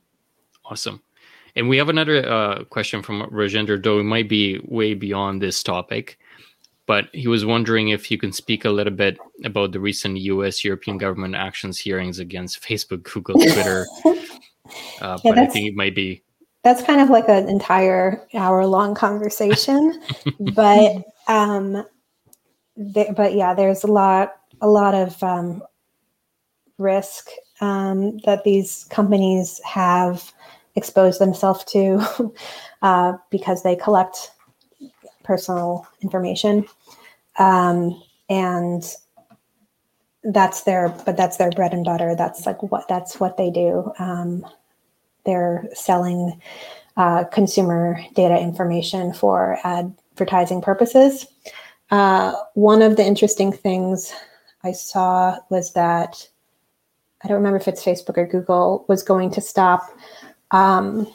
Awesome. 0.66 1.02
And 1.54 1.68
we 1.68 1.76
have 1.76 1.88
another 1.88 2.28
uh, 2.28 2.64
question 2.64 3.02
from 3.02 3.22
Rajendra, 3.30 3.82
though 3.82 4.00
it 4.00 4.04
might 4.04 4.28
be 4.28 4.60
way 4.64 4.94
beyond 4.94 5.42
this 5.42 5.62
topic. 5.62 6.18
But 6.86 7.08
he 7.12 7.28
was 7.28 7.44
wondering 7.44 7.88
if 7.88 8.10
you 8.10 8.18
can 8.18 8.32
speak 8.32 8.64
a 8.64 8.70
little 8.70 8.92
bit 8.92 9.18
about 9.44 9.72
the 9.72 9.80
recent 9.80 10.18
US 10.18 10.64
European 10.64 10.98
government 10.98 11.34
actions 11.34 11.78
hearings 11.78 12.18
against 12.18 12.62
Facebook, 12.62 13.02
Google, 13.02 13.34
Twitter. 13.40 13.86
Uh, 14.04 14.10
yeah, 15.00 15.16
but 15.24 15.38
I 15.38 15.46
think 15.46 15.68
it 15.68 15.76
might 15.76 15.94
be 15.94 16.22
that's 16.62 16.82
kind 16.82 17.00
of 17.00 17.10
like 17.10 17.28
an 17.28 17.48
entire 17.48 18.24
hour 18.34 18.64
long 18.66 18.94
conversation 18.94 20.00
but 20.54 21.02
um 21.26 21.84
th- 22.94 23.08
but 23.16 23.34
yeah 23.34 23.52
there's 23.52 23.82
a 23.82 23.88
lot 23.88 24.34
a 24.62 24.68
lot 24.68 24.94
of 24.94 25.22
um, 25.22 25.62
risk 26.78 27.28
um, 27.60 28.18
that 28.24 28.44
these 28.44 28.84
companies 28.90 29.60
have 29.64 30.32
exposed 30.74 31.20
themselves 31.20 31.64
to 31.64 32.32
uh, 32.82 33.14
because 33.30 33.62
they 33.62 33.76
collect 33.76 34.30
personal 35.22 35.86
information. 36.02 36.66
Um, 37.38 38.02
and 38.28 38.84
that's 40.24 40.62
their 40.62 40.88
but 41.04 41.16
that's 41.16 41.36
their 41.36 41.50
bread 41.50 41.72
and 41.72 41.84
butter. 41.84 42.14
That's 42.14 42.46
like 42.46 42.62
what 42.62 42.88
that's 42.88 43.18
what 43.18 43.36
they 43.36 43.50
do. 43.50 43.92
Um, 43.98 44.46
they're 45.24 45.68
selling 45.72 46.40
uh, 46.96 47.24
consumer 47.24 48.00
data 48.14 48.38
information 48.38 49.12
for 49.12 49.58
advertising 49.64 50.60
purposes. 50.60 51.26
Uh, 51.90 52.34
one 52.54 52.82
of 52.82 52.96
the 52.96 53.04
interesting 53.04 53.52
things 53.52 54.12
I 54.64 54.72
saw 54.72 55.38
was 55.50 55.72
that 55.72 56.28
I 57.22 57.28
don't 57.28 57.36
remember 57.36 57.58
if 57.58 57.68
it's 57.68 57.84
Facebook 57.84 58.16
or 58.16 58.26
Google 58.26 58.84
was 58.88 59.02
going 59.02 59.30
to 59.32 59.40
stop 59.40 59.90
um, 60.52 61.06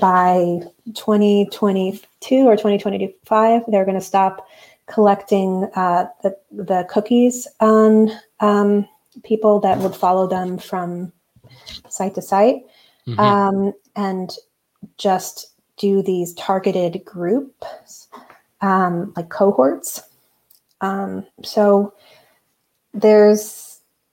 by 0.00 0.60
2022 0.94 2.36
or 2.46 2.56
2025. 2.56 3.62
They're 3.68 3.84
going 3.84 3.98
to 3.98 4.00
stop 4.00 4.46
collecting 4.86 5.68
uh, 5.76 6.06
the, 6.22 6.36
the 6.50 6.86
cookies 6.90 7.46
on 7.60 8.10
um, 8.40 8.88
people 9.22 9.60
that 9.60 9.78
would 9.78 9.94
follow 9.94 10.26
them 10.26 10.58
from 10.58 11.12
site 11.88 12.14
to 12.16 12.22
site. 12.22 12.64
mm-hmm. 13.06 13.20
um, 13.20 13.72
and 13.96 14.32
just 14.98 15.52
do 15.76 16.02
these 16.02 16.34
targeted 16.34 17.04
groups, 17.04 18.08
um, 18.60 19.12
like 19.16 19.28
cohorts. 19.30 20.02
Um, 20.80 21.26
so 21.42 21.94
there's 22.94 23.69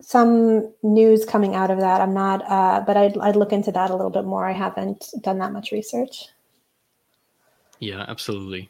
some 0.07 0.73
news 0.83 1.25
coming 1.25 1.53
out 1.53 1.69
of 1.69 1.81
that. 1.81 1.99
I'm 1.99 2.13
not, 2.13 2.41
uh, 2.49 2.81
but 2.87 2.95
I'd, 2.95 3.17
I'd 3.17 3.35
look 3.35 3.51
into 3.51 3.73
that 3.73 3.89
a 3.89 3.93
little 3.93 4.09
bit 4.09 4.23
more. 4.23 4.45
I 4.45 4.53
haven't 4.53 5.03
done 5.19 5.37
that 5.39 5.51
much 5.51 5.73
research. 5.73 6.29
Yeah, 7.79 8.05
absolutely. 8.07 8.69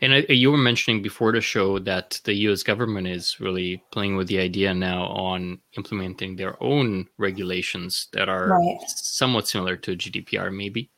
And 0.00 0.12
uh, 0.12 0.32
you 0.32 0.50
were 0.50 0.58
mentioning 0.58 1.00
before 1.00 1.30
the 1.30 1.40
show 1.40 1.78
that 1.78 2.20
the 2.24 2.34
US 2.48 2.64
government 2.64 3.06
is 3.06 3.38
really 3.38 3.80
playing 3.92 4.16
with 4.16 4.26
the 4.26 4.40
idea 4.40 4.74
now 4.74 5.04
on 5.04 5.60
implementing 5.76 6.34
their 6.34 6.60
own 6.60 7.06
regulations 7.16 8.08
that 8.12 8.28
are 8.28 8.48
right. 8.48 8.78
somewhat 8.88 9.46
similar 9.46 9.76
to 9.76 9.96
GDPR, 9.96 10.52
maybe. 10.52 10.90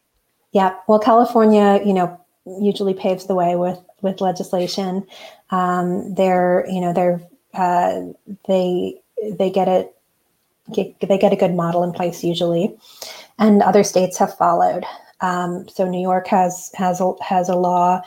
Yeah. 0.52 0.76
Well, 0.88 0.98
California, 0.98 1.82
you 1.84 1.92
know, 1.92 2.18
usually 2.46 2.94
paves 2.94 3.26
the 3.26 3.34
way 3.34 3.54
with 3.54 3.80
with 4.00 4.22
legislation. 4.22 5.06
Um, 5.50 6.14
they're, 6.14 6.64
you 6.70 6.80
know, 6.80 6.94
they're 6.94 7.20
uh, 7.52 8.00
they 8.48 9.02
they 9.32 9.50
get 9.50 9.68
it 9.68 9.94
get, 10.72 10.98
they 11.00 11.18
get 11.18 11.32
a 11.32 11.36
good 11.36 11.54
model 11.54 11.82
in 11.84 11.92
place 11.92 12.24
usually, 12.24 12.74
and 13.38 13.62
other 13.62 13.84
states 13.84 14.18
have 14.18 14.36
followed. 14.36 14.84
Um, 15.20 15.68
so 15.68 15.88
New 15.88 16.02
York 16.02 16.26
has 16.28 16.70
has 16.74 17.00
a, 17.00 17.12
has 17.22 17.48
a 17.48 17.56
law 17.56 18.02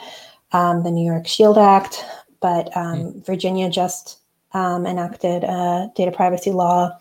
um, 0.52 0.84
the 0.84 0.92
New 0.92 1.06
York 1.06 1.28
Shield 1.28 1.58
Act, 1.58 2.06
but 2.40 2.76
um, 2.76 2.98
mm. 2.98 3.26
Virginia 3.26 3.70
just 3.70 4.20
um, 4.54 4.86
enacted 4.86 5.44
a 5.44 5.92
data 5.96 6.12
privacy 6.12 6.52
law. 6.52 6.98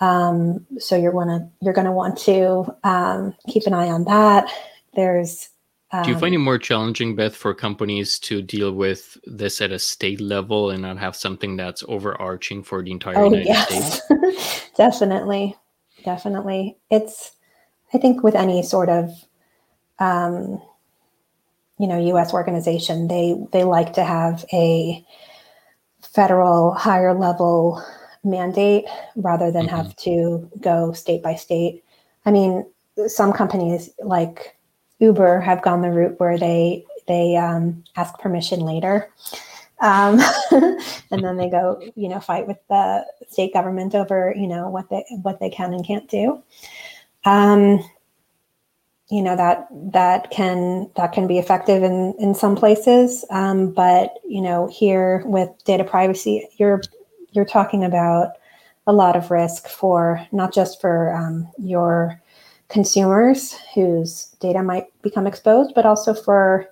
Um, 0.00 0.64
so 0.78 0.96
you're 0.96 1.12
gonna 1.12 1.50
you're 1.60 1.74
going 1.74 1.86
to 1.86 1.92
want 1.92 2.18
to 2.18 2.74
um, 2.84 3.34
keep 3.48 3.66
an 3.66 3.74
eye 3.74 3.88
on 3.88 4.04
that. 4.04 4.48
There's 4.94 5.48
do 6.04 6.10
you 6.10 6.18
find 6.18 6.34
it 6.34 6.38
more 6.38 6.58
challenging, 6.58 7.16
Beth, 7.16 7.34
for 7.34 7.54
companies 7.54 8.18
to 8.20 8.42
deal 8.42 8.72
with 8.72 9.16
this 9.24 9.62
at 9.62 9.72
a 9.72 9.78
state 9.78 10.20
level 10.20 10.68
and 10.70 10.82
not 10.82 10.98
have 10.98 11.16
something 11.16 11.56
that's 11.56 11.82
overarching 11.88 12.62
for 12.62 12.82
the 12.82 12.90
entire 12.90 13.16
oh, 13.16 13.24
United 13.24 13.46
yes. 13.46 14.04
States? 14.04 14.70
definitely, 14.76 15.56
definitely. 16.04 16.76
It's 16.90 17.32
I 17.94 17.98
think 17.98 18.22
with 18.22 18.34
any 18.34 18.62
sort 18.62 18.90
of 18.90 19.10
um, 19.98 20.60
you 21.78 21.86
know 21.86 21.98
U.S. 21.98 22.34
organization, 22.34 23.08
they 23.08 23.34
they 23.52 23.64
like 23.64 23.94
to 23.94 24.04
have 24.04 24.44
a 24.52 25.02
federal 26.02 26.74
higher 26.74 27.14
level 27.14 27.82
mandate 28.24 28.84
rather 29.16 29.50
than 29.50 29.66
mm-hmm. 29.66 29.76
have 29.76 29.96
to 29.96 30.50
go 30.60 30.92
state 30.92 31.22
by 31.22 31.34
state. 31.34 31.82
I 32.26 32.30
mean, 32.30 32.66
some 33.06 33.32
companies 33.32 33.88
like 34.00 34.57
Uber 35.00 35.40
have 35.40 35.62
gone 35.62 35.82
the 35.82 35.90
route 35.90 36.18
where 36.18 36.38
they 36.38 36.84
they 37.06 37.36
um, 37.36 37.84
ask 37.96 38.18
permission 38.18 38.60
later, 38.60 39.10
um, 39.80 40.20
and 40.50 41.24
then 41.24 41.36
they 41.36 41.48
go 41.48 41.80
you 41.94 42.08
know 42.08 42.20
fight 42.20 42.46
with 42.46 42.58
the 42.68 43.04
state 43.28 43.52
government 43.52 43.94
over 43.94 44.34
you 44.36 44.46
know 44.46 44.68
what 44.68 44.88
they 44.90 45.04
what 45.22 45.40
they 45.40 45.50
can 45.50 45.72
and 45.72 45.86
can't 45.86 46.08
do. 46.08 46.42
Um, 47.24 47.82
you 49.10 49.22
know 49.22 49.36
that 49.36 49.66
that 49.70 50.30
can 50.30 50.90
that 50.96 51.12
can 51.12 51.26
be 51.26 51.38
effective 51.38 51.82
in 51.82 52.14
in 52.18 52.34
some 52.34 52.54
places 52.54 53.24
um, 53.30 53.72
but 53.72 54.14
you 54.28 54.40
know 54.40 54.66
here 54.66 55.22
with 55.24 55.48
data 55.64 55.84
privacy 55.84 56.46
you're 56.58 56.82
you're 57.32 57.46
talking 57.46 57.84
about 57.84 58.32
a 58.86 58.92
lot 58.92 59.16
of 59.16 59.30
risk 59.30 59.68
for 59.68 60.26
not 60.32 60.52
just 60.52 60.80
for 60.80 61.14
um, 61.14 61.50
your 61.58 62.20
consumers 62.68 63.54
whose 63.74 64.26
data 64.40 64.62
might 64.62 64.86
become 65.02 65.26
exposed 65.26 65.72
but 65.74 65.86
also 65.86 66.14
for 66.14 66.68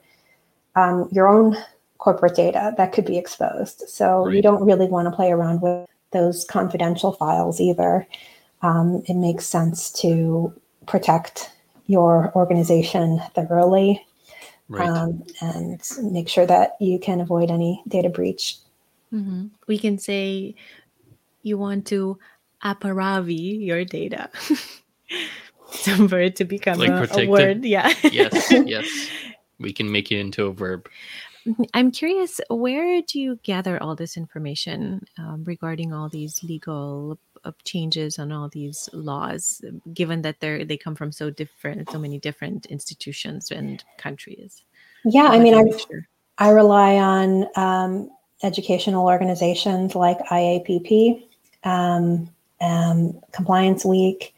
um, 0.74 1.09
your 1.11 1.28
own 1.28 1.57
corporate 1.99 2.36
data 2.36 2.74
that 2.76 2.92
could 2.92 3.05
be 3.05 3.18
exposed 3.18 3.82
so 3.88 4.26
right. 4.26 4.34
you 4.34 4.42
don't 4.42 4.64
really 4.64 4.86
want 4.86 5.07
to 5.07 5.16
play 5.16 5.30
around 5.30 5.61
with 5.61 5.88
those 6.12 6.44
confidential 6.44 7.12
files 7.12 7.61
either 7.61 8.07
um, 8.62 9.03
it 9.07 9.14
makes 9.14 9.47
sense 9.47 9.90
to 9.90 10.53
protect 10.86 11.51
your 11.86 12.32
organization 12.34 13.20
thoroughly 13.34 14.05
right. 14.68 14.88
um, 14.88 15.24
and 15.40 15.80
make 16.03 16.28
sure 16.28 16.47
that 16.47 16.76
you 16.80 16.99
can 16.99 17.20
avoid 17.20 17.51
any 17.51 17.82
data 17.88 18.09
breach. 18.09 18.57
Mm-hmm. 19.12 19.47
We 19.66 19.78
can 19.78 19.99
say 19.99 20.55
you 21.42 21.59
want 21.59 21.86
to 21.88 22.18
aparavi 22.64 23.64
your 23.64 23.84
data. 23.84 24.30
so 25.77 26.09
for 26.09 26.20
it 26.20 26.37
to 26.37 26.45
become 26.45 26.79
like 26.79 26.91
a, 26.91 27.20
a, 27.20 27.27
word. 27.27 27.64
Yeah. 27.64 27.93
yes. 28.03 28.53
Yes. 28.66 28.87
We 29.59 29.72
can 29.72 29.91
make 29.91 30.12
it 30.12 30.18
into 30.18 30.47
a 30.47 30.53
verb. 30.53 30.89
I'm 31.72 31.91
curious, 31.91 32.41
where 32.51 33.01
do 33.03 33.20
you 33.20 33.39
gather 33.43 33.83
all 33.83 33.95
this 33.95 34.16
information 34.16 35.07
um, 35.18 35.45
regarding 35.45 35.93
all 35.93 36.09
these 36.09 36.43
legal 36.43 37.18
of 37.45 37.55
changes 37.64 38.18
on 38.18 38.33
all 38.33 38.49
these 38.49 38.89
laws, 38.93 39.62
given 39.95 40.22
that 40.22 40.41
they're 40.41 40.64
they 40.64 40.77
come 40.77 40.97
from 40.97 41.12
so 41.12 41.31
different, 41.31 41.91
so 41.91 41.99
many 41.99 42.18
different 42.18 42.66
institutions 42.66 43.51
and 43.51 43.85
countries? 43.97 44.62
Yeah, 45.05 45.29
I 45.29 45.39
mean, 45.39 45.55
I 45.55 45.62
sure. 45.77 46.09
I 46.39 46.51
rely 46.51 46.97
on 46.97 47.47
um, 47.55 48.11
educational 48.43 49.07
organizations 49.07 49.95
like 49.95 50.18
IAPP, 50.31 51.22
um, 51.64 52.29
um, 52.61 53.20
Compliance 53.33 53.85
Week. 53.85 54.35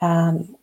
Um, 0.00 0.55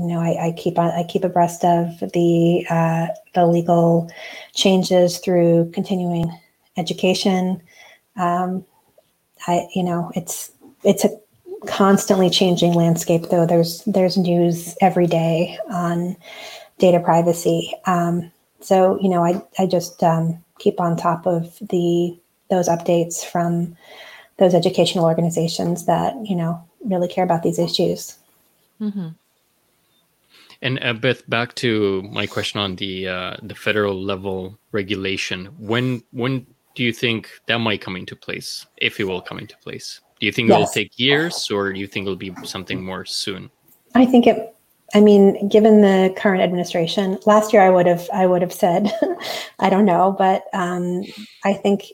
you 0.00 0.06
know, 0.06 0.20
I, 0.20 0.48
I, 0.48 0.52
keep 0.52 0.78
on, 0.78 0.90
I 0.90 1.04
keep 1.04 1.24
abreast 1.24 1.64
of 1.64 2.00
the 2.12 2.66
uh, 2.70 3.08
the 3.34 3.46
legal 3.46 4.10
changes 4.54 5.18
through 5.18 5.70
continuing 5.72 6.30
education. 6.76 7.62
Um, 8.16 8.64
I, 9.46 9.68
you 9.74 9.82
know, 9.82 10.10
it's 10.14 10.50
it's 10.84 11.04
a 11.04 11.10
constantly 11.66 12.30
changing 12.30 12.72
landscape 12.72 13.28
though 13.30 13.44
there's 13.44 13.82
there's 13.84 14.16
news 14.16 14.74
every 14.80 15.06
day 15.06 15.58
on 15.70 16.16
data 16.78 16.98
privacy 16.98 17.72
um, 17.86 18.30
so 18.60 18.98
you 19.00 19.08
know 19.08 19.22
i, 19.22 19.42
I 19.58 19.66
just 19.66 20.02
um, 20.02 20.42
keep 20.58 20.80
on 20.80 20.96
top 20.96 21.26
of 21.26 21.58
the 21.60 22.18
those 22.48 22.68
updates 22.68 23.24
from 23.24 23.76
those 24.38 24.54
educational 24.54 25.04
organizations 25.04 25.84
that 25.84 26.14
you 26.24 26.34
know 26.34 26.62
really 26.84 27.08
care 27.08 27.24
about 27.24 27.42
these 27.42 27.58
issues 27.58 28.16
mm-hmm. 28.80 29.08
And 30.62 30.82
uh, 30.82 30.92
bit 30.92 31.28
back 31.28 31.54
to 31.56 32.02
my 32.10 32.26
question 32.26 32.60
on 32.60 32.76
the 32.76 33.08
uh, 33.08 33.36
the 33.42 33.54
federal 33.54 34.00
level 34.02 34.58
regulation 34.72 35.46
when 35.58 36.02
when 36.12 36.46
do 36.74 36.84
you 36.84 36.92
think 36.92 37.28
that 37.46 37.58
might 37.58 37.80
come 37.80 37.96
into 37.96 38.14
place 38.14 38.66
if 38.76 39.00
it 39.00 39.04
will 39.04 39.20
come 39.20 39.38
into 39.38 39.56
place 39.58 40.00
do 40.20 40.26
you 40.26 40.32
think 40.32 40.50
yes. 40.50 40.56
it'll 40.56 40.72
take 40.72 40.98
years 40.98 41.50
or 41.50 41.72
do 41.72 41.80
you 41.80 41.86
think 41.86 42.04
it'll 42.04 42.14
be 42.14 42.34
something 42.44 42.84
more 42.84 43.06
soon? 43.06 43.50
I 43.94 44.04
think 44.04 44.26
it 44.26 44.54
I 44.92 45.00
mean, 45.00 45.48
given 45.48 45.82
the 45.82 46.12
current 46.16 46.42
administration, 46.42 47.18
last 47.24 47.52
year 47.52 47.62
I 47.62 47.70
would 47.70 47.86
have 47.86 48.08
I 48.12 48.26
would 48.26 48.42
have 48.42 48.52
said, 48.52 48.92
I 49.58 49.70
don't 49.70 49.86
know, 49.86 50.14
but 50.16 50.44
um, 50.52 51.04
I 51.44 51.54
think 51.54 51.84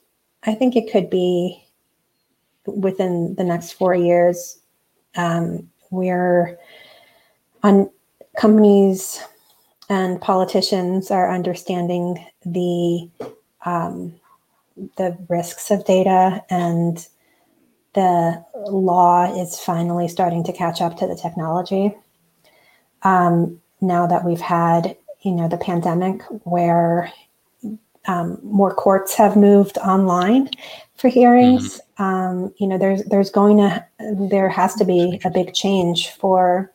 I 0.42 0.54
think 0.54 0.76
it 0.76 0.90
could 0.90 1.08
be 1.08 1.62
within 2.66 3.36
the 3.36 3.44
next 3.44 3.72
four 3.72 3.94
years. 3.94 4.58
Um, 5.14 5.70
we're 5.90 6.58
on 7.62 7.90
companies 8.36 9.20
and 9.88 10.20
politicians 10.20 11.10
are 11.10 11.32
understanding 11.32 12.24
the 12.44 13.08
um, 13.64 14.14
the 14.96 15.16
risks 15.28 15.70
of 15.70 15.84
data 15.84 16.44
and 16.50 17.08
the 17.94 18.44
law 18.68 19.24
is 19.42 19.58
finally 19.58 20.06
starting 20.06 20.44
to 20.44 20.52
catch 20.52 20.82
up 20.82 20.98
to 20.98 21.06
the 21.06 21.16
technology. 21.16 21.94
Um, 23.02 23.60
now 23.80 24.06
that 24.06 24.24
we've 24.24 24.40
had, 24.40 24.96
you 25.22 25.32
know, 25.32 25.48
the 25.48 25.56
pandemic 25.56 26.22
where 26.44 27.10
um, 28.06 28.38
more 28.42 28.74
courts 28.74 29.14
have 29.14 29.34
moved 29.34 29.78
online 29.78 30.50
for 30.96 31.08
hearings, 31.08 31.80
mm-hmm. 31.98 32.02
um, 32.02 32.54
you 32.58 32.66
know, 32.66 32.76
there's 32.76 33.02
there's 33.04 33.30
going 33.30 33.56
to 33.58 33.84
there 34.30 34.48
has 34.48 34.74
to 34.74 34.84
be 34.84 35.18
a 35.24 35.30
big 35.30 35.54
change 35.54 36.10
for 36.10 36.70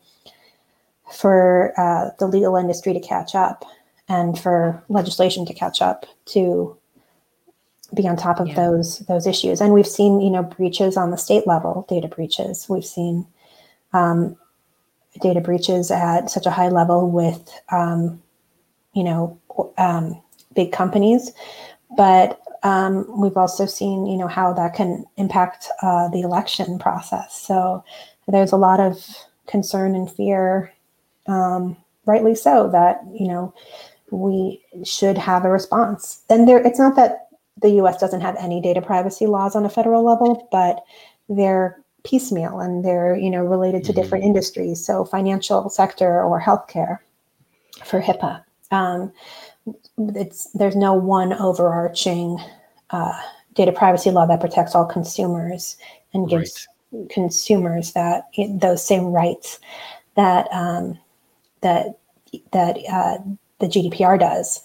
for 1.11 1.73
uh, 1.77 2.09
the 2.19 2.27
legal 2.27 2.55
industry 2.55 2.93
to 2.93 2.99
catch 2.99 3.35
up 3.35 3.65
and 4.07 4.37
for 4.37 4.83
legislation 4.89 5.45
to 5.45 5.53
catch 5.53 5.81
up 5.81 6.05
to 6.25 6.77
be 7.93 8.07
on 8.07 8.15
top 8.15 8.39
of 8.39 8.47
yeah. 8.47 8.55
those 8.55 8.99
those 8.99 9.27
issues. 9.27 9.61
And 9.61 9.73
we've 9.73 9.87
seen, 9.87 10.21
you 10.21 10.29
know, 10.29 10.43
breaches 10.43 10.97
on 10.97 11.11
the 11.11 11.17
state 11.17 11.45
level, 11.45 11.85
data 11.89 12.07
breaches. 12.07 12.67
We've 12.69 12.85
seen 12.85 13.27
um, 13.93 14.37
data 15.21 15.41
breaches 15.41 15.91
at 15.91 16.29
such 16.29 16.45
a 16.45 16.51
high 16.51 16.69
level 16.69 17.09
with, 17.09 17.53
um, 17.71 18.21
you 18.93 19.03
know, 19.03 19.37
um, 19.77 20.21
big 20.55 20.71
companies. 20.71 21.31
But 21.97 22.39
um, 22.63 23.05
we've 23.19 23.37
also 23.37 23.65
seen, 23.65 24.05
you 24.05 24.17
know, 24.17 24.27
how 24.27 24.53
that 24.53 24.73
can 24.73 25.03
impact 25.17 25.67
uh, 25.81 26.07
the 26.09 26.21
election 26.21 26.79
process. 26.79 27.33
So 27.33 27.83
there's 28.27 28.53
a 28.53 28.57
lot 28.57 28.79
of 28.79 29.05
concern 29.47 29.95
and 29.95 30.09
fear 30.09 30.71
um, 31.27 31.77
rightly 32.05 32.35
so, 32.35 32.69
that 32.71 33.01
you 33.13 33.27
know 33.27 33.53
we 34.11 34.61
should 34.83 35.17
have 35.17 35.45
a 35.45 35.49
response. 35.49 36.23
And 36.29 36.47
there, 36.47 36.65
it's 36.65 36.79
not 36.79 36.95
that 36.95 37.29
the 37.61 37.69
U.S. 37.71 37.97
doesn't 37.97 38.21
have 38.21 38.35
any 38.37 38.61
data 38.61 38.81
privacy 38.81 39.27
laws 39.27 39.55
on 39.55 39.65
a 39.65 39.69
federal 39.69 40.03
level, 40.03 40.47
but 40.51 40.83
they're 41.29 41.81
piecemeal 42.03 42.59
and 42.59 42.83
they're 42.83 43.15
you 43.15 43.29
know 43.29 43.43
related 43.43 43.83
to 43.83 43.91
mm-hmm. 43.91 44.01
different 44.01 44.23
industries. 44.23 44.83
So 44.83 45.05
financial 45.05 45.69
sector 45.69 46.23
or 46.23 46.41
healthcare 46.41 46.99
for 47.85 48.01
HIPAA. 48.01 48.43
Um, 48.71 49.11
it's 49.97 50.51
there's 50.53 50.75
no 50.75 50.93
one 50.93 51.33
overarching 51.33 52.37
uh, 52.89 53.19
data 53.53 53.71
privacy 53.71 54.11
law 54.11 54.25
that 54.25 54.39
protects 54.39 54.75
all 54.75 54.85
consumers 54.85 55.77
and 56.13 56.29
gives 56.29 56.67
right. 56.93 57.09
consumers 57.09 57.93
that 57.93 58.25
those 58.55 58.85
same 58.85 59.05
rights 59.05 59.59
that 60.15 60.47
um, 60.51 60.97
that 61.61 61.99
that 62.51 62.77
uh, 62.91 63.17
the 63.59 63.67
GDPR 63.67 64.19
does. 64.19 64.61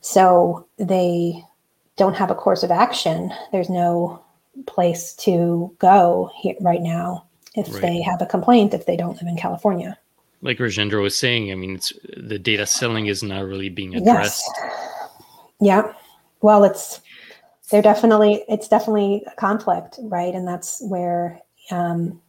So 0.00 0.66
they 0.78 1.42
don't 1.96 2.16
have 2.16 2.30
a 2.30 2.34
course 2.34 2.62
of 2.62 2.70
action. 2.70 3.32
There's 3.52 3.70
no 3.70 4.22
place 4.66 5.14
to 5.14 5.74
go 5.78 6.30
here, 6.40 6.54
right 6.60 6.80
now 6.80 7.26
if 7.54 7.72
right. 7.72 7.82
they 7.82 8.00
have 8.02 8.22
a 8.22 8.26
complaint 8.26 8.74
if 8.74 8.86
they 8.86 8.96
don't 8.96 9.16
live 9.16 9.26
in 9.26 9.36
California. 9.36 9.98
Like 10.42 10.58
Rajendra 10.58 11.02
was 11.02 11.16
saying, 11.16 11.52
I 11.52 11.54
mean, 11.54 11.74
it's 11.74 11.92
the 12.16 12.38
data 12.38 12.64
selling 12.66 13.06
is 13.06 13.22
not 13.22 13.44
really 13.44 13.68
being 13.68 13.94
addressed. 13.94 14.48
Yes. 14.56 15.10
Yeah. 15.60 15.92
Well, 16.40 16.64
it's 16.64 17.00
they're 17.70 17.82
definitely 17.82 18.44
it's 18.48 18.68
definitely 18.68 19.22
a 19.26 19.34
conflict, 19.36 19.98
right? 20.02 20.34
And 20.34 20.48
that's 20.48 20.80
where 20.82 21.40
um, 21.70 22.20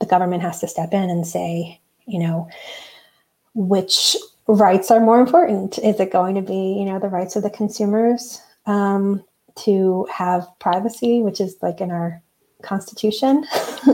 the 0.00 0.06
government 0.06 0.42
has 0.42 0.60
to 0.60 0.68
step 0.68 0.92
in 0.92 1.08
and 1.08 1.26
say, 1.26 1.80
you 2.06 2.18
know, 2.18 2.48
which 3.56 4.16
rights 4.46 4.90
are 4.90 5.00
more 5.00 5.18
important? 5.18 5.78
Is 5.78 5.98
it 5.98 6.12
going 6.12 6.34
to 6.34 6.42
be, 6.42 6.76
you 6.78 6.84
know, 6.84 7.00
the 7.00 7.08
rights 7.08 7.36
of 7.36 7.42
the 7.42 7.50
consumers 7.50 8.40
um, 8.66 9.24
to 9.56 10.06
have 10.12 10.46
privacy, 10.58 11.22
which 11.22 11.40
is 11.40 11.56
like 11.62 11.80
in 11.80 11.90
our 11.90 12.22
constitution, 12.62 13.44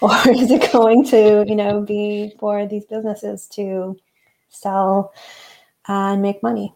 or 0.00 0.16
is 0.30 0.50
it 0.50 0.72
going 0.72 1.04
to, 1.04 1.44
you 1.46 1.54
know, 1.54 1.82
be 1.82 2.34
for 2.40 2.66
these 2.66 2.86
businesses 2.86 3.46
to 3.48 3.96
sell 4.48 5.12
uh, 5.88 6.12
and 6.12 6.22
make 6.22 6.42
money? 6.42 6.74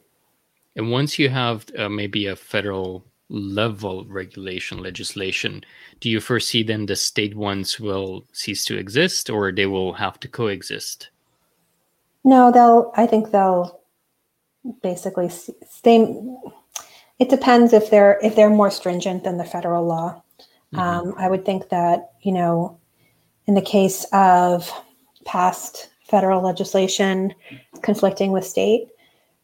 And 0.76 0.90
once 0.90 1.18
you 1.18 1.30
have 1.30 1.64
uh, 1.78 1.88
maybe 1.88 2.26
a 2.26 2.36
federal 2.36 3.02
level 3.30 4.04
regulation 4.04 4.78
legislation, 4.82 5.64
do 6.00 6.10
you 6.10 6.20
foresee 6.20 6.62
then 6.62 6.84
the 6.84 6.96
state 6.96 7.34
ones 7.34 7.80
will 7.80 8.26
cease 8.32 8.64
to 8.66 8.76
exist 8.76 9.30
or 9.30 9.50
they 9.50 9.66
will 9.66 9.94
have 9.94 10.20
to 10.20 10.28
coexist? 10.28 11.08
No, 12.26 12.50
they'll, 12.50 12.92
I 12.96 13.06
think 13.06 13.30
they'll 13.30 13.80
basically 14.82 15.28
stay. 15.30 16.22
It 17.20 17.30
depends 17.30 17.72
if 17.72 17.88
they're 17.88 18.18
if 18.22 18.34
they're 18.34 18.50
more 18.50 18.70
stringent 18.70 19.22
than 19.24 19.38
the 19.38 19.44
federal 19.44 19.86
law. 19.86 20.20
Mm-hmm. 20.74 20.78
Um, 20.78 21.14
I 21.16 21.30
would 21.30 21.46
think 21.46 21.68
that 21.70 22.10
you 22.20 22.32
know, 22.32 22.78
in 23.46 23.54
the 23.54 23.62
case 23.62 24.04
of 24.12 24.70
past 25.24 25.88
federal 26.04 26.42
legislation 26.42 27.32
conflicting 27.82 28.32
with 28.32 28.44
state, 28.44 28.88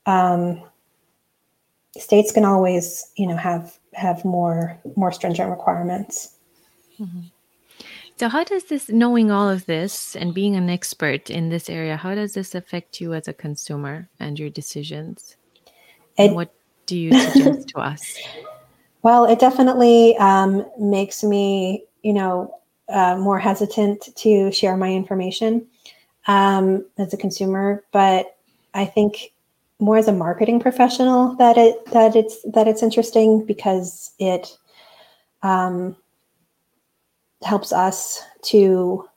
um, 0.07 0.63
states 1.97 2.33
can 2.33 2.45
always 2.45 3.13
you 3.17 3.29
know 3.29 3.37
have 3.37 3.79
have 3.95 4.25
more 4.25 4.77
more 4.97 5.13
stringent 5.13 5.51
requirements 5.51 6.37
mm-hmm. 6.99 7.21
So 8.17 8.29
how 8.29 8.45
does 8.45 8.65
this 8.65 8.89
knowing 8.89 9.31
all 9.31 9.49
of 9.49 9.67
this 9.67 10.15
and 10.17 10.35
being 10.35 10.57
an 10.57 10.71
expert 10.71 11.31
in 11.31 11.49
this 11.49 11.69
area 11.69 11.97
how 11.97 12.15
does 12.15 12.35
this 12.35 12.55
affect 12.55 13.01
you 13.01 13.15
as 13.15 13.29
a 13.29 13.33
consumer 13.33 14.09
and 14.21 14.39
your 14.39 14.51
decisions? 14.51 15.37
It, 16.19 16.27
and 16.27 16.35
what 16.35 16.55
do 16.87 16.97
you 16.97 17.19
suggest 17.19 17.69
to 17.69 17.79
us? 17.79 18.19
Well 19.05 19.25
it 19.25 19.41
definitely 19.41 20.17
um, 20.19 20.65
makes 20.79 21.25
me 21.25 21.85
you 22.03 22.13
know 22.13 22.55
uh, 22.89 23.17
more 23.17 23.41
hesitant 23.41 24.15
to 24.15 24.53
share 24.53 24.77
my 24.77 24.93
information 24.93 25.67
um, 26.29 26.87
as 26.99 27.13
a 27.13 27.17
consumer. 27.17 27.83
But 27.91 28.37
i 28.75 28.85
think 28.85 29.33
more 29.83 29.99
as 29.99 30.09
a 30.09 30.13
marketing 30.13 30.61
professional 30.61 31.35
that 31.37 31.59
it 31.59 31.85
that 31.87 32.15
it's 32.15 32.41
that 32.43 32.69
it's 32.69 32.83
interesting 32.83 33.45
because 33.45 34.13
it 34.19 34.57
um, 35.43 35.97
helps 37.45 37.73
us 37.73 38.23
to 38.43 39.09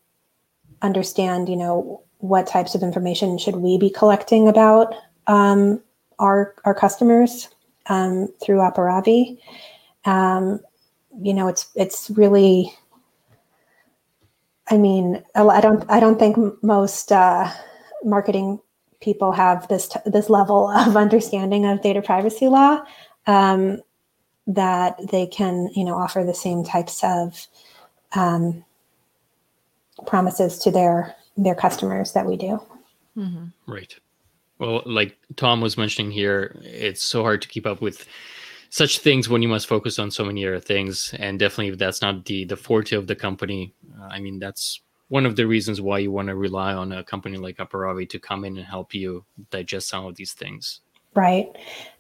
understand 0.82 1.50
you 1.50 1.56
know 1.56 2.02
what 2.20 2.48
types 2.48 2.76
of 2.76 2.84
information 2.84 3.38
should 3.38 3.58
we 3.58 3.78
be 3.78 3.90
collecting 3.90 4.48
about 4.48 4.94
um, 5.28 5.82
our 6.20 6.56
our 6.66 6.74
customers 6.74 7.50
um, 7.88 8.28
through 8.44 8.58
Aparavi. 8.58 9.38
Um, 10.06 10.60
you 11.22 11.34
know, 11.34 11.48
it's 11.48 11.68
it's 11.76 12.10
really. 12.12 12.74
I 14.68 14.78
mean, 14.78 15.24
I 15.36 15.62
don't 15.62 15.86
I 15.90 16.00
don't 16.00 16.18
think 16.18 16.38
most 16.64 17.12
uh, 17.12 17.52
marketing 18.04 18.60
people 19.00 19.32
have 19.32 19.68
this 19.68 19.88
t- 19.88 20.00
this 20.06 20.30
level 20.30 20.70
of 20.76 20.98
understanding 20.98 21.66
of 21.66 21.82
data 21.82 22.02
privacy 22.02 22.48
law 22.48 22.84
um, 23.28 23.80
that 24.48 25.00
they 25.12 25.28
can 25.28 25.70
you 25.76 25.84
know 25.84 25.96
offer 25.96 26.24
the 26.24 26.34
same 26.34 26.64
types 26.64 27.04
of 27.04 27.48
um, 28.16 28.64
promises 30.06 30.58
to 30.60 30.72
their 30.72 31.16
their 31.38 31.56
customers 31.56 32.14
that 32.14 32.26
we 32.26 32.38
do. 32.38 32.62
Mm-hmm. 33.18 33.46
Right. 33.72 33.94
Well, 34.60 34.84
like 34.86 35.18
Tom 35.36 35.60
was 35.60 35.78
mentioning 35.78 36.12
here, 36.12 36.56
it's 36.64 37.04
so 37.04 37.24
hard 37.24 37.42
to 37.42 37.48
keep 37.48 37.66
up 37.66 37.82
with 37.82 38.08
such 38.70 39.00
things 39.00 39.28
when 39.28 39.42
you 39.42 39.50
must 39.50 39.68
focus 39.68 40.00
on 40.00 40.12
so 40.12 40.24
many 40.24 40.46
other 40.48 40.60
things. 40.60 41.14
And 41.20 41.38
definitely, 41.38 41.70
if 41.70 41.78
that's 41.78 42.02
not 42.02 42.26
the 42.26 42.46
the 42.46 42.56
forte 42.56 42.96
of 42.96 43.08
the 43.08 43.16
company, 43.16 43.74
uh, 44.00 44.08
I 44.08 44.20
mean, 44.20 44.40
that's 44.40 44.82
one 45.10 45.26
of 45.26 45.36
the 45.36 45.46
reasons 45.46 45.82
why 45.82 46.00
you 46.00 46.12
want 46.12 46.30
to 46.30 46.36
rely 46.36 46.74
on 46.74 46.92
a 46.92 47.04
company 47.04 47.38
like 47.38 47.58
Aparavi 47.58 48.10
to 48.10 48.20
come 48.20 48.44
in 48.44 48.58
and 48.58 48.66
help 48.66 48.94
you 48.94 49.24
digest 49.52 49.88
some 49.90 50.06
of 50.06 50.16
these 50.16 50.34
things. 50.34 50.82
Right. 51.16 51.56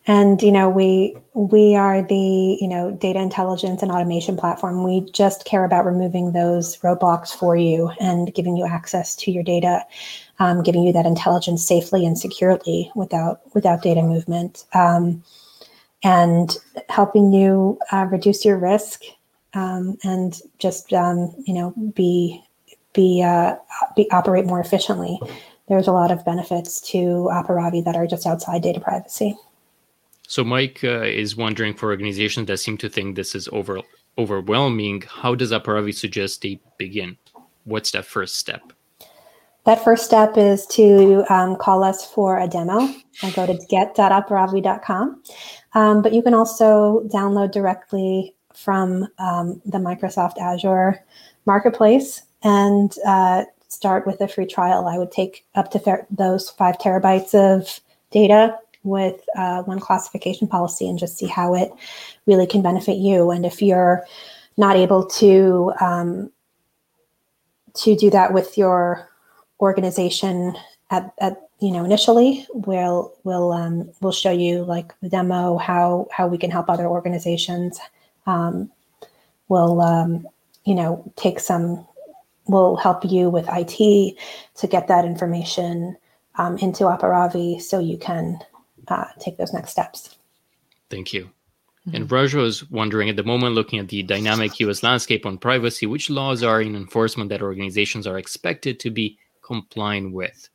And 0.07 0.41
you 0.41 0.51
know, 0.51 0.69
we 0.69 1.15
we 1.33 1.75
are 1.75 2.03
the, 2.03 2.57
you 2.61 2.67
know, 2.67 2.91
data 2.91 3.19
intelligence 3.19 3.81
and 3.81 3.91
automation 3.91 4.37
platform. 4.37 4.83
We 4.83 5.09
just 5.11 5.45
care 5.45 5.65
about 5.65 5.85
removing 5.85 6.31
those 6.31 6.77
roadblocks 6.77 7.33
for 7.33 7.55
you 7.55 7.91
and 7.99 8.31
giving 8.33 8.55
you 8.55 8.67
access 8.67 9.15
to 9.17 9.31
your 9.31 9.43
data, 9.43 9.83
um, 10.37 10.61
giving 10.61 10.83
you 10.83 10.93
that 10.93 11.07
intelligence 11.07 11.65
safely 11.65 12.05
and 12.05 12.17
securely 12.17 12.91
without 12.93 13.41
without 13.55 13.81
data 13.81 14.03
movement. 14.03 14.65
Um, 14.73 15.23
and 16.03 16.57
helping 16.89 17.33
you 17.33 17.79
uh, 17.91 18.05
reduce 18.11 18.45
your 18.45 18.57
risk 18.57 19.01
um, 19.55 19.97
and 20.03 20.39
just 20.59 20.93
um, 20.93 21.33
you 21.47 21.53
know 21.53 21.73
be 21.95 22.43
be, 22.93 23.21
uh, 23.21 23.55
be 23.95 24.09
operate 24.11 24.45
more 24.45 24.59
efficiently. 24.59 25.19
There's 25.67 25.87
a 25.87 25.91
lot 25.91 26.11
of 26.11 26.23
benefits 26.23 26.79
to 26.91 27.29
Aparavi 27.31 27.83
that 27.85 27.95
are 27.95 28.07
just 28.07 28.27
outside 28.27 28.61
data 28.61 28.79
privacy. 28.79 29.35
So 30.27 30.43
Mike 30.43 30.83
uh, 30.83 31.01
is 31.01 31.35
wondering 31.35 31.73
for 31.75 31.89
organizations 31.89 32.47
that 32.47 32.57
seem 32.57 32.77
to 32.77 32.89
think 32.89 33.15
this 33.15 33.35
is 33.35 33.47
over 33.51 33.81
overwhelming, 34.17 35.03
how 35.07 35.35
does 35.35 35.51
Aparavi 35.51 35.93
suggest 35.93 36.41
they 36.41 36.59
begin? 36.77 37.17
What's 37.65 37.91
that 37.91 38.05
first 38.05 38.37
step? 38.37 38.73
That 39.65 39.83
first 39.83 40.05
step 40.05 40.37
is 40.37 40.65
to 40.67 41.25
um, 41.29 41.55
call 41.55 41.83
us 41.83 42.05
for 42.05 42.39
a 42.39 42.47
demo 42.47 42.87
and 43.23 43.33
go 43.33 43.47
to 43.47 43.57
get.aparavi.com. 43.67 45.23
Um, 45.73 46.01
but 46.01 46.13
you 46.13 46.21
can 46.21 46.35
also 46.35 47.01
download 47.11 47.51
directly 47.51 48.35
from 48.53 49.07
um, 49.17 49.61
the 49.65 49.79
Microsoft 49.79 50.37
Azure 50.37 51.03
Marketplace 51.45 52.21
and 52.43 52.95
uh, 53.05 53.43
start 53.67 54.05
with 54.05 54.21
a 54.21 54.27
free 54.27 54.45
trial. 54.45 54.87
I 54.87 54.97
would 54.97 55.11
take 55.11 55.45
up 55.55 55.71
to 55.71 55.79
fer- 55.79 56.07
those 56.09 56.49
five 56.49 56.77
terabytes 56.77 57.33
of 57.33 57.79
data 58.11 58.57
with 58.83 59.21
uh, 59.35 59.63
one 59.63 59.79
classification 59.79 60.47
policy 60.47 60.87
and 60.87 60.99
just 60.99 61.17
see 61.17 61.25
how 61.25 61.55
it 61.55 61.71
really 62.25 62.47
can 62.47 62.61
benefit 62.61 62.97
you. 62.97 63.31
And 63.31 63.45
if 63.45 63.61
you're 63.61 64.05
not 64.57 64.75
able 64.75 65.05
to 65.05 65.73
um, 65.81 66.31
to 67.73 67.95
do 67.95 68.09
that 68.09 68.33
with 68.33 68.57
your 68.57 69.09
organization 69.59 70.55
at, 70.91 71.11
at 71.19 71.41
you 71.59 71.71
know 71.71 71.83
initially, 71.83 72.45
we'll 72.53 73.13
we'll 73.23 73.51
um, 73.51 73.89
we'll 74.01 74.11
show 74.11 74.31
you 74.31 74.63
like 74.63 74.93
the 75.01 75.09
demo 75.09 75.57
how 75.57 76.07
how 76.11 76.27
we 76.27 76.37
can 76.37 76.51
help 76.51 76.69
other 76.69 76.85
organizations. 76.85 77.79
Um, 78.27 78.71
we'll 79.49 79.81
um, 79.81 80.27
you 80.63 80.75
know 80.75 81.11
take 81.15 81.39
some 81.39 81.85
will 82.47 82.75
help 82.75 83.03
you 83.05 83.29
with 83.29 83.47
IT 83.49 84.17
to 84.55 84.67
get 84.67 84.87
that 84.87 85.05
information 85.05 85.97
um, 86.37 86.57
into 86.57 86.83
Aparavi 86.83 87.61
so 87.61 87.79
you 87.79 87.97
can 87.97 88.39
uh, 88.87 89.05
take 89.19 89.37
those 89.37 89.53
next 89.53 89.71
steps. 89.71 90.15
Thank 90.89 91.13
you. 91.13 91.25
Mm-hmm. 91.87 91.95
And 91.95 92.11
Raj 92.11 92.33
was 92.33 92.69
wondering 92.69 93.09
at 93.09 93.15
the 93.15 93.23
moment, 93.23 93.55
looking 93.55 93.79
at 93.79 93.87
the 93.87 94.03
dynamic 94.03 94.59
US 94.59 94.83
landscape 94.83 95.25
on 95.25 95.37
privacy, 95.37 95.85
which 95.85 96.09
laws 96.09 96.43
are 96.43 96.61
in 96.61 96.75
enforcement 96.75 97.29
that 97.29 97.41
organizations 97.41 98.05
are 98.05 98.17
expected 98.17 98.79
to 98.81 98.89
be 98.89 99.17
complying 99.41 100.11
with? 100.11 100.49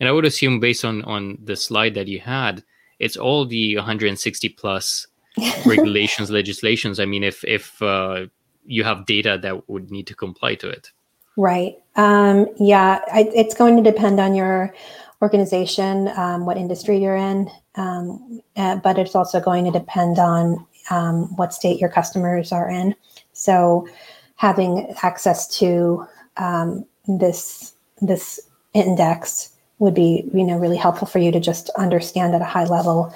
and 0.00 0.08
I 0.08 0.12
would 0.12 0.24
assume 0.24 0.60
based 0.60 0.84
on 0.84 1.02
on 1.02 1.38
the 1.42 1.56
slide 1.56 1.94
that 1.94 2.08
you 2.08 2.20
had, 2.20 2.62
it's 2.98 3.16
all 3.16 3.46
the 3.46 3.76
160 3.76 4.48
plus 4.50 5.06
regulations, 5.66 6.30
legislations. 6.30 7.00
I 7.00 7.04
mean, 7.04 7.24
if 7.24 7.44
if 7.44 7.80
uh, 7.82 8.26
you 8.64 8.84
have 8.84 9.06
data 9.06 9.38
that 9.42 9.68
would 9.68 9.90
need 9.90 10.06
to 10.08 10.14
comply 10.14 10.54
to 10.56 10.68
it. 10.68 10.90
Right. 11.36 11.76
Um, 11.96 12.46
yeah, 12.58 13.00
I, 13.12 13.30
it's 13.34 13.54
going 13.54 13.76
to 13.76 13.82
depend 13.82 14.20
on 14.20 14.34
your 14.34 14.74
organization, 15.22 16.08
um, 16.16 16.46
what 16.46 16.56
industry 16.56 16.98
you're 16.98 17.16
in, 17.16 17.50
um, 17.76 18.40
uh, 18.56 18.76
but 18.76 18.98
it's 18.98 19.14
also 19.14 19.40
going 19.40 19.64
to 19.64 19.70
depend 19.70 20.18
on 20.18 20.66
um, 20.90 21.34
what 21.36 21.52
state 21.52 21.80
your 21.80 21.90
customers 21.90 22.52
are 22.52 22.70
in. 22.70 22.94
So, 23.32 23.88
having 24.36 24.94
access 25.02 25.46
to 25.58 26.06
um, 26.36 26.84
this 27.06 27.74
this 28.02 28.40
index 28.74 29.50
would 29.78 29.94
be 29.94 30.28
you 30.34 30.44
know 30.44 30.58
really 30.58 30.76
helpful 30.76 31.06
for 31.06 31.18
you 31.18 31.32
to 31.32 31.40
just 31.40 31.70
understand 31.78 32.34
at 32.34 32.42
a 32.42 32.46
high 32.46 32.64
level 32.64 33.14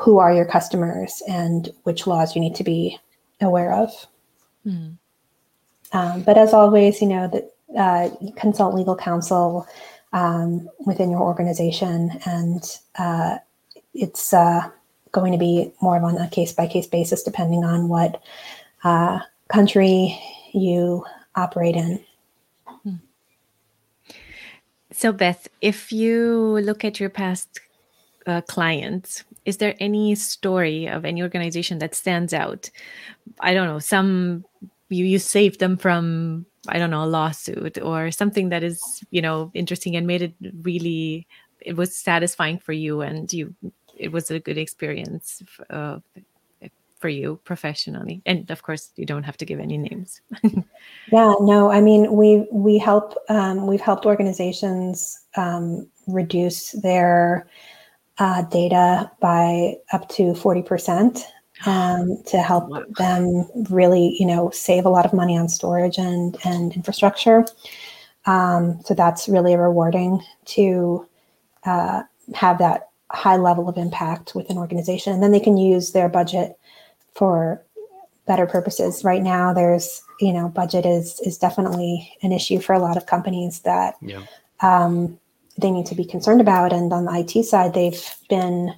who 0.00 0.18
are 0.18 0.34
your 0.34 0.44
customers 0.44 1.22
and 1.28 1.70
which 1.84 2.06
laws 2.06 2.34
you 2.34 2.40
need 2.40 2.54
to 2.56 2.64
be 2.64 2.98
aware 3.40 3.72
of. 3.72 3.90
Mm. 4.66 4.98
Um, 5.92 6.22
but 6.22 6.38
as 6.38 6.52
always, 6.52 7.00
you 7.00 7.08
know 7.08 7.28
that 7.28 7.52
uh, 7.78 8.10
consult 8.36 8.74
legal 8.74 8.96
counsel 8.96 9.66
um, 10.12 10.68
within 10.86 11.10
your 11.10 11.20
organization, 11.20 12.10
and 12.26 12.62
uh, 12.98 13.38
it's 13.94 14.32
uh, 14.32 14.68
going 15.12 15.32
to 15.32 15.38
be 15.38 15.72
more 15.80 15.96
of 15.96 16.04
on 16.04 16.16
a 16.16 16.28
case 16.28 16.52
by 16.52 16.66
case 16.66 16.86
basis, 16.86 17.22
depending 17.22 17.64
on 17.64 17.88
what 17.88 18.22
uh, 18.84 19.20
country 19.48 20.18
you 20.52 21.04
operate 21.34 21.76
in. 21.76 22.02
Hmm. 22.66 22.94
So, 24.90 25.12
Beth, 25.12 25.48
if 25.60 25.92
you 25.92 26.58
look 26.60 26.84
at 26.84 27.00
your 27.00 27.10
past 27.10 27.60
uh, 28.26 28.40
clients, 28.42 29.24
is 29.44 29.56
there 29.58 29.74
any 29.80 30.14
story 30.14 30.86
of 30.86 31.04
any 31.04 31.22
organization 31.22 31.78
that 31.78 31.94
stands 31.94 32.32
out? 32.32 32.70
I 33.40 33.54
don't 33.54 33.66
know, 33.66 33.78
some 33.78 34.44
you, 34.92 35.04
you 35.04 35.18
saved 35.18 35.60
them 35.60 35.76
from 35.76 36.46
I 36.68 36.78
don't 36.78 36.90
know 36.90 37.04
a 37.04 37.06
lawsuit 37.06 37.78
or 37.82 38.10
something 38.10 38.50
that 38.50 38.62
is 38.62 38.80
you 39.10 39.22
know 39.22 39.50
interesting 39.54 39.96
and 39.96 40.06
made 40.06 40.22
it 40.22 40.34
really 40.62 41.26
it 41.60 41.76
was 41.76 41.96
satisfying 41.96 42.58
for 42.58 42.72
you 42.72 43.00
and 43.00 43.32
you 43.32 43.54
it 43.96 44.12
was 44.12 44.30
a 44.30 44.40
good 44.40 44.58
experience 44.58 45.42
uh, 45.70 45.98
for 47.02 47.08
you 47.08 47.40
professionally. 47.44 48.22
And 48.24 48.50
of 48.50 48.62
course 48.62 48.92
you 48.96 49.04
don't 49.04 49.24
have 49.24 49.36
to 49.38 49.44
give 49.44 49.60
any 49.60 49.76
names. 49.76 50.20
Yeah 51.10 51.34
no 51.40 51.70
i 51.70 51.80
mean 51.80 52.12
we 52.12 52.46
we 52.52 52.78
help 52.78 53.16
um, 53.28 53.66
we've 53.66 53.80
helped 53.80 54.06
organizations 54.06 55.20
um, 55.36 55.88
reduce 56.06 56.72
their 56.72 57.48
uh, 58.18 58.42
data 58.42 59.10
by 59.20 59.74
up 59.92 60.08
to 60.10 60.32
40% 60.32 61.24
um, 61.66 62.22
to 62.26 62.38
help 62.38 62.68
wow. 62.68 62.84
them 62.98 63.46
really 63.70 64.16
you 64.18 64.26
know 64.26 64.50
save 64.50 64.84
a 64.84 64.90
lot 64.90 65.06
of 65.06 65.12
money 65.12 65.36
on 65.36 65.48
storage 65.48 65.98
and 65.98 66.36
and 66.44 66.74
infrastructure 66.74 67.44
um, 68.26 68.80
so 68.84 68.94
that's 68.94 69.28
really 69.28 69.56
rewarding 69.56 70.22
to 70.44 71.06
uh, 71.64 72.02
have 72.34 72.58
that 72.58 72.88
high 73.10 73.36
level 73.36 73.68
of 73.68 73.76
impact 73.76 74.34
with 74.34 74.48
an 74.50 74.58
organization 74.58 75.12
and 75.12 75.22
then 75.22 75.32
they 75.32 75.40
can 75.40 75.56
use 75.56 75.92
their 75.92 76.08
budget 76.08 76.58
for 77.14 77.62
better 78.26 78.46
purposes 78.46 79.04
right 79.04 79.22
now 79.22 79.52
there's 79.52 80.02
you 80.20 80.32
know 80.32 80.48
budget 80.48 80.86
is 80.86 81.20
is 81.20 81.36
definitely 81.36 82.10
an 82.22 82.32
issue 82.32 82.60
for 82.60 82.72
a 82.72 82.78
lot 82.78 82.96
of 82.96 83.06
companies 83.06 83.60
that 83.60 83.96
yeah. 84.00 84.22
um, 84.60 85.18
they 85.58 85.70
need 85.70 85.86
to 85.86 85.94
be 85.94 86.04
concerned 86.04 86.40
about 86.40 86.72
and 86.72 86.92
on 86.92 87.04
the 87.04 87.38
it 87.38 87.44
side 87.44 87.74
they've 87.74 88.14
been 88.28 88.74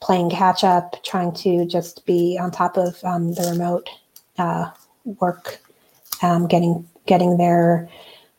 playing 0.00 0.30
catch 0.30 0.64
up 0.64 1.02
trying 1.04 1.32
to 1.32 1.66
just 1.66 2.06
be 2.06 2.38
on 2.40 2.50
top 2.50 2.76
of 2.76 3.02
um, 3.04 3.34
the 3.34 3.48
remote 3.50 3.88
uh, 4.38 4.70
work 5.04 5.60
um, 6.22 6.46
getting 6.46 6.86
getting 7.06 7.36
their 7.36 7.88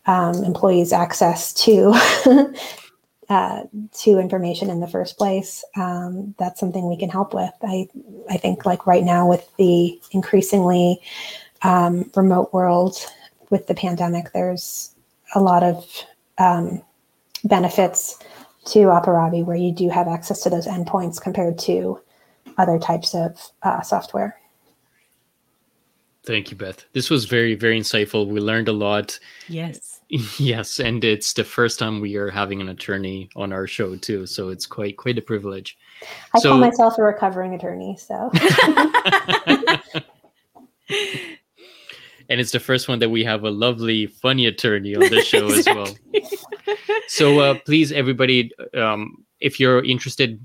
um, 0.06 0.44
employees 0.44 0.94
access 0.94 1.54
to 1.54 1.94
uh, 3.30 3.64
to 3.94 4.20
information 4.20 4.70
in 4.70 4.82
the 4.82 4.88
first 4.88 5.18
place, 5.18 5.64
um, 5.78 6.36
that's 6.38 6.60
something 6.60 6.88
we 6.88 6.98
can 6.98 7.10
help 7.10 7.34
with. 7.34 7.54
I 7.64 7.88
I 8.30 8.38
think 8.38 8.66
like 8.66 8.86
right 8.86 9.04
now 9.04 9.28
with 9.28 9.50
the 9.58 10.00
increasingly 10.12 11.02
um, 11.62 12.12
remote 12.16 12.52
world 12.54 12.98
with 13.50 13.68
the 13.68 13.74
pandemic, 13.76 14.34
there's 14.34 14.94
a 15.36 15.40
lot 15.40 15.64
of 15.64 15.88
um, 16.38 16.82
benefits 17.44 18.20
to 18.66 18.80
Aparavi 18.80 19.46
where 19.46 19.56
you 19.56 19.72
do 19.74 19.90
have 19.90 20.08
access 20.08 20.42
to 20.44 20.50
those 20.50 20.68
endpoints 20.68 21.22
compared 21.22 21.58
to 21.60 22.00
other 22.58 22.78
types 22.78 23.14
of 23.16 23.52
uh, 23.64 23.82
software. 23.82 24.38
Thank 26.24 26.52
you, 26.52 26.58
Beth. 26.58 26.86
This 26.94 27.10
was 27.10 27.26
very, 27.26 27.56
very 27.56 27.80
insightful. 27.80 28.28
We 28.28 28.40
learned 28.40 28.68
a 28.68 28.74
lot. 28.74 29.20
Yes. 29.48 29.98
Yes, 30.38 30.82
and 30.82 31.06
it's 31.06 31.32
the 31.32 31.46
first 31.46 31.80
time 31.80 32.02
we 32.02 32.18
are 32.18 32.30
having 32.30 32.60
an 32.60 32.68
attorney 32.68 33.30
on 33.38 33.54
our 33.54 33.66
show 33.66 33.96
too, 33.96 34.26
so 34.26 34.50
it's 34.50 34.66
quite 34.66 34.98
quite 34.98 35.18
a 35.18 35.22
privilege. 35.22 35.78
I 36.34 36.40
so, 36.40 36.50
call 36.50 36.58
myself 36.58 36.98
a 36.98 37.04
recovering 37.04 37.54
attorney, 37.54 37.96
so. 37.98 38.30
and 42.32 42.40
it's 42.40 42.52
the 42.52 42.60
first 42.62 42.88
one 42.88 43.00
that 43.00 43.10
we 43.10 43.26
have 43.26 43.44
a 43.44 43.50
lovely, 43.52 44.08
funny 44.08 44.46
attorney 44.46 44.96
on 44.96 45.02
the 45.02 45.22
show 45.22 45.48
exactly. 45.50 45.94
as 46.16 46.32
well. 46.66 46.78
So 47.10 47.40
uh, 47.42 47.56
please, 47.66 47.92
everybody, 47.92 48.52
um, 48.74 49.26
if 49.42 49.60
you're 49.60 49.84
interested, 49.84 50.40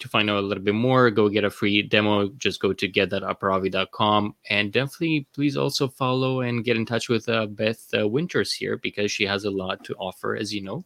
to 0.00 0.08
find 0.08 0.28
out 0.30 0.38
a 0.38 0.46
little 0.46 0.62
bit 0.62 0.74
more, 0.74 1.10
go 1.10 1.28
get 1.28 1.44
a 1.44 1.50
free 1.50 1.82
demo. 1.82 2.28
Just 2.38 2.60
go 2.60 2.72
to 2.72 2.88
get.aparavi.com. 2.88 4.34
And 4.50 4.72
definitely, 4.72 5.26
please 5.32 5.56
also 5.56 5.88
follow 5.88 6.40
and 6.40 6.64
get 6.64 6.76
in 6.76 6.86
touch 6.86 7.08
with 7.08 7.28
uh, 7.28 7.46
Beth 7.46 7.84
uh, 7.96 8.08
Winters 8.08 8.52
here 8.52 8.76
because 8.76 9.12
she 9.12 9.24
has 9.24 9.44
a 9.44 9.50
lot 9.50 9.84
to 9.84 9.94
offer, 9.94 10.36
as 10.36 10.52
you 10.52 10.62
know. 10.62 10.84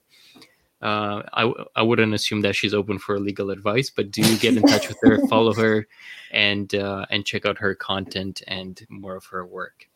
Uh, 0.82 1.22
I, 1.32 1.52
I 1.76 1.82
wouldn't 1.82 2.12
assume 2.12 2.42
that 2.42 2.56
she's 2.56 2.74
open 2.74 2.98
for 2.98 3.18
legal 3.20 3.50
advice, 3.50 3.88
but 3.88 4.10
do 4.10 4.22
get 4.38 4.56
in 4.56 4.62
touch 4.62 4.88
with 4.88 4.98
her, 5.02 5.26
follow 5.28 5.54
her, 5.54 5.86
and 6.32 6.74
uh, 6.74 7.06
and 7.08 7.24
check 7.24 7.46
out 7.46 7.58
her 7.58 7.74
content 7.74 8.42
and 8.48 8.84
more 8.90 9.14
of 9.14 9.26
her 9.26 9.46
work. 9.46 9.86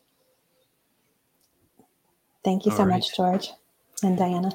Thank 2.47 2.65
you 2.65 2.71
so 2.71 2.85
right. 2.85 2.95
much, 2.95 3.17
George 3.17 3.51
and 4.05 4.17
Diana. 4.17 4.53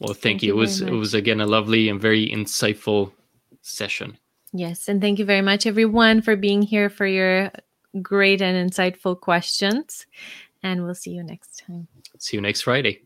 Well, 0.00 0.08
thank, 0.08 0.20
thank 0.20 0.42
you. 0.42 0.48
you. 0.48 0.52
It 0.52 0.56
was 0.56 0.82
it 0.82 0.90
was 0.90 1.14
again 1.14 1.40
a 1.40 1.46
lovely 1.46 1.88
and 1.88 1.98
very 1.98 2.28
insightful 2.28 3.12
session. 3.62 4.18
Yes, 4.52 4.86
and 4.86 5.00
thank 5.00 5.18
you 5.18 5.24
very 5.24 5.40
much, 5.40 5.64
everyone, 5.64 6.20
for 6.20 6.36
being 6.36 6.60
here 6.60 6.90
for 6.90 7.06
your 7.06 7.52
great 8.02 8.42
and 8.42 8.70
insightful 8.70 9.18
questions. 9.18 10.04
And 10.62 10.84
we'll 10.84 10.94
see 10.94 11.12
you 11.12 11.22
next 11.22 11.64
time. 11.66 11.88
See 12.18 12.36
you 12.36 12.42
next 12.42 12.62
Friday. 12.62 13.00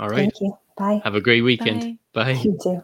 All 0.00 0.08
right. 0.08 0.16
Thank 0.16 0.40
you. 0.40 0.58
Bye. 0.76 1.00
Have 1.04 1.14
a 1.14 1.20
great 1.20 1.42
weekend. 1.42 2.00
Bye. 2.12 2.34
Bye. 2.34 2.40
You 2.42 2.58
too. 2.60 2.82